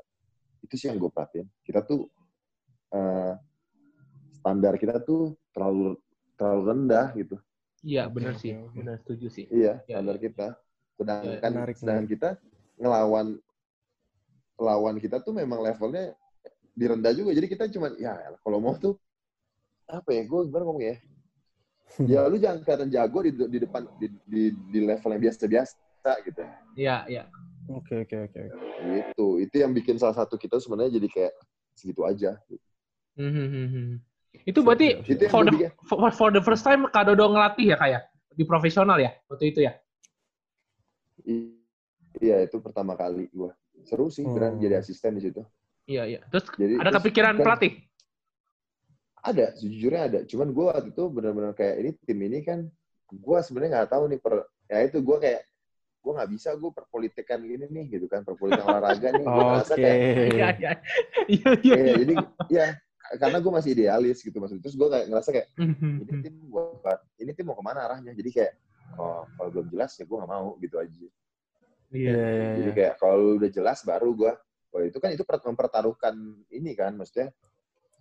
itu 0.66 0.74
sih 0.74 0.90
yang 0.90 0.98
gue 0.98 1.08
perhatiin. 1.08 1.46
Kita 1.62 1.86
tuh 1.86 2.10
eh, 2.90 3.32
standar 4.42 4.74
kita 4.76 4.98
tuh 5.00 5.38
terlalu 5.54 5.94
terlalu 6.34 6.62
rendah 6.74 7.06
gitu. 7.14 7.36
Iya, 7.86 8.10
benar 8.10 8.34
sih. 8.34 8.52
Benar 8.74 8.98
setuju 8.98 9.30
sih. 9.30 9.46
Iya, 9.46 9.80
Iya, 9.86 10.02
standar 10.02 10.16
iya. 10.18 10.22
kita. 10.26 10.46
Sedangkan 10.96 11.52
Menarik, 11.52 11.76
sedangkan 11.78 12.06
kita 12.10 12.28
ngelawan 12.76 13.26
lawan 14.56 14.96
kita 14.96 15.20
tuh 15.20 15.36
memang 15.36 15.62
levelnya 15.62 16.16
direndah 16.74 17.12
juga. 17.14 17.30
Jadi 17.36 17.46
kita 17.46 17.64
cuma 17.70 17.92
ya 17.96 18.16
kalau 18.42 18.58
mau 18.58 18.74
tuh 18.74 18.98
apa 19.86 20.10
ya? 20.12 20.26
Gue 20.26 20.50
gimana 20.50 20.64
ngomong 20.66 20.84
ya? 20.84 20.96
Ya 22.10 22.26
lu 22.26 22.36
jangan 22.36 22.66
kelihatan 22.66 22.90
jago 22.90 23.22
di, 23.22 23.30
di 23.30 23.58
depan 23.62 23.86
di, 24.02 24.10
di, 24.26 24.42
di 24.50 24.80
level 24.82 25.06
yang 25.06 25.22
biasa-biasa 25.30 26.10
gitu. 26.26 26.42
Iya, 26.74 27.06
iya. 27.06 27.22
Oke, 27.66 28.06
oke, 28.06 28.16
oke. 28.30 28.40
Gitu. 28.86 29.26
Itu 29.42 29.54
yang 29.58 29.74
bikin 29.74 29.98
salah 29.98 30.14
satu 30.14 30.38
kita 30.38 30.62
sebenarnya 30.62 31.02
jadi 31.02 31.08
kayak 31.10 31.32
segitu 31.74 32.06
aja. 32.06 32.38
Hmm, 33.18 33.32
hmm. 33.32 33.98
Itu 34.46 34.62
berarti 34.62 35.00
Itu 35.02 35.26
for 35.32 35.42
the, 35.48 35.72
for, 35.88 35.98
for 36.12 36.28
the 36.30 36.42
first 36.44 36.62
time 36.62 36.86
Kak 36.92 37.08
Dodo 37.10 37.26
ngelatih 37.32 37.74
ya 37.74 37.76
kayak 37.80 38.02
di 38.36 38.44
profesional 38.44 39.00
ya 39.00 39.10
waktu 39.26 39.50
itu 39.50 39.60
ya? 39.66 39.72
I- 41.26 41.54
Iya, 42.16 42.48
itu 42.48 42.64
pertama 42.64 42.96
kali 42.96 43.28
gue. 43.28 43.52
Seru 43.84 44.08
sih, 44.08 44.24
Hmm. 44.24 44.56
jadi 44.56 44.80
asisten 44.80 45.20
di 45.20 45.28
situ. 45.28 45.44
Iya, 45.84 46.08
iya. 46.08 46.20
Terus 46.32 46.48
Jadi 46.56 46.74
ada 46.80 46.88
terus 46.88 46.96
kepikiran 47.04 47.36
kan- 47.36 47.44
pelatih? 47.44 47.72
Ada, 49.20 49.52
sejujurnya 49.52 50.02
ada. 50.08 50.18
Cuman 50.24 50.48
gue 50.56 50.64
waktu 50.64 50.88
itu 50.96 51.04
benar-benar 51.12 51.52
kayak 51.52 51.76
ini 51.76 51.90
tim 52.08 52.18
ini 52.24 52.38
kan, 52.40 52.64
gue 53.12 53.38
sebenarnya 53.44 53.84
nggak 53.84 53.90
tahu 53.92 54.04
nih 54.08 54.20
per, 54.22 54.48
ya 54.64 54.78
itu 54.88 54.98
gue 55.04 55.16
kayak 55.20 55.40
gue 56.06 56.12
nggak 56.14 56.30
bisa 56.30 56.54
gue 56.54 56.70
perpolitikan 56.70 57.42
gini 57.42 57.66
nih 57.66 57.98
gitu 57.98 58.06
kan 58.06 58.22
perpolitikan 58.22 58.62
olahraga 58.70 59.10
nih. 59.10 59.26
Gue 59.26 59.42
ngerasa 59.50 59.74
Oke. 59.74 59.82
kayak, 59.82 59.98
Iya, 59.98 60.22
iya. 60.30 60.72
Iya, 61.26 61.50
iya. 61.66 61.74
iya, 61.74 61.92
jadi 61.98 62.14
ya 62.46 62.66
karena 63.18 63.38
gue 63.42 63.52
masih 63.52 63.70
idealis 63.74 64.18
gitu 64.22 64.38
maksudnya. 64.38 64.62
Terus 64.62 64.76
gue 64.78 64.86
kayak 64.86 65.06
ngerasa 65.10 65.28
kayak 65.34 65.48
hmm, 65.58 65.94
ini 66.06 66.12
tim 66.22 66.34
buat 66.46 66.98
ini 67.18 67.30
tim 67.34 67.44
mau 67.50 67.58
ke 67.58 67.64
mana 67.66 67.90
arahnya. 67.90 68.14
Jadi 68.14 68.30
kayak 68.30 68.52
oh 69.02 69.26
kalau 69.34 69.48
belum 69.50 69.66
jelas 69.74 69.98
ya 69.98 70.06
gue 70.06 70.14
nggak 70.14 70.30
mau 70.30 70.54
gitu 70.62 70.76
aja. 70.78 70.94
Iya. 70.94 71.10
Iya, 71.90 72.14
iya, 72.14 72.46
Jadi 72.54 72.70
iya. 72.70 72.76
kayak 72.78 72.94
kalau 73.02 73.38
udah 73.42 73.50
jelas 73.50 73.78
baru 73.82 74.10
gue, 74.14 74.32
oh 74.74 74.82
itu 74.82 74.98
kan 75.02 75.10
itu 75.10 75.26
per- 75.26 75.42
mempertaruhkan 75.42 76.14
ini 76.50 76.70
kan, 76.74 76.94
maksudnya 76.94 77.30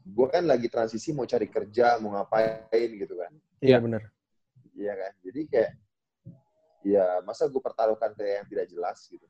gue 0.06 0.28
kan 0.30 0.46
lagi 0.46 0.70
transisi 0.70 1.10
mau 1.10 1.26
cari 1.26 1.50
kerja, 1.50 1.98
mau 1.98 2.14
ngapain 2.14 2.90
gitu 2.94 3.18
kan, 3.18 3.34
Iya, 3.58 3.78
benar. 3.82 4.06
iya 4.78 4.94
kan. 4.94 5.12
Jadi 5.22 5.42
kayak, 5.50 5.72
ya 6.86 7.20
masa 7.22 7.50
gue 7.50 7.58
pertaruhkan 7.58 8.14
ke 8.14 8.24
yang 8.24 8.46
tidak 8.46 8.70
jelas 8.70 8.98
gitu. 9.10 9.26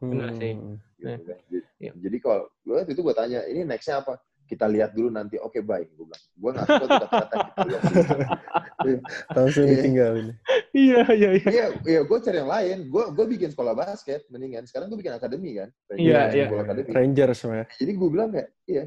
Benar 0.00 0.32
sih. 0.34 0.52
Hmm. 0.52 0.76
gitu 0.96 1.04
Iya. 1.04 1.16
kan. 1.20 1.38
Jadi, 1.46 1.58
Iya. 1.76 1.92
jadi 1.94 2.16
kalau 2.18 2.42
gue 2.60 2.78
itu 2.88 3.00
gue 3.00 3.14
tanya, 3.14 3.40
ini 3.44 3.60
nextnya 3.62 4.00
apa? 4.00 4.16
Kita 4.46 4.64
lihat 4.64 4.94
dulu 4.94 5.10
nanti. 5.10 5.36
Oke 5.36 5.58
baik, 5.58 5.90
gue 5.92 6.06
bilang. 6.06 6.24
Gue 6.32 6.50
nggak 6.54 6.66
suka 6.66 6.84
tuh 6.86 6.98
kata-kata 7.02 7.36
kita 7.50 7.60
lihat 7.66 7.82
dulu. 7.82 8.98
Langsung 9.34 9.64
Iya. 9.64 9.72
ditinggalin. 9.72 10.26
Iya, 10.72 11.00
iya, 11.10 11.30
iya. 11.34 11.48
Iya, 11.48 11.66
iya 11.84 12.00
gue 12.04 12.18
cari 12.20 12.36
yang 12.38 12.50
lain. 12.50 12.78
Gue 12.86 13.04
gue 13.10 13.26
bikin 13.26 13.48
sekolah 13.50 13.72
basket 13.72 14.24
mendingan. 14.28 14.64
Sekarang 14.64 14.86
gue 14.88 14.96
bikin 14.96 15.12
akademi 15.12 15.56
kan. 15.56 15.68
Iya, 15.92 16.20
iya. 16.30 16.44
sekolah 16.46 16.64
akademi. 16.64 16.90
Rangers 16.92 17.36
semua 17.36 17.56
ya. 17.60 17.66
jadi 17.74 17.92
gue 17.92 18.08
bilang 18.08 18.28
kayak 18.30 18.48
iya 18.64 18.84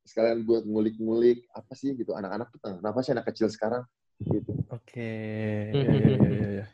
sekalian 0.00 0.42
gue 0.42 0.58
ngulik-ngulik 0.64 1.46
apa 1.50 1.72
sih 1.72 1.94
gitu 1.94 2.12
anak-anak 2.12 2.50
tuh 2.50 2.58
kenapa 2.58 2.98
sih 3.00 3.12
anak 3.14 3.30
kecil 3.30 3.46
sekarang 3.46 3.84
gitu 4.20 4.52
Oke. 4.68 5.12
Hmm, 5.70 5.76
Iya, 5.76 5.86
iya, 5.86 6.08
iya, 6.08 6.28
iya, 6.28 6.48
iya. 6.60 6.66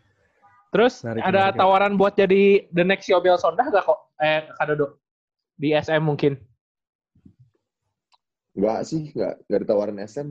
Terus 0.77 1.01
Menarik, 1.01 1.23
ada 1.23 1.33
menarik. 1.41 1.57
tawaran 1.57 1.93
buat 1.97 2.13
jadi 2.15 2.43
the 2.69 2.85
next 2.85 3.09
Yobel 3.09 3.35
Sondah 3.35 3.65
gak 3.67 3.81
kok? 3.83 4.13
Eh, 4.19 4.45
Kak 4.47 4.69
Dodo? 4.69 5.01
Di 5.55 5.73
SM 5.73 6.03
mungkin? 6.03 6.37
Enggak 8.53 8.85
sih 8.85 9.09
nggak 9.11 9.35
nggak 9.43 9.61
ditawarin 9.63 10.01
SM 10.03 10.29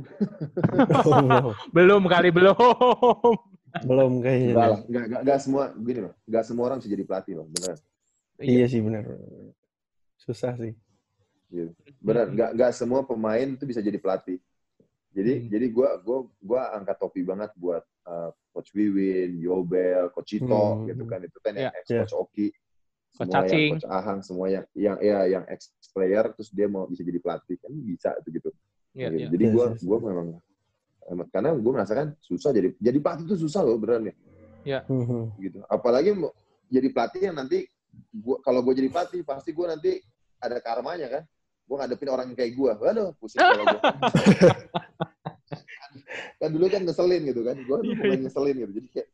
Oh, 1.04 1.54
belum. 1.76 2.06
Kali, 2.06 2.30
belum. 2.30 2.58
Belum 3.84 4.12
kayaknya. 4.20 4.50
enggak 4.52 4.68
lah 4.68 4.80
nggak 4.84 5.04
nggak 5.04 5.22
nggak 5.24 5.40
semua 5.40 5.64
gini 5.76 6.00
loh 6.02 6.14
nggak 6.24 6.44
semua 6.44 6.64
orang 6.64 6.78
bisa 6.78 6.90
jadi 6.90 7.04
pelatih 7.04 7.34
loh 7.36 7.48
bener 7.48 7.76
Iya 8.38 8.66
sih 8.68 8.82
benar. 8.82 9.04
Susah 10.16 10.54
sih. 10.56 10.74
gitu. 11.48 11.72
bener 12.00 12.26
nggak 12.28 12.50
nggak 12.52 12.72
semua 12.72 13.02
pemain 13.02 13.50
tuh 13.54 13.66
bisa 13.66 13.80
jadi 13.80 13.98
pelatih 13.98 14.38
jadi 15.12 15.34
Hmm. 15.38 15.48
jadi 15.48 15.66
gue 15.68 15.90
gua 16.02 16.18
gua 16.38 16.62
angkat 16.74 16.98
topi 16.98 17.22
banget 17.22 17.50
buat 17.56 17.86
coach 18.54 18.70
Wiwin, 18.72 19.42
Yobel, 19.42 20.14
coach 20.14 20.38
Cito 20.38 20.46
Hmm. 20.80 20.86
gitu 20.88 21.04
kan 21.06 21.20
itu 21.20 21.38
kan 21.42 21.52
yang 21.54 21.74
Iya. 21.74 21.80
ex 21.82 21.86
coach 21.90 22.16
Oki 22.16 22.48
Coach 23.12 23.28
semua 23.28 23.44
Cacing. 23.44 23.60
yang 23.60 23.74
coach 23.74 23.88
Ahang 23.88 24.20
semua 24.22 24.46
yang 24.48 24.66
yang 24.74 24.98
ya 25.00 25.20
yang 25.26 25.44
ex 25.48 25.72
player 25.90 26.26
terus 26.32 26.50
dia 26.50 26.68
mau 26.68 26.86
bisa 26.86 27.02
jadi 27.02 27.18
pelatih 27.18 27.58
kan 27.58 27.72
bisa 27.74 28.14
tuh 28.22 28.30
gitu 28.30 28.50
Iya, 28.92 29.12
Gitu. 29.12 29.16
iya. 29.18 29.28
Jadi 29.28 29.44
Yes, 29.44 29.54
gue 29.54 29.66
yes. 29.66 29.82
gue 29.84 29.98
memang 30.00 30.28
emang- 31.06 31.30
karena 31.30 31.50
gue 31.52 31.72
merasakan 31.72 32.08
susah 32.20 32.50
jadi 32.50 32.70
jadi 32.78 32.98
pelatih 32.98 33.26
itu 33.26 33.38
susah 33.42 33.62
loh 33.62 33.76
beneran 33.76 34.08
ya 34.64 34.80
Hmm. 34.88 35.30
gitu. 35.38 35.60
Apalagi 35.66 36.14
mau 36.14 36.32
jadi 36.68 36.88
pelatih 36.90 37.22
yang 37.24 37.36
nanti 37.36 37.68
gua 38.12 38.40
kalau 38.40 38.60
gue 38.62 38.74
jadi 38.74 38.90
pelatih 38.90 39.22
pasti 39.22 39.52
gue 39.52 39.66
nanti 39.66 39.92
ada 40.38 40.58
karmanya 40.60 41.08
kan. 41.10 41.24
Gue 41.66 41.76
ngadepin 41.76 42.10
orang 42.10 42.26
yang 42.30 42.38
kayak 42.38 42.54
gue. 42.54 42.72
Waduh, 42.78 43.10
pusing 43.18 43.42
kalau 43.42 43.66
gue. 43.66 43.82
kan 46.46 46.52
dulu 46.52 46.66
kan 46.70 46.82
ngeselin 46.84 47.22
gitu 47.26 47.42
kan. 47.42 47.56
Gue 47.58 47.78
tuh 47.82 47.94
pemain 47.98 48.22
ngeselin 48.22 48.56
gitu. 48.56 48.72
Jadi 48.78 48.88
kayak 48.92 49.08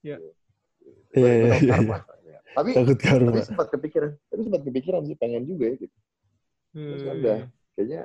Iya. 0.00 0.16
Iya, 1.12 1.30
iya, 1.30 1.54
iya. 1.54 1.70
karma. 1.70 1.96
Tapi 2.50 2.70
Takut 2.74 2.98
karma. 2.98 3.28
tapi 3.30 3.40
sempat 3.44 3.68
kepikiran. 3.68 4.10
Tapi 4.26 4.40
sempat 4.42 4.62
kepikiran 4.64 5.00
sih 5.04 5.14
pengen 5.14 5.42
juga 5.44 5.64
ya 5.68 5.76
gitu. 5.78 5.96
Terus 6.70 7.02
kan 7.02 7.12
Hmm. 7.12 7.22
udah 7.22 7.38
kayaknya 7.74 8.00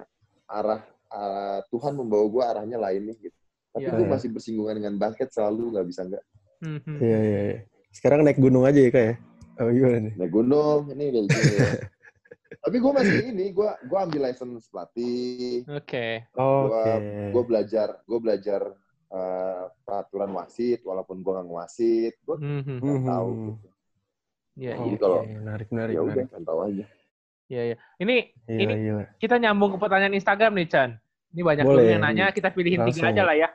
arah, 0.46 0.82
arah 1.08 1.60
Tuhan 1.68 1.94
membawa 1.96 2.26
gue 2.28 2.44
arahnya 2.46 2.78
lain 2.78 3.02
nih 3.08 3.18
gitu. 3.24 3.38
Tapi 3.72 3.88
Iya. 3.88 3.96
gue 3.96 4.06
masih 4.08 4.30
bersinggungan 4.30 4.76
dengan 4.76 4.94
basket 4.96 5.30
selalu 5.32 5.74
nggak 5.74 5.88
bisa 5.88 6.02
nggak. 6.04 6.24
Hmm, 6.62 6.80
hmm. 6.84 6.98
Iya, 7.00 7.20
iya, 7.20 7.40
iya. 7.48 7.58
Sekarang 7.90 8.22
naik 8.22 8.38
gunung 8.38 8.64
aja 8.64 8.76
ya, 8.78 8.90
Kak 8.92 9.04
ya? 9.04 9.14
Oh, 9.56 9.72
gimana 9.72 9.98
nih? 10.04 10.14
Naik 10.20 10.32
gunung, 10.32 10.80
ini 10.92 11.04
gini. 11.12 11.28
Tapi 12.58 12.78
gue 12.78 12.92
masih 12.92 13.18
ini, 13.30 13.46
gue 13.50 13.70
gue 13.82 13.98
ambil 13.98 14.22
license 14.24 14.68
pelatih, 14.68 15.64
Oke. 15.68 16.24
Oke. 16.32 16.94
gue 17.32 17.44
belajar, 17.44 18.00
gue 18.02 18.20
belajar 18.20 18.62
eh, 19.08 19.64
peraturan 19.82 20.28
wasit, 20.34 20.82
walaupun 20.82 21.20
gue 21.20 21.32
nggak 21.32 21.48
ngwasit, 21.48 22.14
gue 22.20 22.36
Hmm, 22.36 22.62
hmm. 22.62 22.78
nggak 22.78 22.98
Hmm. 22.98 23.08
tahu. 23.08 23.30
Gitu. 23.32 23.68
Iya, 24.56 24.74
iya. 24.78 24.98
Kalau- 24.98 25.24
menarik, 25.24 25.68
menarik, 25.70 25.94
Ya 25.94 26.02
udah, 26.02 26.26
kan 26.26 26.44
tahu 26.44 26.60
aja. 26.64 26.86
Iya, 27.46 27.62
iya. 27.64 27.76
Ini 27.96 28.16
Iya, 28.46 28.60
Ini- 28.60 28.76
iya. 28.82 29.06
kita 29.16 29.36
nyambung 29.38 29.72
ke 29.72 29.78
pertanyaan 29.78 30.16
Instagram 30.16 30.52
nih, 30.54 30.68
Chan. 30.68 30.90
Ini 31.32 31.42
banyak 31.44 31.64
Boleh. 31.64 31.92
yang 31.92 32.02
nanya, 32.02 32.26
kita 32.32 32.50
pilihin 32.50 32.82
tiga 32.82 32.92
Langsung. 33.04 33.08
aja 33.08 33.24
lah 33.24 33.36
ya. 33.36 33.50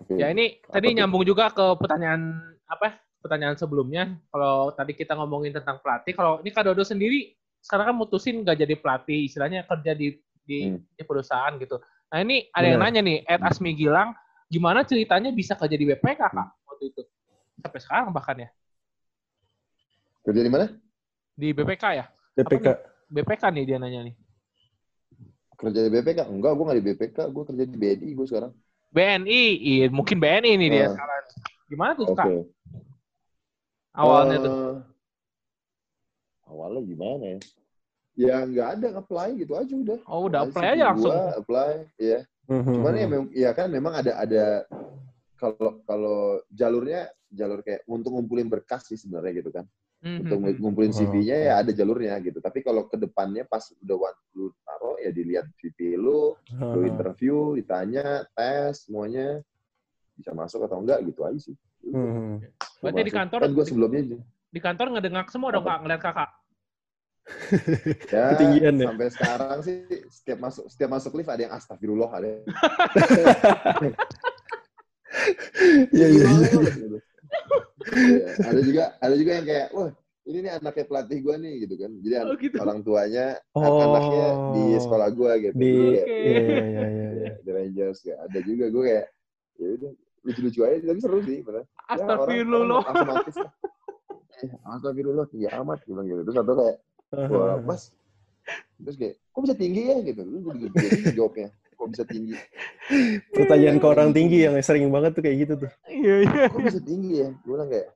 Oke. 0.00 0.16
Ya 0.16 0.26
ini 0.28 0.58
Apa 0.58 0.74
tadi 0.74 0.86
tuh? 0.90 0.96
nyambung 0.96 1.22
juga 1.22 1.46
ke 1.50 1.66
pertanyaan 1.78 2.22
apa? 2.64 2.98
Pertanyaan 3.20 3.54
sebelumnya. 3.54 4.18
Kalau 4.26 4.72
tadi 4.72 4.92
kita 4.92 5.14
ngomongin 5.14 5.52
tentang 5.52 5.78
pelatih, 5.78 6.10
kalau 6.12 6.40
ini 6.40 6.50
Kak 6.50 6.66
Dodo 6.66 6.82
sendiri 6.82 7.30
sekarang 7.62 7.84
kan 7.88 7.96
mutusin 7.96 8.42
nggak 8.42 8.58
jadi 8.58 8.74
pelatih, 8.74 9.24
istilahnya 9.24 9.62
kerja 9.64 9.94
di 9.94 10.18
di, 10.42 10.58
Hmm. 10.66 10.82
di 10.82 11.02
perusahaan 11.06 11.54
gitu. 11.56 11.78
Nah 12.10 12.18
ini 12.18 12.50
ada 12.50 12.66
yang 12.66 12.82
Benar. 12.82 12.90
nanya 12.90 13.00
nih, 13.00 13.18
Ed 13.22 13.40
Asmi 13.40 13.72
Gilang, 13.72 14.10
gimana 14.50 14.82
ceritanya 14.82 15.30
bisa 15.30 15.54
kerja 15.54 15.72
di 15.72 15.86
BPK 15.86 16.18
kak 16.28 16.48
waktu 16.66 16.90
itu? 16.90 17.02
Sampai 17.56 17.78
sekarang 17.78 18.10
bahkan 18.10 18.36
ya 18.36 18.50
Kerja 20.20 20.38
di 20.38 20.50
mana? 20.50 20.66
di 21.32 21.48
BPK 21.50 21.84
ya? 21.94 22.04
BPK. 22.34 22.66
BPK 23.08 23.42
nih 23.50 23.64
dia 23.64 23.78
nanya 23.78 24.02
nih. 24.04 24.14
Kerja 25.54 25.80
di 25.80 25.90
BPK? 25.90 26.26
Enggak, 26.26 26.52
gue 26.52 26.64
nggak 26.66 26.78
di 26.78 26.84
BPK, 26.84 27.18
gue 27.30 27.42
kerja 27.46 27.64
di 27.64 27.76
BNI 27.78 28.10
gue 28.12 28.26
sekarang. 28.26 28.52
BNI, 28.90 29.42
iya 29.56 29.86
mungkin 29.88 30.18
BNI 30.18 30.58
nih 30.58 30.68
dia 30.68 30.84
Ah. 30.84 30.90
sekarang. 30.90 31.22
Gimana 31.70 31.90
tuh 31.94 32.06
Oke. 32.10 32.18
kak 32.18 32.28
awalnya 33.94 34.36
Eh, 34.36 34.42
tuh? 34.42 34.54
Awalnya 36.52 36.82
gimana 36.84 37.24
ya? 37.24 37.38
Ya 38.12 38.36
nggak 38.44 38.68
ada 38.76 38.88
apply 39.00 39.28
gitu 39.40 39.56
aja 39.56 39.72
udah. 39.72 39.98
Oh 40.04 40.28
udah 40.28 40.44
apply 40.44 40.64
aja 40.68 40.84
langsung. 40.92 41.08
Gua 41.08 41.20
apply, 41.40 41.72
ya. 41.96 42.20
Hmm, 42.44 42.74
Cuman 42.76 42.92
ya, 42.92 43.06
mem- 43.08 43.32
ya 43.32 43.50
kan 43.56 43.72
memang 43.72 43.94
ada 43.96 44.12
ada 44.20 44.44
kalau 45.40 45.80
kalau 45.88 46.18
jalurnya 46.52 47.08
jalur 47.32 47.64
kayak 47.64 47.88
untuk 47.88 48.12
ngumpulin 48.12 48.52
berkas 48.52 48.92
sih 48.92 49.00
sebenarnya 49.00 49.40
gitu 49.40 49.48
kan. 49.48 49.64
Mhm. 50.04 50.28
Untuk 50.28 50.38
ngumpulin 50.60 50.92
Oh, 50.92 50.98
CV-nya 51.00 51.36
ya 51.40 51.52
ada 51.64 51.72
jalurnya 51.72 52.20
gitu. 52.20 52.38
Tapi 52.44 52.60
kalau 52.60 52.84
ke 52.84 53.00
depannya 53.00 53.48
pas 53.48 53.64
udah 53.80 53.96
waktu 53.96 54.24
lu 54.36 54.52
taruh 54.60 55.00
ya 55.00 55.08
dilihat 55.08 55.48
CV 55.56 55.96
lu, 55.96 56.36
lu 56.52 56.80
interview, 56.84 57.56
ditanya, 57.56 58.28
tes 58.36 58.84
semuanya 58.84 59.40
bisa 60.12 60.36
masuk 60.36 60.68
atau 60.68 60.84
enggak 60.84 61.00
gitu 61.08 61.24
aja 61.24 61.40
sih. 61.40 61.56
hmm, 61.88 61.96
hmm. 61.96 62.34
Gua 62.82 62.90
Berarti 62.92 63.08
di 63.08 63.12
kantor 63.14 63.38
kan 63.40 63.50
gue 63.56 63.64
sebelumnya 63.64 64.00
di 64.52 64.60
kantor 64.60 64.86
ngedengak 64.92 65.32
semua 65.32 65.48
dong 65.48 65.64
kak 65.64 65.80
ngeliat 65.80 66.02
kakak. 66.02 66.30
Ya, 68.08 68.24
Ketinggian 68.32 68.74
ya? 68.76 68.86
sampai 68.88 69.08
sekarang 69.08 69.58
sih 69.60 69.76
setiap 70.08 70.38
masuk 70.40 70.64
setiap 70.68 70.90
masuk 70.90 71.12
lift 71.14 71.28
ada 71.28 71.42
yang 71.44 71.52
astagfirullah 71.52 72.10
ada. 72.10 72.28
Iya, 75.92 76.06
iya, 76.08 76.24
iya. 76.24 76.48
Iya, 77.92 78.26
Ada 78.42 78.60
juga 78.62 78.82
ada 78.96 79.14
juga 79.14 79.30
yang 79.36 79.46
kayak 79.46 79.66
wah 79.72 79.90
ini 80.22 80.38
nih 80.40 80.52
anaknya 80.54 80.84
pelatih 80.86 81.18
gue 81.20 81.34
nih 81.36 81.54
gitu 81.66 81.74
kan. 81.76 81.90
Jadi 81.98 82.14
Oh, 82.22 82.36
gitu. 82.38 82.56
orang 82.62 82.80
tuanya 82.80 83.26
Oh. 83.52 83.82
anaknya 83.82 84.26
di 84.54 84.64
sekolah 84.78 85.08
gue 85.10 85.32
gitu. 85.42 85.54
Di, 85.58 85.72
iya, 85.92 86.04
iya, 86.06 86.40
iya, 86.40 86.62
iya, 86.64 87.08
iya. 87.12 87.30
di 87.44 87.50
Rangers 87.50 87.98
kayak 88.00 88.18
ada 88.30 88.38
juga 88.40 88.64
gue 88.70 88.82
kayak 88.86 89.06
ya 89.60 89.68
udah 89.76 89.92
lucu-lucu 90.22 90.60
aja 90.62 90.76
tapi 90.80 91.00
seru 91.02 91.18
sih 91.26 91.38
benar. 91.42 91.62
Ya, 91.62 91.66
Astagfirullah. 91.92 92.82
Aku 92.86 93.04
matis 93.04 93.36
lah. 93.36 93.52
Eh, 94.40 94.50
Astagfirullah 94.64 95.26
tinggi 95.28 95.48
amat 95.50 95.78
gitu 95.84 95.92
bilang 95.92 96.06
gitu. 97.12 97.36
Wah 97.36 97.60
mas 97.68 97.92
terus 98.82 98.96
kayak 98.98 99.14
kok 99.30 99.40
bisa 99.44 99.54
tinggi 99.54 99.82
ya 99.86 99.96
gitu. 100.02 100.20
Terus 100.24 100.40
gue 100.42 100.54
juga 100.58 100.68
jadi 100.80 101.12
jawabnya 101.18 101.48
kok 101.52 101.88
bisa 101.92 102.04
tinggi. 102.06 102.34
Pertanyaan 103.34 103.76
ke 103.82 103.86
orang 103.86 104.10
tinggi 104.14 104.38
yang 104.46 104.54
sering 104.62 104.86
banget 104.90 105.12
tuh 105.18 105.22
kayak 105.22 105.36
gitu 105.46 105.54
tuh. 105.66 105.70
Iya 105.86 106.14
iya. 106.26 106.44
Kok 106.50 106.62
bisa 106.62 106.80
tinggi 106.82 107.10
ya? 107.22 107.28
Gue 107.42 107.54
bilang 107.58 107.70
kayak 107.70 107.88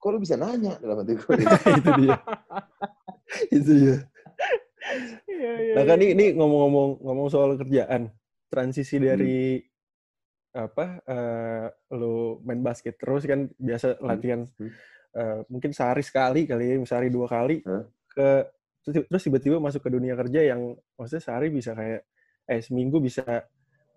kok 0.00 0.08
lu 0.10 0.18
bisa 0.18 0.34
nanya 0.40 0.74
dalam 0.80 1.04
hati 1.04 1.12
gue. 1.18 1.34
itu 1.80 1.90
dia. 2.00 2.16
itu 3.52 3.70
dia. 3.76 3.96
Iya 5.28 5.52
iya. 5.60 5.74
Nah 5.76 5.84
kan 5.86 5.98
ini, 6.00 6.12
ini 6.16 6.26
ngomong-ngomong 6.34 7.04
ngomong 7.04 7.26
soal 7.30 7.54
kerjaan, 7.60 8.10
transisi 8.50 8.96
dari 8.98 9.60
apa 10.50 10.98
eh 11.06 11.66
lu 11.94 12.42
main 12.42 12.58
basket 12.58 12.98
terus 12.98 13.22
kan 13.22 13.46
biasa 13.54 14.02
latihan 14.02 14.50
Hmm. 14.58 14.70
eh, 15.14 15.38
mungkin 15.46 15.70
sehari 15.70 16.02
sekali 16.02 16.42
kali 16.42 16.74
ya, 16.74 16.76
sehari 16.82 17.06
dua 17.06 17.30
kali 17.30 17.62
Hah? 17.62 17.86
Ke 18.10 18.28
terus 18.80 19.22
tiba-tiba 19.22 19.60
masuk 19.60 19.84
ke 19.84 19.90
dunia 19.92 20.16
kerja 20.16 20.40
yang 20.56 20.74
maksudnya 20.96 21.22
sehari 21.22 21.48
bisa 21.52 21.76
kayak 21.76 22.02
eh 22.48 22.60
seminggu 22.64 22.98
bisa 22.98 23.22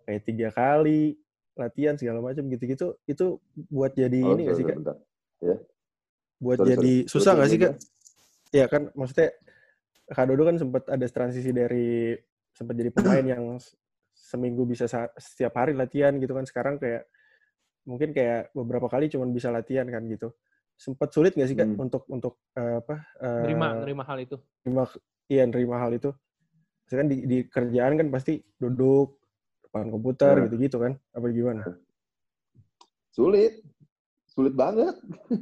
kayak 0.06 0.22
tiga 0.28 0.48
kali 0.52 1.16
latihan 1.56 1.96
segala 1.96 2.20
macam 2.20 2.46
gitu-gitu 2.50 2.98
itu 3.08 3.40
buat 3.70 3.94
jadi 3.94 4.20
Oh, 4.22 4.36
ini 4.36 4.42
gak 4.50 4.58
sih 4.58 4.66
kak? 4.66 4.78
bentar. 4.78 4.98
Buat 6.42 6.60
Sorry, 6.60 6.70
jadi 6.76 6.94
sorry. 7.06 7.10
susah 7.10 7.32
Terus 7.34 7.40
gak 7.40 7.50
sih 7.50 7.60
kak? 7.62 7.74
Ya 8.54 8.66
kan 8.70 8.82
maksudnya 8.94 9.30
Kak 10.04 10.26
Dodo 10.30 10.44
kan 10.46 10.58
sempat 10.60 10.84
ada 10.92 11.08
transisi 11.10 11.50
dari 11.56 12.14
sempat 12.54 12.76
jadi 12.76 12.92
pemain 12.94 13.24
yang 13.26 13.58
seminggu 14.14 14.68
bisa 14.68 14.86
sa- 14.86 15.10
setiap 15.18 15.58
hari 15.58 15.74
latihan 15.74 16.14
gitu 16.22 16.36
kan 16.38 16.46
sekarang 16.46 16.76
kayak 16.78 17.08
mungkin 17.88 18.12
kayak 18.14 18.52
beberapa 18.54 18.86
kali 18.92 19.10
cuman 19.10 19.32
bisa 19.34 19.50
latihan 19.50 19.88
kan 19.90 20.04
gitu. 20.12 20.36
Sempat 20.76 21.10
sulit 21.10 21.32
gak 21.34 21.46
sih 21.46 21.54
kak 21.54 21.66
Hmm. 21.66 21.80
untuk 21.80 22.02
untuk 22.08 22.34
eh, 22.54 22.78
apa? 22.78 22.94
eh, 23.18 23.42
Nerima 23.46 23.68
nerima 23.78 24.02
hal 24.04 24.18
itu. 24.20 24.36
nerima 24.62 24.84
iya 25.28 25.44
nerima 25.44 25.76
hal 25.78 25.92
itu. 25.92 26.10
Misalkan 26.84 27.08
di, 27.08 27.16
di 27.24 27.38
kerjaan 27.46 27.96
kan 27.96 28.08
pasti 28.10 28.42
duduk 28.54 29.18
depan 29.64 29.90
komputer 29.90 30.34
Nah. 30.36 30.42
gitu-gitu 30.46 30.76
kan? 30.78 30.94
Apa 31.12 31.26
gimana? 31.30 31.62
Sulit. 33.10 33.62
Sulit 34.26 34.52
banget. 34.52 34.94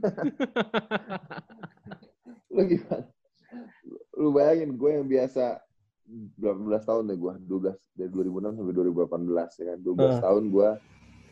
lu 2.52 2.62
gimana? 2.68 3.04
Lu 4.14 4.28
bayangin 4.30 4.76
gue 4.76 4.90
yang 4.92 5.06
biasa 5.06 5.58
berapa 6.36 6.60
belas 6.60 6.84
tahun 6.84 7.08
deh 7.08 7.16
gue? 7.16 7.34
12 7.48 7.96
dari 7.96 8.10
2006 8.12 8.54
sampai 8.54 8.74
2018 8.76 9.58
ya 9.58 9.64
kan. 9.66 9.78
12 9.80 10.12
Ah. 10.12 10.20
tahun 10.22 10.44
gue 10.46 10.70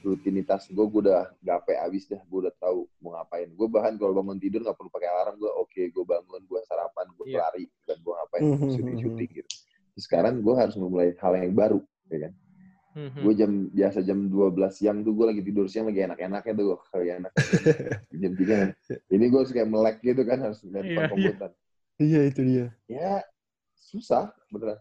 rutinitas 0.02 0.68
gue 0.68 0.86
gue 0.86 1.02
udah 1.06 1.28
gape 1.40 1.76
abis 1.76 2.08
dah 2.08 2.22
gue 2.22 2.40
udah 2.48 2.54
tahu 2.56 2.88
mau 3.00 3.14
ngapain 3.14 3.50
gue 3.50 3.68
bahkan 3.68 3.94
kalau 3.96 4.16
bangun 4.16 4.38
tidur 4.38 4.64
nggak 4.64 4.76
perlu 4.76 4.90
pakai 4.90 5.10
alarm 5.10 5.36
gue 5.36 5.52
oke 5.52 5.82
gue 5.82 6.04
bangun 6.04 6.42
gue 6.44 6.60
sarapan 6.64 7.06
gue 7.14 7.26
Iya. 7.28 7.40
lari 7.44 7.66
dan 7.84 7.98
gue 8.00 8.14
ngapain 8.14 8.42
Mhm, 8.42 8.70
syuting 8.72 8.96
mhm. 8.96 9.04
syuting 9.04 9.30
gitu 9.36 9.50
Terus 9.94 10.04
sekarang 10.06 10.34
gue 10.40 10.56
harus 10.56 10.76
memulai 10.76 11.12
hal 11.18 11.34
yang 11.36 11.52
baru 11.52 11.80
ya 12.08 12.20
kan 12.28 12.34
Mhm. 12.90 13.22
gue 13.22 13.34
jam 13.38 13.52
biasa 13.70 14.00
jam 14.02 14.18
12 14.26 14.74
siang 14.74 15.06
tuh 15.06 15.14
gue 15.14 15.26
lagi 15.30 15.42
tidur 15.46 15.70
siang 15.70 15.86
lagi 15.88 16.02
enak-enaknya 16.04 16.54
tuh 16.58 16.66
gue 16.74 16.78
kayak 16.90 17.16
enak 17.22 17.32
jam 18.22 18.34
tiga 18.34 18.56
ini 19.08 19.26
gue 19.30 19.40
harus 19.40 19.54
kayak 19.54 19.70
melek 19.70 19.98
gitu 20.02 20.22
kan 20.26 20.42
harus 20.42 20.58
main 20.66 20.82
Iya, 20.82 20.90
depan 20.90 21.04
iya. 21.06 21.12
komputer 21.12 21.50
Iya 22.00 22.20
itu 22.26 22.42
dia. 22.42 22.66
ya 22.88 23.12
susah 23.78 24.34
beneran 24.50 24.80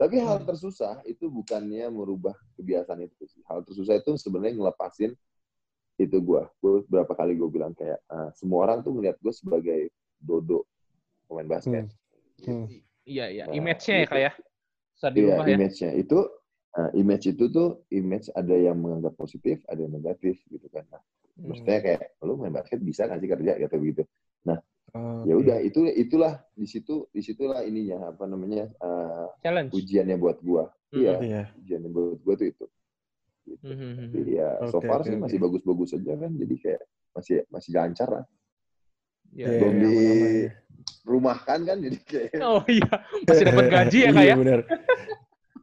tapi 0.00 0.16
hal 0.16 0.40
Hmm. 0.40 0.48
tersusah 0.48 1.04
itu 1.04 1.28
bukannya 1.28 1.92
merubah 1.92 2.32
kebiasaan 2.56 3.04
itu 3.04 3.28
sih 3.28 3.44
hal 3.44 3.60
tersusah 3.68 4.00
itu 4.00 4.16
sebenarnya 4.16 4.56
ngelepasin 4.56 5.12
itu 6.00 6.16
gue 6.16 6.42
gue 6.64 6.72
berapa 6.88 7.12
kali 7.12 7.36
gue 7.36 7.48
bilang 7.52 7.76
kayak 7.76 8.00
ah, 8.08 8.32
semua 8.32 8.64
orang 8.64 8.80
tuh 8.80 8.96
ngeliat 8.96 9.20
gue 9.20 9.32
sebagai 9.36 9.92
dodo 10.16 10.64
pemain 11.28 11.60
basket 11.60 11.84
Hmm. 12.40 12.64
Iya 13.04 13.28
iya. 13.28 13.44
Nah, 13.44 13.52
Image-nya 13.52 13.94
ya 14.00 14.04
gitu. 14.08 14.12
kak 14.16 14.20
ya. 14.24 14.32
Iya, 15.12 15.34
ya. 15.44 15.56
image-nya 15.60 15.90
itu 15.92 16.18
nah, 16.72 16.88
image 16.96 17.26
itu 17.36 17.44
tuh 17.52 17.84
image 17.92 18.32
ada 18.32 18.56
yang 18.56 18.80
menganggap 18.80 19.12
positif, 19.20 19.60
ada 19.68 19.84
yang 19.84 19.92
negatif 19.92 20.40
gitu 20.48 20.64
kan. 20.72 20.88
Nah, 20.88 21.04
Hmm. 21.36 21.52
maksudnya 21.52 21.78
kayak 21.84 22.16
lu 22.24 22.40
main 22.40 22.52
basket 22.52 22.80
bisa 22.80 23.04
nggak 23.04 23.20
sih 23.20 23.28
kerja 23.28 23.52
gitu 23.60 23.76
begitu. 23.76 24.02
Oh, 24.90 25.22
Ya 25.22 25.34
udah 25.38 25.58
itu 25.62 25.86
itulah 25.86 26.42
di 26.52 26.66
situ 26.66 27.06
di 27.10 27.22
situlah 27.22 27.62
ininya 27.62 28.10
apa 28.10 28.26
namanya 28.26 28.66
eh, 28.66 29.26
Challenge. 29.38 29.70
ujiannya 29.70 30.16
buat 30.16 30.42
gua. 30.42 30.66
Hmm. 30.90 30.98
Iya, 30.98 31.12
Iya. 31.22 31.42
ujiannya 31.56 31.90
buat 31.90 32.18
gua 32.20 32.34
tuh 32.34 32.48
itu. 32.48 32.66
Gitu. 33.46 33.62
Mhm. 33.62 34.10
Tapi 34.10 34.30
ya 34.34 34.48
so 34.66 34.78
Oke, 34.78 34.86
far 34.86 35.00
oke, 35.00 35.06
sih 35.06 35.14
oke. 35.14 35.22
masih 35.22 35.38
bagus-bagus 35.38 35.90
aja 35.94 36.12
kan. 36.16 36.30
Jadi 36.34 36.54
kayak 36.58 36.82
masih 37.10 37.36
masih 37.46 37.70
lancar 37.72 38.08
lah. 38.10 38.24
Iya, 39.30 39.46
Iya, 39.46 39.58
Belum 39.58 39.74
di 39.78 39.94
rumahkan 41.06 41.58
kan 41.62 41.76
jadi 41.78 41.98
kayak 42.02 42.30
Oh 42.50 42.62
iya. 42.66 42.90
Masih 43.22 43.44
dapat 43.46 43.64
gaji 43.78 43.98
ya 44.00 44.10
kak 44.10 44.18
Iya 44.18 44.26
ya. 44.26 44.34
benar. 44.36 44.60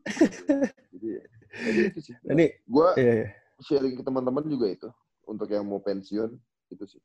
jadi, 0.94 1.10
jadi 1.52 1.80
itu 1.86 2.00
sih. 2.02 2.16
Ini 2.24 2.46
Gua 2.64 2.96
iya, 2.96 3.14
iya. 3.18 3.28
sharing 3.60 3.96
ke 3.96 4.04
teman-teman 4.04 4.48
juga 4.48 4.68
itu 4.68 4.88
untuk 5.28 5.52
yang 5.52 5.68
mau 5.68 5.80
pensiun 5.80 6.32
itu 6.70 6.86
sih. 6.88 7.02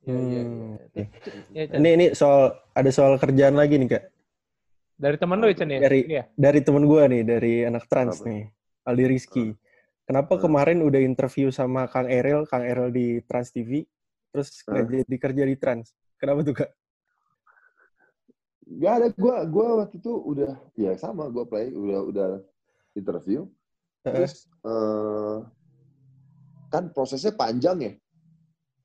Iya 0.00 0.16
iya. 0.16 0.40
iya. 0.40 0.79
Iya, 1.52 1.64
Chan. 1.68 1.78
Ini 1.80 1.88
ini 1.96 2.06
soal 2.16 2.56
ada 2.72 2.90
soal 2.90 3.20
kerjaan 3.20 3.56
lagi 3.56 3.76
nih 3.76 3.88
kak. 3.98 4.04
Dari 5.00 5.16
temen 5.16 5.40
lu 5.40 5.48
ya 5.48 5.56
ya? 5.72 5.80
Dari- 5.80 6.04
Iya. 6.08 6.24
Dari 6.36 6.60
temen 6.60 6.84
gue 6.84 7.02
nih, 7.08 7.22
dari 7.24 7.54
anak 7.64 7.84
trans 7.88 8.20
Apa? 8.20 8.28
nih, 8.28 8.42
Aldi 8.84 9.04
Rizky. 9.08 9.46
Kenapa 10.04 10.36
Hmm. 10.36 10.42
kemarin 10.48 10.78
udah 10.84 11.00
interview 11.00 11.48
sama 11.48 11.86
Kang 11.88 12.10
Erel, 12.10 12.44
Kang 12.44 12.66
Erel 12.66 12.90
di 12.90 13.22
Trans 13.24 13.48
TV, 13.48 13.86
terus 14.34 14.60
Hmm. 14.66 14.84
kerja 15.16 15.44
di 15.46 15.56
Trans? 15.56 15.94
Kenapa 16.20 16.44
tuh 16.44 16.54
kak? 16.56 16.70
Gak 18.70 18.92
ada, 19.02 19.08
gue 19.10 19.36
gua 19.50 19.66
waktu 19.82 19.98
itu 19.98 20.12
udah, 20.14 20.54
ya 20.78 20.94
sama, 20.94 21.26
gue 21.26 21.42
play, 21.42 21.74
udah 21.74 22.00
udah 22.06 22.28
interview. 22.94 23.48
Terus, 24.04 24.46
eh, 24.62 25.36
kan 26.70 26.86
prosesnya 26.94 27.34
panjang 27.34 27.78
ya, 27.82 27.92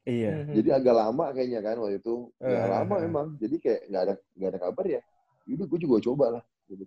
Iya. 0.06 0.46
Mhm. 0.46 0.54
jadi 0.62 0.70
agak 0.78 0.94
lama 0.94 1.26
kayaknya 1.34 1.60
kan 1.66 1.76
waktu 1.82 1.98
itu. 1.98 2.30
Ya 2.38 2.62
Eh. 2.62 2.68
lama 2.70 2.96
memang, 3.02 3.28
jadi 3.42 3.56
kayak 3.58 3.82
nggak 3.90 4.02
ada 4.06 4.14
nggak 4.38 4.50
ada 4.54 4.60
kabar 4.62 4.86
ya. 4.86 5.02
Yaudah 5.50 5.66
gue 5.66 5.80
juga 5.82 5.96
coba 6.06 6.26
lah. 6.38 6.44
Gitu. 6.70 6.86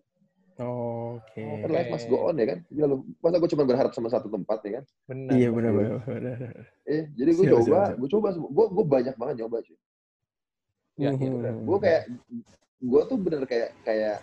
Oke. 0.59 1.43
Kan 1.43 1.71
life 1.71 1.91
must 1.91 2.07
go 2.11 2.31
on 2.31 2.35
ya 2.39 2.47
kan. 2.47 2.59
Gila 2.71 2.87
lu, 2.91 2.97
masa 3.23 3.39
gue 3.39 3.51
cuma 3.51 3.65
berharap 3.67 3.91
sama 3.95 4.09
satu 4.11 4.27
tempat 4.31 4.59
ya 4.67 4.71
kan. 4.79 4.85
Benar. 5.11 5.33
Iya 5.35 5.49
benar 5.55 5.73
benar. 5.75 6.39
Eh, 6.87 7.03
jadi 7.15 7.31
gue 7.35 7.47
coba, 7.59 7.81
gue 7.95 8.09
coba, 8.11 8.29
gue 8.35 8.67
gue 8.71 8.85
banyak 8.87 9.15
banget 9.19 9.35
nyoba 9.43 9.59
sih. 9.67 9.79
Iya, 10.99 11.15
iya. 11.15 11.31
Mhm. 11.31 11.63
Gue 11.67 11.79
kayak, 11.79 12.03
gue 12.79 13.03
tuh 13.07 13.19
bener 13.19 13.43
kayak 13.47 13.71
kayak 13.87 14.19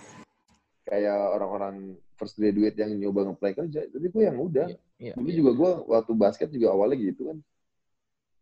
kayak 0.88 1.18
orang-orang 1.36 2.00
first 2.16 2.36
graduate 2.40 2.76
yang 2.80 2.92
nyoba 2.96 3.32
ngeplay 3.32 3.52
kerja. 3.56 3.88
Tapi 3.92 4.08
gue 4.08 4.24
yang 4.24 4.40
udah. 4.40 4.68
Iya. 5.00 5.16
Dulu 5.20 5.30
iya. 5.32 5.38
juga 5.40 5.52
gue 5.56 5.72
waktu 5.92 6.12
basket 6.16 6.50
juga 6.52 6.72
awalnya 6.72 7.00
gitu 7.00 7.32
kan. 7.32 7.38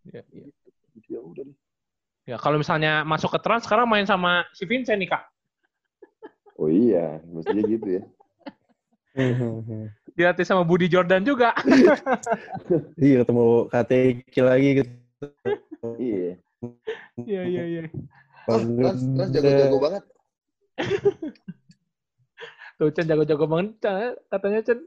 Iya, 0.09 0.21
iya. 0.31 0.45
Gitu, 0.93 1.07
ya 1.17 1.21
udah 1.23 1.43
deh. 1.47 1.57
Ya, 2.23 2.39
kalau 2.39 2.55
misalnya 2.55 3.03
masuk 3.03 3.35
ke 3.35 3.39
trans 3.43 3.67
sekarang 3.67 3.87
main 3.87 4.07
sama 4.07 4.47
si 4.55 4.63
Vincent 4.63 4.99
nih 4.99 5.11
kak. 5.11 5.23
Oh 6.55 6.71
iya, 6.71 7.19
mestinya 7.27 7.63
gitu 7.67 7.87
ya. 7.99 8.03
Dilatih 10.17 10.45
sama 10.45 10.63
Budi 10.63 10.87
Jordan 10.87 11.25
juga. 11.25 11.51
Iya 13.03 13.25
ketemu 13.25 13.67
KTK 13.69 14.35
lagi 14.39 14.69
gitu. 14.79 14.91
Iya. 15.99 16.39
Iya 17.27 17.41
iya 17.43 17.63
iya. 17.67 17.83
Trans, 18.47 19.03
trans 19.03 19.29
jago-jago 19.35 19.77
banget. 19.83 20.03
Tuh 22.79 22.89
Chen 22.95 23.05
jago-jago 23.05 23.45
banget 23.45 23.75
katanya 24.31 24.59
Chen. 24.63 24.79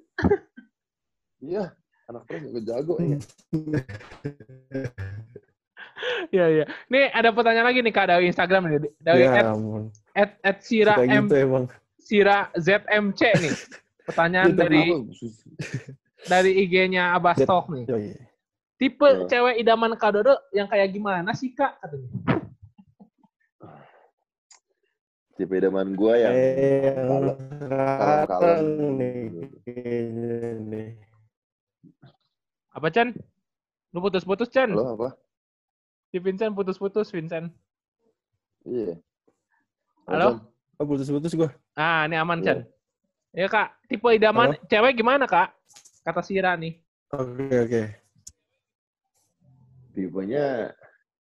Iya, 1.45 1.77
anak 2.07 2.23
trans 2.25 2.45
jago-jago 2.47 2.95
ya. 3.01 3.19
Iya 6.29 6.47
iya. 6.53 6.65
Nih 6.87 7.09
ada 7.09 7.33
pertanyaan 7.33 7.67
lagi 7.67 7.81
nih 7.81 7.91
kak 7.91 8.07
dari 8.07 8.29
Instagram 8.29 8.69
nih. 8.69 8.93
Dari 9.01 9.23
Ya 9.23 9.33
at, 9.33 9.47
at, 10.13 10.31
at 10.45 10.57
Sira 10.61 10.93
Suka 10.95 11.09
M 11.09 11.25
gitu 11.25 11.35
emang. 11.39 11.65
Sira 11.97 12.39
ZMC 12.55 13.21
nih. 13.35 13.55
Pertanyaan 14.05 14.53
Gitu, 14.53 14.61
dari 14.61 14.83
dari 16.23 16.51
IG-nya 16.63 17.17
Abastok 17.17 17.73
nih. 17.73 17.85
Yoi. 17.89 18.13
Tipe 18.77 19.09
Iya. 19.09 19.25
cewek 19.27 19.57
idaman 19.57 19.97
Kak 19.97 20.11
Dodo 20.13 20.37
yang 20.53 20.69
kayak 20.69 20.93
gimana 20.93 21.33
sih 21.33 21.51
kak? 21.51 21.81
Katanya. 21.81 22.09
Tipe 25.33 25.53
idaman 25.55 25.89
gue 25.93 26.15
yang 26.15 26.33
Eh, 26.33 26.81
yang 26.85 27.09
kalem- 27.09 27.41
sekarang 27.57 28.27
kalem-kalem. 28.29 28.67
nih. 30.69 30.89
Apa 32.77 32.93
Chan? 32.93 33.17
Lu 33.97 34.05
putus-putus 34.05 34.53
Chan? 34.53 34.69
Halo 34.69 35.01
apa? 35.01 35.17
Si 36.13 36.21
Vincent 36.21 36.53
putus-putus 36.53 37.09
Vincent. 37.09 37.49
Iya. 38.69 39.01
Halo? 40.05 40.45
Oh, 40.77 40.85
putus-putus 40.85 41.33
gua. 41.33 41.49
Ah, 41.73 42.05
ini 42.05 42.21
aman 42.21 42.45
Iya. 42.45 42.47
Chan. 42.47 42.59
Ya 43.33 43.49
kak, 43.49 43.81
tipe 43.89 44.05
idaman 44.13 44.61
cewek 44.69 44.93
gimana 45.01 45.25
kak? 45.25 45.57
Kata 46.05 46.21
Sira 46.21 46.53
nih. 46.53 46.77
Oke, 47.17 47.49
oke. 47.65 47.83
Tipenya 49.97 50.77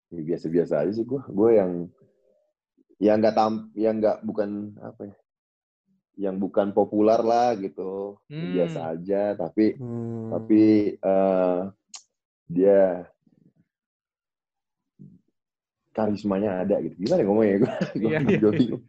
ya 0.08 0.22
biasa-biasa 0.24 0.88
aja 0.88 0.92
sih 0.96 1.04
gue. 1.04 1.20
Gue 1.36 1.60
yang 1.60 1.92
yang 3.04 3.20
nggak 3.20 3.36
tam, 3.36 3.76
yang 3.76 4.00
nggak 4.00 4.24
bukan 4.24 4.72
apa 4.80 5.12
ya, 5.12 5.16
yang 6.20 6.36
bukan 6.38 6.76
populer 6.76 7.20
lah 7.24 7.56
gitu, 7.56 8.20
Hmm. 8.28 8.52
biasa 8.52 8.80
aja. 8.96 9.36
Tapi 9.36 9.76
Hmm. 9.80 10.30
tapi 10.32 10.62
eh, 10.96 11.60
dia 12.48 13.08
karismanya 15.92 16.64
ada 16.64 16.80
gitu. 16.80 16.96
Gimana 17.04 17.22
ngomongnya 17.28 17.56
gue? 17.68 17.74
Iya, 18.00 18.18
iya. 18.24 18.40
bingung. 18.52 18.84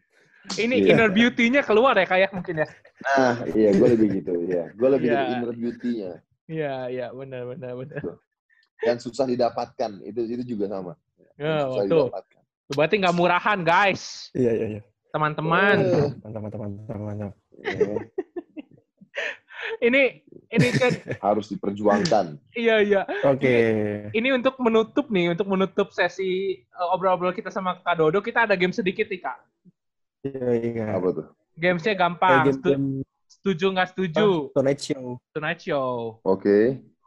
Ini 0.58 0.74
Iya. 0.82 0.88
inner 0.94 1.10
beauty-nya 1.14 1.62
keluar 1.62 1.94
ya 1.94 2.06
kayak 2.06 2.30
mungkin 2.34 2.62
ya. 2.62 2.68
Nah, 3.02 3.46
iya, 3.54 3.70
gue 3.74 3.88
lebih 3.94 4.08
gitu. 4.22 4.34
Ya, 4.46 4.70
gue 4.74 4.88
lebih 4.90 5.08
dari 5.10 5.26
inner 5.38 5.54
beauty-nya. 5.54 6.12
Iya, 6.50 6.74
iya, 6.90 7.06
benar 7.14 7.46
benar 7.46 7.72
benar. 7.78 8.02
yang 8.82 8.98
susah 8.98 9.30
didapatkan 9.30 10.02
itu 10.02 10.26
itu 10.26 10.58
juga 10.58 10.66
sama 10.66 10.98
Ya, 11.38 11.70
susah 11.70 11.86
betul. 11.86 12.06
didapatkan 12.10 12.42
Berarti 12.72 12.94
nggak 12.98 13.16
murahan, 13.18 13.58
guys. 13.62 14.32
Iya, 14.34 14.50
iya, 14.58 14.66
iya. 14.78 14.82
Teman-teman. 15.12 15.76
Eh, 15.78 16.08
Mantap, 16.24 16.40
mantap, 16.40 16.60
mantap, 16.60 16.98
mantap. 16.98 17.32
Ini 19.78 20.02
ini 20.48 20.68
kan 20.74 20.90
harus 21.26 21.46
diperjuangkan 21.48 22.38
iya 22.54 22.82
iya. 22.82 23.02
Oke. 23.26 23.54
Ini 24.10 24.28
untuk 24.30 24.58
menutup 24.58 25.06
nih, 25.08 25.34
untuk 25.34 25.46
menutup 25.48 25.90
sesi 25.90 26.54
uh, 26.72 26.94
obrol-obrol 26.94 27.30
kita 27.30 27.50
sama 27.50 27.78
Kak 27.78 27.98
Dodo, 27.98 28.18
kita 28.20 28.46
ada 28.46 28.54
game 28.54 28.70
sedikit 28.70 29.06
nih, 29.06 29.22
Kak. 29.22 29.38
Iya, 30.22 30.48
iya. 30.54 30.84
apa 30.94 31.08
tuh 31.12 31.26
Gamesnya 31.52 31.94
gampang. 31.94 32.46
game, 32.46 32.62
game 32.62 32.86
setuju 33.26 33.66
nggak 33.70 33.88
setuju? 33.90 34.26
Tonight 34.54 34.80
Show. 34.80 35.06
Tonight 35.30 35.60
Show. 35.60 36.22
oke 36.22 36.58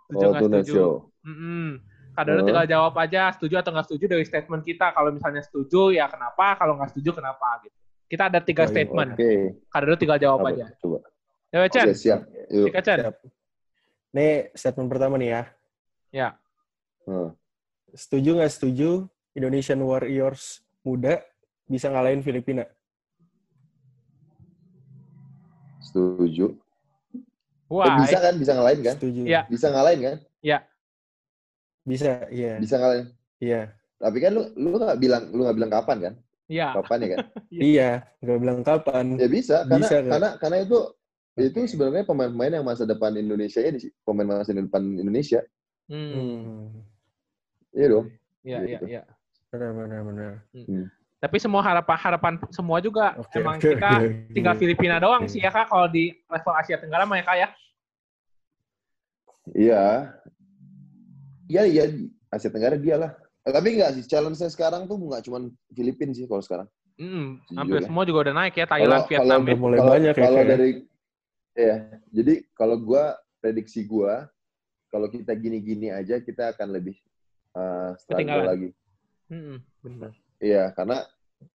Setuju 0.05 0.19
oh 0.19 0.29
nggak 0.31 0.41
Tonight 0.43 0.65
setuju? 0.67 0.75
Show 0.75 0.91
Mm-mm. 1.25 1.67
Kak 2.11 2.23
Dodo 2.23 2.39
Oh. 2.39 2.47
tinggal 2.47 2.67
jawab 2.67 2.93
aja 2.95 3.23
setuju 3.35 3.55
atau 3.59 3.71
nggak 3.71 3.87
setuju 3.87 4.05
dari 4.09 4.23
statement 4.23 4.63
kita. 4.63 4.91
Kalau 4.91 5.09
misalnya 5.11 5.41
setuju 5.41 5.91
ya 5.91 6.07
kenapa, 6.07 6.55
kalau 6.55 6.75
nggak 6.75 6.91
setuju 6.91 7.11
kenapa 7.15 7.59
gitu. 7.63 7.75
Kita 8.05 8.29
ada 8.29 8.39
tiga 8.39 8.65
statement. 8.65 9.13
oke 9.13 9.29
Kak 9.65 9.79
Dodo 9.81 9.95
tinggal 9.95 10.19
jawab 10.19 10.39
Apa? 10.41 10.49
aja. 10.51 10.65
coba 10.77 10.99
Ya, 11.49 11.65
Chan. 11.67 11.85
oke 11.85 11.95
siap 11.95 12.21
yuk 12.49 12.67
Sikat, 12.67 12.83
Chan. 12.83 12.97
Siap. 13.01 13.15
Nih, 14.11 14.33
statement 14.53 14.87
pertama 14.87 15.15
nih 15.15 15.29
ya. 15.29 15.41
Ya. 16.11 16.29
Hmm. 17.03 17.31
Setuju 17.91 18.35
nggak 18.35 18.49
setuju 18.49 18.89
Indonesian 19.31 19.79
Warriors 19.79 20.59
muda 20.81 21.19
bisa 21.65 21.87
ngalahin 21.87 22.21
Filipina? 22.21 22.63
setuju 25.81 26.59
Eh, 27.65 27.71
Wah, 27.71 27.97
bisa 27.97 28.17
kan 28.19 28.35
bisa 28.35 28.51
ngalahin 28.53 28.81
kan 28.81 28.95
Setuju. 28.95 29.21
Iya. 29.23 29.41
bisa 29.47 29.67
ngalahin 29.69 30.01
kan 30.01 30.17
Bisa, 31.83 32.25
iya. 32.29 32.57
bisa 32.57 32.75
ngalahin 32.77 33.07
Iya. 33.37 33.69
tapi 33.95 34.17
kan 34.17 34.33
lu 34.33 34.41
lu 34.55 34.75
nggak 34.75 34.97
bilang 34.97 35.23
lu 35.29 35.45
nggak 35.45 35.55
bilang 35.55 35.71
kapan 35.71 35.97
kan 36.01 36.13
iya. 36.47 36.73
kapan 36.73 36.97
ya 37.01 37.07
kan 37.11 37.19
Iya, 37.73 37.89
nggak 38.19 38.37
bilang 38.39 38.59
kapan. 38.61 39.05
ya 39.17 39.27
bisa 39.27 39.55
karena 39.63 39.81
Bisa, 39.81 39.95
kan? 39.97 40.09
karena 40.11 40.29
karena 40.37 40.57
itu 40.61 40.77
itu 41.35 41.57
sebenarnya 41.67 42.05
pemain-pemain 42.05 42.53
yang 42.53 42.65
masa 42.65 42.83
depan 42.83 43.11
Indonesia 43.13 43.59
ya 43.59 43.71
di 43.71 43.91
pemain 44.01 44.27
masa 44.29 44.51
depan 44.51 44.83
Indonesia 44.95 45.41
Hmm. 45.85 46.09
Hmm. 46.17 46.65
iya 47.69 47.87
dong 47.87 48.07
Iya, 48.41 48.57
iya, 48.61 48.77
Gitu. 48.77 48.85
iya. 48.89 49.01
Benar, 49.49 49.69
benar, 49.71 50.01
benar. 50.03 50.31
Tapi 51.15 51.37
semua 51.37 51.61
harapan 51.61 51.97
harapan 51.97 52.33
semua 52.49 52.77
juga 52.77 53.13
Oke, 53.15 53.37
emang 53.37 53.57
kita 53.57 54.01
tinggal 54.29 54.53
Filipina 54.53 54.97
doang 54.97 55.25
sih 55.25 55.39
ya 55.39 55.49
Kak 55.49 55.69
kalau 55.69 55.85
di 55.87 56.13
level 56.25 56.53
Asia 56.53 56.77
Tenggara 56.77 57.05
mah 57.05 57.17
ya 57.17 57.25
Kak 57.25 57.37
ya. 57.37 57.47
Iya. 59.53 59.83
Iya, 61.45 61.63
iya. 61.65 61.83
Asia 62.29 62.49
Tenggara 62.49 62.75
dia 62.75 62.97
lah. 62.97 63.11
Eh, 63.13 63.24
Tapi 63.45 63.77
enggak 63.77 63.91
sih, 63.93 64.03
challenge-nya 64.09 64.49
sekarang 64.49 64.89
tuh 64.89 64.97
nggak 64.97 65.21
cuma 65.29 65.37
Filipina 65.69 66.17
sih 66.17 66.25
kalau 66.25 66.41
sekarang. 66.41 66.67
Mm, 66.97 67.43
Jujur 67.45 67.57
hampir 67.61 67.77
ya. 67.77 67.85
semua 67.85 68.03
juga 68.07 68.19
udah 68.25 68.35
naik 68.41 68.55
ya 68.57 68.65
Thailand, 68.65 69.03
Kalau- 69.05 69.09
Vietnam 69.11 69.39
Udah 69.45 69.53
ya. 69.53 69.59
mulai 69.61 69.77
kalau, 69.77 69.91
banyak 69.93 70.13
ya, 70.15 70.23
Kalau 70.25 70.39
kayak. 70.41 70.49
dari, 70.49 70.69
ya. 71.53 71.75
Jadi 72.09 72.33
kalau 72.57 72.75
gua 72.81 73.03
prediksi 73.37 73.79
gua, 73.85 74.13
kalau 74.89 75.07
kita 75.11 75.31
gini-gini 75.37 75.93
aja 75.93 76.17
kita 76.17 76.55
akan 76.57 76.67
lebih 76.73 76.97
uh, 77.53 77.93
struggle 78.01 78.47
lagi. 78.49 78.69
Mm, 79.29 79.57
bener. 79.85 80.11
Iya, 80.41 80.73
karena 80.73 81.05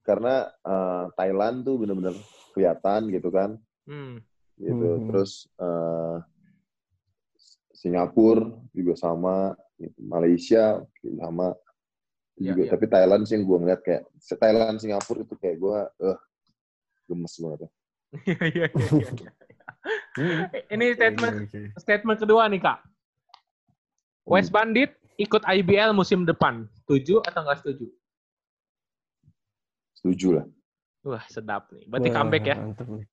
karena 0.06 0.34
uh, 0.62 1.10
Thailand 1.18 1.66
tuh 1.66 1.74
benar-benar 1.82 2.14
kelihatan 2.54 3.10
gitu 3.10 3.28
kan, 3.34 3.58
Hmm. 3.88 4.22
gitu. 4.60 4.86
Hmm. 4.94 5.06
Terus 5.10 5.50
uh, 5.58 6.22
Singapura 7.72 8.44
juga 8.70 8.94
sama, 8.94 9.56
gitu. 9.74 9.98
Malaysia 10.04 10.84
sama. 11.02 11.56
Iya, 12.40 12.56
juga. 12.56 12.62
iya. 12.64 12.70
Tapi 12.72 12.84
Thailand 12.88 13.22
sih 13.28 13.34
yang 13.36 13.44
gue 13.44 13.58
ngeliat 13.60 13.80
kayak 13.84 14.02
Thailand 14.40 14.76
Singapura 14.80 15.20
itu 15.20 15.34
kayak 15.36 15.56
gue 15.60 15.78
eh 16.08 16.18
gemes 17.04 17.34
banget. 17.36 17.58
ya. 17.60 17.68
Iya, 18.10 18.44
iya, 18.48 18.66
iya, 18.74 19.08
iya. 19.14 19.30
Ini 20.72 20.86
statement 20.98 21.34
Oke, 21.46 21.46
oke. 21.46 21.60
statement 21.78 22.18
kedua 22.18 22.42
nih 22.48 22.60
Kak. 22.60 22.78
West 24.26 24.50
Bandit 24.50 24.90
ikut 25.14 25.42
IBL 25.44 25.92
musim 25.92 26.24
depan. 26.24 26.64
Setuju 26.80 27.20
atau 27.22 27.40
nggak 27.44 27.60
setuju? 27.60 27.86
Setuju 30.00 30.28
lah. 30.40 30.46
Wah, 31.04 31.24
sedap 31.28 31.68
nih. 31.72 31.84
Berarti 31.88 32.08
Wah, 32.08 32.16
comeback 32.16 32.44
ya. 32.44 32.56
Mantap 32.56 32.88
nih. 32.88 33.06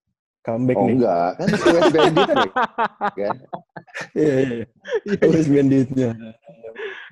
Comeback 0.43 0.77
Oh 0.79 0.85
nih. 0.87 0.93
enggak, 0.95 1.29
kan 1.35 1.47
West 1.51 1.91
Bandit 1.91 2.27
nih. 2.31 2.51
kan? 3.19 3.35
Iya, 4.15 4.35
iya. 4.39 4.65
West 5.27 5.49
Banditnya. 5.51 6.09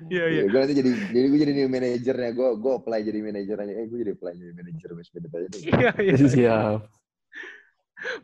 Iya, 0.04 0.24
iya. 0.28 0.40
Ya, 0.44 0.52
gue 0.52 0.58
nanti 0.60 0.74
jadi 0.76 0.90
jadi 1.08 1.26
gue 1.32 1.38
jadi 1.40 1.52
new 1.56 1.68
manajernya. 1.72 2.30
Gue 2.36 2.48
gue 2.60 2.72
apply 2.76 3.00
jadi 3.00 3.18
manajernya. 3.24 3.74
Eh 3.80 3.86
gue 3.88 3.98
jadi 4.04 4.12
apply 4.12 4.32
jadi 4.36 4.52
manajer 4.52 4.88
West 4.92 5.10
Bandit 5.16 5.30
aja. 5.32 5.48
Iya, 5.56 5.90
iya. 6.04 6.14
Siap. 6.20 6.80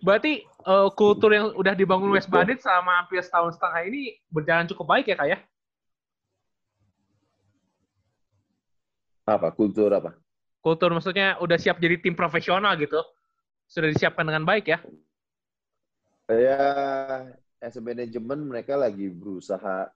Berarti 0.05 0.33
eh, 0.45 0.89
kultur 0.93 1.31
yang 1.33 1.57
udah 1.57 1.73
dibangun 1.73 2.13
West 2.13 2.29
Bandit 2.29 2.61
selama 2.61 3.01
hampir 3.01 3.25
setahun 3.25 3.57
setengah 3.57 3.83
ini 3.89 4.21
berjalan 4.29 4.69
cukup 4.69 4.87
baik 4.93 5.09
ya 5.09 5.17
Kak 5.17 5.29
ya? 5.33 5.39
Apa? 9.25 9.49
Kultur 9.57 9.89
apa? 9.97 10.13
Kultur 10.61 10.93
maksudnya 10.93 11.41
udah 11.41 11.57
siap 11.57 11.81
jadi 11.81 11.97
tim 11.99 12.13
profesional 12.13 12.77
gitu. 12.77 13.01
Sudah 13.65 13.89
disiapkan 13.89 14.29
dengan 14.29 14.45
baik 14.45 14.69
ya? 14.69 14.79
Ya, 16.29 16.61
as 17.59 17.75
a 17.77 17.83
manajemen 17.83 18.45
mereka 18.47 18.77
lagi 18.77 19.09
berusaha 19.09 19.89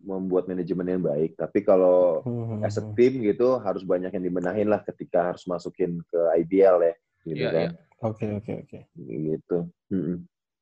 membuat 0.00 0.46
manajemen 0.46 0.86
yang 0.86 1.02
baik. 1.02 1.34
Tapi 1.34 1.60
kalau 1.66 2.22
Hmm. 2.22 2.62
as 2.62 2.78
a 2.78 2.84
team 2.94 3.20
gitu 3.20 3.58
harus 3.58 3.82
banyak 3.82 4.14
yang 4.14 4.24
dibenahin 4.24 4.70
lah 4.70 4.80
ketika 4.86 5.34
harus 5.34 5.42
masukin 5.44 5.98
ke 6.06 6.20
IBL 6.40 6.78
ya. 6.82 6.94
Gitu 7.26 7.42
Iya, 7.42 7.50
kan. 7.50 7.70
iya. 7.74 7.82
Oke, 8.06 8.26
oke, 8.32 8.52
oke. 8.64 8.78
Gitu. 8.96 9.58
Mm-mm. 9.90 10.18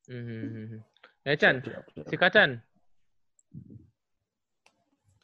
Hmm. 0.09 0.81
Ya 1.25 1.35
Chan, 1.41 1.65
Siap, 1.65 1.85
siap. 1.97 2.07
si 2.09 2.17
Chan. 2.19 2.51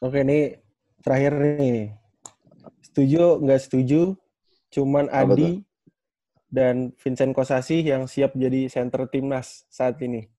Oke, 0.01 0.25
ini 0.25 0.57
terakhir 1.05 1.33
nih. 1.61 1.93
Setuju 2.81 3.41
nggak 3.45 3.61
setuju? 3.61 4.01
Cuman 4.71 5.11
Adi 5.11 5.61
dan 6.47 6.95
Vincent 6.97 7.35
Kosasi 7.35 7.83
yang 7.83 8.07
siap 8.07 8.33
jadi 8.33 8.71
center 8.71 9.05
timnas 9.11 9.67
saat 9.67 9.99
ini. 10.01 10.30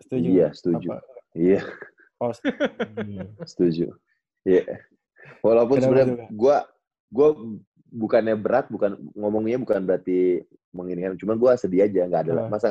Setuju? 0.00 0.26
Iya, 0.26 0.48
setuju. 0.52 0.88
Apa? 0.90 0.96
Iya, 1.32 1.60
Oh, 2.18 2.32
setuju. 2.32 2.60
setuju. 3.50 3.86
Iya. 4.42 4.64
Walaupun 5.40 5.76
Kenapa 5.76 5.84
sebenarnya 5.86 6.06
tuh, 6.08 6.18
Kak? 6.18 6.30
gua 6.34 6.56
gua 7.08 7.28
bukannya 7.90 8.36
berat, 8.36 8.66
bukan 8.68 8.90
ngomongnya 9.14 9.56
bukan 9.56 9.80
berarti 9.82 10.44
menginginkan, 10.70 11.16
cuma 11.16 11.34
gua 11.34 11.56
sedih 11.56 11.84
aja, 11.84 12.04
nggak 12.04 12.22
ada 12.24 12.32
lah. 12.34 12.44
Ah. 12.46 12.50
Masa 12.50 12.68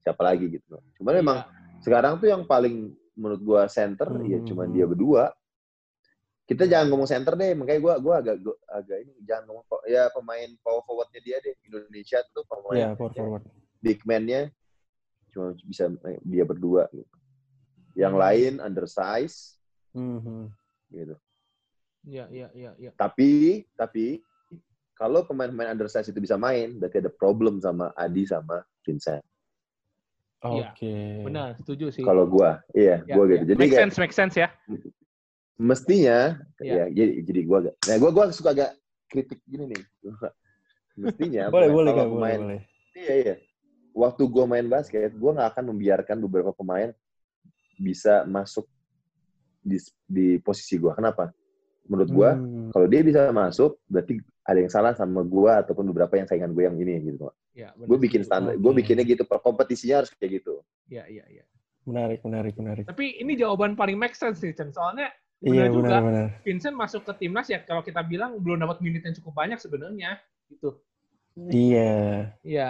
siapa 0.00 0.22
lagi 0.22 0.46
gitu. 0.50 0.76
Cuman 0.96 1.14
memang 1.18 1.38
sekarang 1.80 2.20
tuh 2.20 2.28
yang 2.28 2.44
paling 2.44 2.92
menurut 3.12 3.40
gua 3.40 3.62
center 3.66 4.08
ya 4.22 4.38
Hmm. 4.40 4.46
cuma 4.46 4.62
dia 4.64 4.84
berdua. 4.84 5.32
Kita 6.42 6.66
jangan 6.66 6.90
ngomong 6.90 7.08
center 7.08 7.32
deh, 7.32 7.54
makanya 7.54 7.80
gua 7.80 7.94
gua 7.96 8.14
agak 8.20 8.36
gua, 8.40 8.56
agak 8.68 8.98
ini 9.02 9.14
jangan 9.22 9.44
ngomong 9.48 9.64
ya 9.86 10.10
pemain 10.10 10.50
power 10.60 10.82
forwardnya 10.84 11.20
dia 11.20 11.36
deh 11.38 11.54
Indonesia 11.64 12.18
tuh 12.30 12.44
pemain 12.44 12.76
Iya, 12.76 12.88
forward 12.92 13.14
forward. 13.16 13.44
big 13.80 13.98
man-nya 14.04 14.52
cuma 15.32 15.56
bisa 15.64 15.88
dia 16.22 16.44
berdua 16.44 16.86
gitu. 16.92 17.08
Yang 17.96 18.14
Hmm. 18.14 18.22
lain 18.22 18.52
undersize 18.60 19.56
Mhm. 19.96 20.52
gitu. 20.92 21.16
Iya, 22.02 22.24
iya, 22.28 22.48
iya, 22.52 22.70
iya. 22.78 22.90
Tapi 22.94 23.62
tapi 23.74 24.20
kalau 24.92 25.24
pemain-pemain 25.26 25.72
undersize 25.72 26.06
itu 26.12 26.20
bisa 26.20 26.36
main, 26.38 26.78
berarti 26.78 27.02
ada 27.02 27.10
problem 27.10 27.58
sama 27.58 27.90
Adi 27.96 28.22
sama 28.28 28.62
Vincent. 28.84 29.24
Oke. 30.42 30.86
Iya, 30.86 31.22
Benar, 31.26 31.48
setuju 31.62 31.94
sih. 31.94 32.02
Kalau 32.02 32.26
gua, 32.26 32.58
iya, 32.74 33.02
Ya, 33.06 33.14
gua 33.14 33.24
ya. 33.30 33.40
gitu. 33.40 33.54
Jadi 33.54 33.60
make 33.62 33.70
kayak 33.72 33.80
sense, 33.86 33.96
make 33.98 34.14
sense 34.14 34.34
ya. 34.34 34.48
mestinya, 35.58 36.42
Iya. 36.58 36.86
ya, 36.90 36.90
jadi, 36.90 37.12
jadi 37.22 37.40
gua 37.46 37.58
agak, 37.62 37.74
nah 37.86 37.94
gua 38.02 38.10
gua 38.10 38.24
suka 38.34 38.50
agak 38.50 38.70
kritik 39.06 39.38
gini 39.46 39.70
nih. 39.70 39.82
Mestinya 41.02 41.48
Boleh, 41.48 41.70
boleh, 41.70 41.92
kalau. 41.94 42.04
Boleh, 42.04 42.12
pemain, 42.12 42.38
boleh. 42.42 42.60
iya 42.98 43.14
iya. 43.22 43.34
Waktu 43.92 44.22
gua 44.26 44.44
main 44.48 44.64
basket, 44.64 45.12
gua 45.14 45.36
nggak 45.36 45.48
akan 45.56 45.64
membiarkan 45.76 46.16
beberapa 46.18 46.50
pemain 46.52 46.90
bisa 47.76 48.24
masuk 48.24 48.64
di, 49.60 49.78
di 50.04 50.26
posisi 50.40 50.80
gua. 50.80 50.96
Kenapa? 50.96 51.30
Menurut 51.86 52.10
gua, 52.10 52.30
Hmm. 52.34 52.70
kalau 52.72 52.86
dia 52.88 53.02
bisa 53.02 53.28
masuk, 53.30 53.76
berarti 53.86 54.16
ada 54.42 54.58
yang 54.58 54.72
salah 54.72 54.92
sama 54.96 55.22
gua 55.22 55.60
ataupun 55.62 55.86
beberapa 55.92 56.18
yang 56.18 56.26
saingan 56.26 56.50
gue 56.50 56.64
yang 56.66 56.74
ini 56.78 57.14
gitu. 57.14 57.30
Ya, 57.52 57.68
benar, 57.76 57.84
Gue 57.84 57.98
bikin 58.00 58.24
standar, 58.24 58.56
gue 58.56 58.72
bikinnya 58.72 59.04
gitu. 59.04 59.28
Kompetisinya 59.28 60.00
harus 60.02 60.10
kayak 60.16 60.40
gitu. 60.40 60.64
Iya, 60.88 61.04
iya, 61.04 61.24
iya. 61.28 61.44
Menarik, 61.84 62.24
menarik, 62.24 62.54
menarik. 62.56 62.84
Tapi 62.88 63.20
ini 63.20 63.36
jawaban 63.36 63.76
paling 63.76 64.00
make 64.00 64.16
sense 64.16 64.40
sih, 64.40 64.56
Chen. 64.56 64.72
Soalnya 64.72 65.12
Iya, 65.44 65.66
benar 65.66 65.74
juga. 65.74 65.88
benar, 65.90 66.02
benar. 66.06 66.26
Vincent 66.46 66.74
masuk 66.78 67.02
ke 67.04 67.12
timnas 67.18 67.50
ya 67.50 67.60
kalau 67.66 67.84
kita 67.84 68.00
bilang 68.06 68.38
belum 68.40 68.62
dapat 68.62 68.78
menit 68.80 69.04
yang 69.04 69.12
cukup 69.20 69.34
banyak 69.36 69.58
sebenarnya. 69.60 70.16
Gitu. 70.48 70.70
Iya, 71.50 71.92
Iya, 72.40 72.68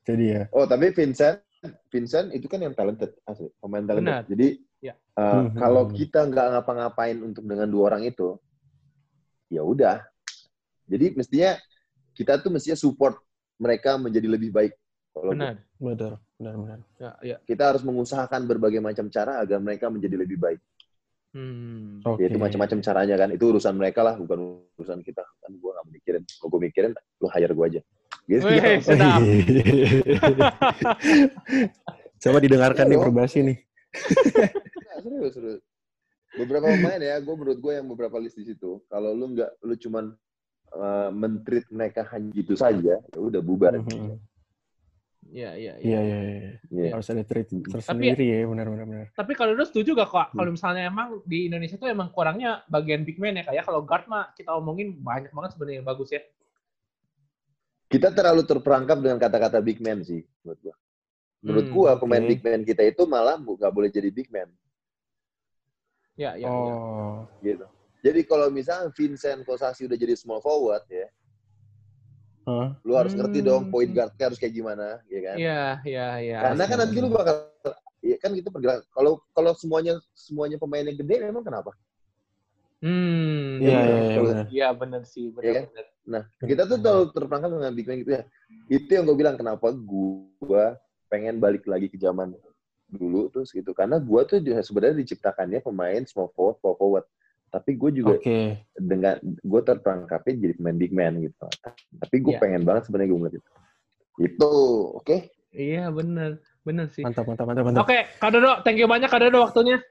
itu 0.00 0.12
dia. 0.16 0.40
Oh, 0.50 0.64
tapi 0.64 0.90
Vincent, 0.90 1.44
Vincent 1.92 2.32
itu 2.32 2.48
kan 2.48 2.60
yang 2.60 2.72
talented 2.72 3.12
asli, 3.28 3.48
pemain 3.60 3.84
talented. 3.84 4.10
Benar. 4.10 4.24
Jadi 4.26 4.48
Ya. 4.80 4.96
uh, 5.20 5.44
Hmm. 5.44 5.60
kalau 5.60 5.84
kita 5.92 6.24
nggak 6.24 6.46
ngapa-ngapain 6.56 7.20
untuk 7.20 7.44
dengan 7.44 7.68
dua 7.68 7.92
orang 7.92 8.08
itu, 8.08 8.40
ya 9.52 9.60
udah. 9.60 10.00
Jadi 10.88 11.12
mestinya 11.12 11.52
kita 12.16 12.40
tuh 12.40 12.48
mestinya 12.48 12.80
support 12.80 13.20
mereka 13.60 14.00
menjadi 14.00 14.24
lebih 14.24 14.48
baik. 14.48 14.72
Kalau 15.12 15.36
benar. 15.36 15.60
Benar, 15.76 16.16
benar, 16.40 16.54
benar. 16.56 16.78
Ya, 16.96 17.10
ya. 17.20 17.36
kita 17.44 17.62
harus 17.76 17.84
mengusahakan 17.84 18.48
berbagai 18.48 18.80
macam 18.80 19.12
cara 19.12 19.44
agar 19.44 19.60
mereka 19.60 19.92
menjadi 19.92 20.16
lebih 20.16 20.40
baik. 20.40 20.60
Hmm. 21.36 22.00
Oke. 22.02 22.24
Ya, 22.24 22.32
itu 22.32 22.40
macam-macam 22.40 22.78
caranya 22.82 23.14
kan. 23.20 23.28
Itu 23.30 23.52
urusan 23.54 23.76
mereka 23.76 24.00
lah, 24.02 24.16
bukan 24.16 24.64
urusan 24.80 25.04
kita. 25.04 25.22
Kan 25.44 25.60
gue 25.60 25.70
nggak 25.70 25.86
mikirin. 25.92 26.22
Kalau 26.26 26.48
gue 26.56 26.60
mikirin, 26.66 26.92
lu 27.20 27.26
hire 27.30 27.52
gue 27.54 27.66
aja. 27.68 27.80
Gitu. 28.30 28.46
Wih, 28.46 28.78
sedap. 28.78 29.18
Coba 32.22 32.38
didengarkan 32.38 32.86
Iya 32.86 32.92
nih 32.94 32.98
perbasi 33.02 33.38
nih. 33.42 33.58
Nah, 34.86 34.98
serius, 35.02 35.32
serius. 35.34 35.60
Beberapa 36.38 36.70
pemain 36.70 37.02
ya, 37.02 37.18
gue 37.18 37.34
menurut 37.34 37.58
gue 37.58 37.72
yang 37.74 37.90
beberapa 37.90 38.22
list 38.22 38.38
di 38.38 38.46
situ. 38.54 38.78
Kalau 38.86 39.10
lu 39.18 39.34
nggak, 39.34 39.50
lu 39.66 39.74
cuman 39.74 40.14
uh, 40.78 41.10
mentreat 41.10 41.66
mereka 41.74 42.06
hanya 42.14 42.30
gitu 42.30 42.54
saja, 42.54 43.02
ya 43.02 43.18
udah 43.18 43.42
bubar. 43.42 43.74
Mhm. 43.82 44.22
Iya, 45.30 45.50
iya, 45.58 45.72
iya. 45.78 45.98
Iya, 45.98 46.00
iya, 46.02 46.18
iya. 46.22 46.52
Iya. 46.70 46.90
Harus 46.94 47.10
ada 47.10 47.22
treat 47.26 47.50
tersendiri 47.50 48.24
ya, 48.30 48.46
benar, 48.46 48.66
benar. 48.70 49.10
Tapi 49.14 49.32
kalau 49.34 49.58
lu 49.58 49.62
setuju 49.66 49.94
gak 49.98 50.10
kok 50.10 50.30
Hmm. 50.30 50.38
kalau 50.42 50.50
misalnya 50.54 50.86
emang 50.86 51.22
di 51.26 51.50
Indonesia 51.50 51.78
tuh 51.78 51.90
emang 51.90 52.10
kurangnya 52.14 52.62
bagian 52.66 53.02
big 53.02 53.18
man 53.18 53.38
ya 53.38 53.46
kayak 53.46 53.62
kalau 53.66 53.82
guard 53.82 54.06
mah 54.10 54.30
kita 54.34 54.50
omongin 54.54 54.98
banyak 55.02 55.30
banget 55.34 55.50
sebenarnya 55.54 55.82
yang 55.82 55.88
bagus 55.90 56.10
ya. 56.14 56.22
Kita 57.90 58.14
terlalu 58.14 58.46
terperangkap 58.46 59.02
dengan 59.02 59.18
kata-kata 59.18 59.58
big 59.58 59.82
man 59.82 59.98
sih, 60.06 60.22
menurut 60.46 60.60
gue. 60.62 60.74
Menurut 61.42 61.66
Hmm, 61.66 61.74
gue, 61.74 61.90
pemain 61.98 62.22
oke. 62.22 62.30
big 62.30 62.40
man 62.46 62.62
kita 62.62 62.82
itu 62.86 63.02
malah 63.02 63.34
nggak 63.34 63.72
boleh 63.74 63.90
jadi 63.90 64.14
big 64.14 64.30
man. 64.30 64.46
Ya, 66.14 66.38
ya, 66.38 66.46
ya. 66.46 66.74
Oh, 66.78 67.26
gitu. 67.42 67.66
Jadi 68.00 68.20
kalau 68.30 68.46
misalnya 68.48 68.94
Vincent 68.94 69.42
Kosasi 69.42 69.90
udah 69.90 69.98
jadi 69.98 70.14
small 70.14 70.38
forward 70.38 70.86
ya, 70.86 71.10
Hah? 72.46 72.78
lu 72.86 72.92
harus 72.94 73.12
ngerti 73.12 73.42
dong 73.42 73.66
Hmm. 73.68 73.72
point 73.74 73.90
guard 73.90 74.14
harus 74.16 74.38
kayak 74.38 74.54
gimana, 74.54 75.02
ya 75.10 75.20
kan? 75.26 75.36
Iya, 75.36 75.62
iya, 75.82 76.06
iya. 76.22 76.38
Karena 76.46 76.64
kan 76.70 76.76
nanti 76.86 76.96
lu 77.02 77.10
bakal 77.10 77.36
ya 78.00 78.16
kan 78.22 78.30
gitu 78.32 78.48
pergerakan. 78.54 78.86
Kalau 78.94 79.12
kalau 79.34 79.52
semuanya 79.58 79.98
semuanya 80.14 80.56
pemain 80.62 80.86
yang 80.86 80.96
gede 80.96 81.26
memang 81.26 81.42
kenapa? 81.42 81.74
Hmm. 82.80 83.60
Iya, 83.60 83.68
iya. 83.68 83.80
iya, 83.84 83.96
iya, 84.00 84.20
benar. 84.24 84.46
Iya, 84.48 84.68
benar 84.72 85.02
sih, 85.04 85.24
Iya 85.28 85.34
benar. 85.36 85.52
kan? 85.52 85.64
Nah, 86.10 86.26
kita 86.42 86.66
tuh 86.66 86.82
terlalu 86.82 87.04
terperangkap 87.14 87.50
dengan 87.54 87.70
big 87.70 87.86
man 87.86 87.98
gitu 88.02 88.12
ya. 88.18 88.22
Itu 88.66 88.90
yang 88.90 89.04
gue 89.06 89.14
bilang 89.16 89.38
kenapa 89.38 89.70
gua 89.70 90.74
pengen 91.06 91.38
balik 91.38 91.62
lagi 91.70 91.86
ke 91.86 91.94
zaman 91.94 92.34
dulu 92.90 93.30
terus 93.30 93.54
gitu. 93.54 93.70
Karena 93.70 94.02
gua 94.02 94.26
tuh 94.26 94.42
juga 94.42 94.58
sebenarnya 94.58 94.98
diciptakannya 95.06 95.62
pemain 95.62 96.02
small 96.10 96.34
forward, 96.34 96.58
small 96.58 96.74
forward. 96.74 97.06
Tapi 97.50 97.74
gue 97.74 97.90
juga 98.02 98.14
Oke. 98.14 98.62
dengan 98.78 99.18
gue 99.22 99.60
terperangkapnya 99.66 100.38
jadi 100.38 100.54
pemain 100.54 100.78
big 100.78 100.94
man 100.94 101.18
gitu. 101.18 101.46
Tapi 101.98 102.16
gue 102.22 102.34
Iya. 102.38 102.42
pengen 102.42 102.62
banget 102.62 102.86
sebenarnya 102.86 103.10
gue 103.10 103.18
ngeliat 103.18 103.36
itu. 103.42 103.50
Itu, 104.22 104.50
oke? 105.02 105.16
Iya, 105.50 105.90
benar. 105.90 106.38
Benar 106.62 106.86
sih. 106.94 107.02
Mantap, 107.02 107.26
mantap, 107.26 107.50
mantap, 107.50 107.64
mantap. 107.66 107.82
Oke, 107.82 107.98
Kak 108.22 108.30
Dodo, 108.30 108.62
thank 108.62 108.78
you 108.78 108.86
banyak 108.86 109.10
Kak 109.10 109.18
Dodo 109.18 109.50
waktunya. 109.50 109.82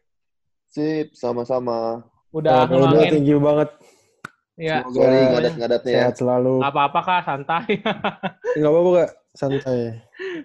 Sip, 0.71 1.11
sama-sama. 1.19 2.07
Udah 2.31 2.63
Kak 2.63 2.71
Dodo, 2.71 2.95
ngeluangin. 2.95 3.11
thank 3.11 3.27
you 3.27 3.39
banget. 3.43 3.69
Iya. 4.59 4.83
Semoga 4.83 5.07
ngadat-ngadatnya 5.07 5.91
ya. 5.91 5.97
Sehat 6.03 6.15
selalu. 6.19 6.53
Apa-apa 6.59 6.99
Kak, 6.99 7.21
santai. 7.23 7.79
Enggak 8.59 8.69
apa-apa, 8.69 8.89
Kak. 8.93 9.09
Santai. 9.31 9.79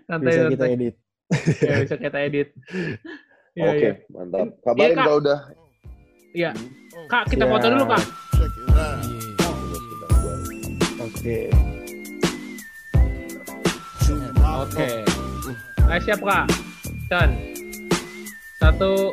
santai, 0.06 0.30
Bisa 0.30 0.42
kita 0.54 0.66
edit. 0.70 0.94
Ya, 1.58 1.74
bisa 1.82 1.96
kita 1.98 2.18
edit. 2.22 2.48
Iya, 3.54 3.64
Oke, 3.74 3.78
iya. 3.80 3.92
mantap. 4.08 4.46
Kabarin 4.62 4.94
Kak. 4.94 5.02
kalau 5.02 5.18
udah. 5.18 5.38
Iya. 6.30 6.50
Kak, 7.10 7.24
kita 7.26 7.44
Ya. 7.44 7.50
foto 7.50 7.66
dulu, 7.68 7.84
Kak. 7.86 8.04
Oke. 11.00 11.38
Oke. 14.54 14.88
Ayo 15.84 16.00
siap, 16.00 16.20
Kak. 16.22 16.44
Dan. 17.06 17.30
Satu, 18.56 19.10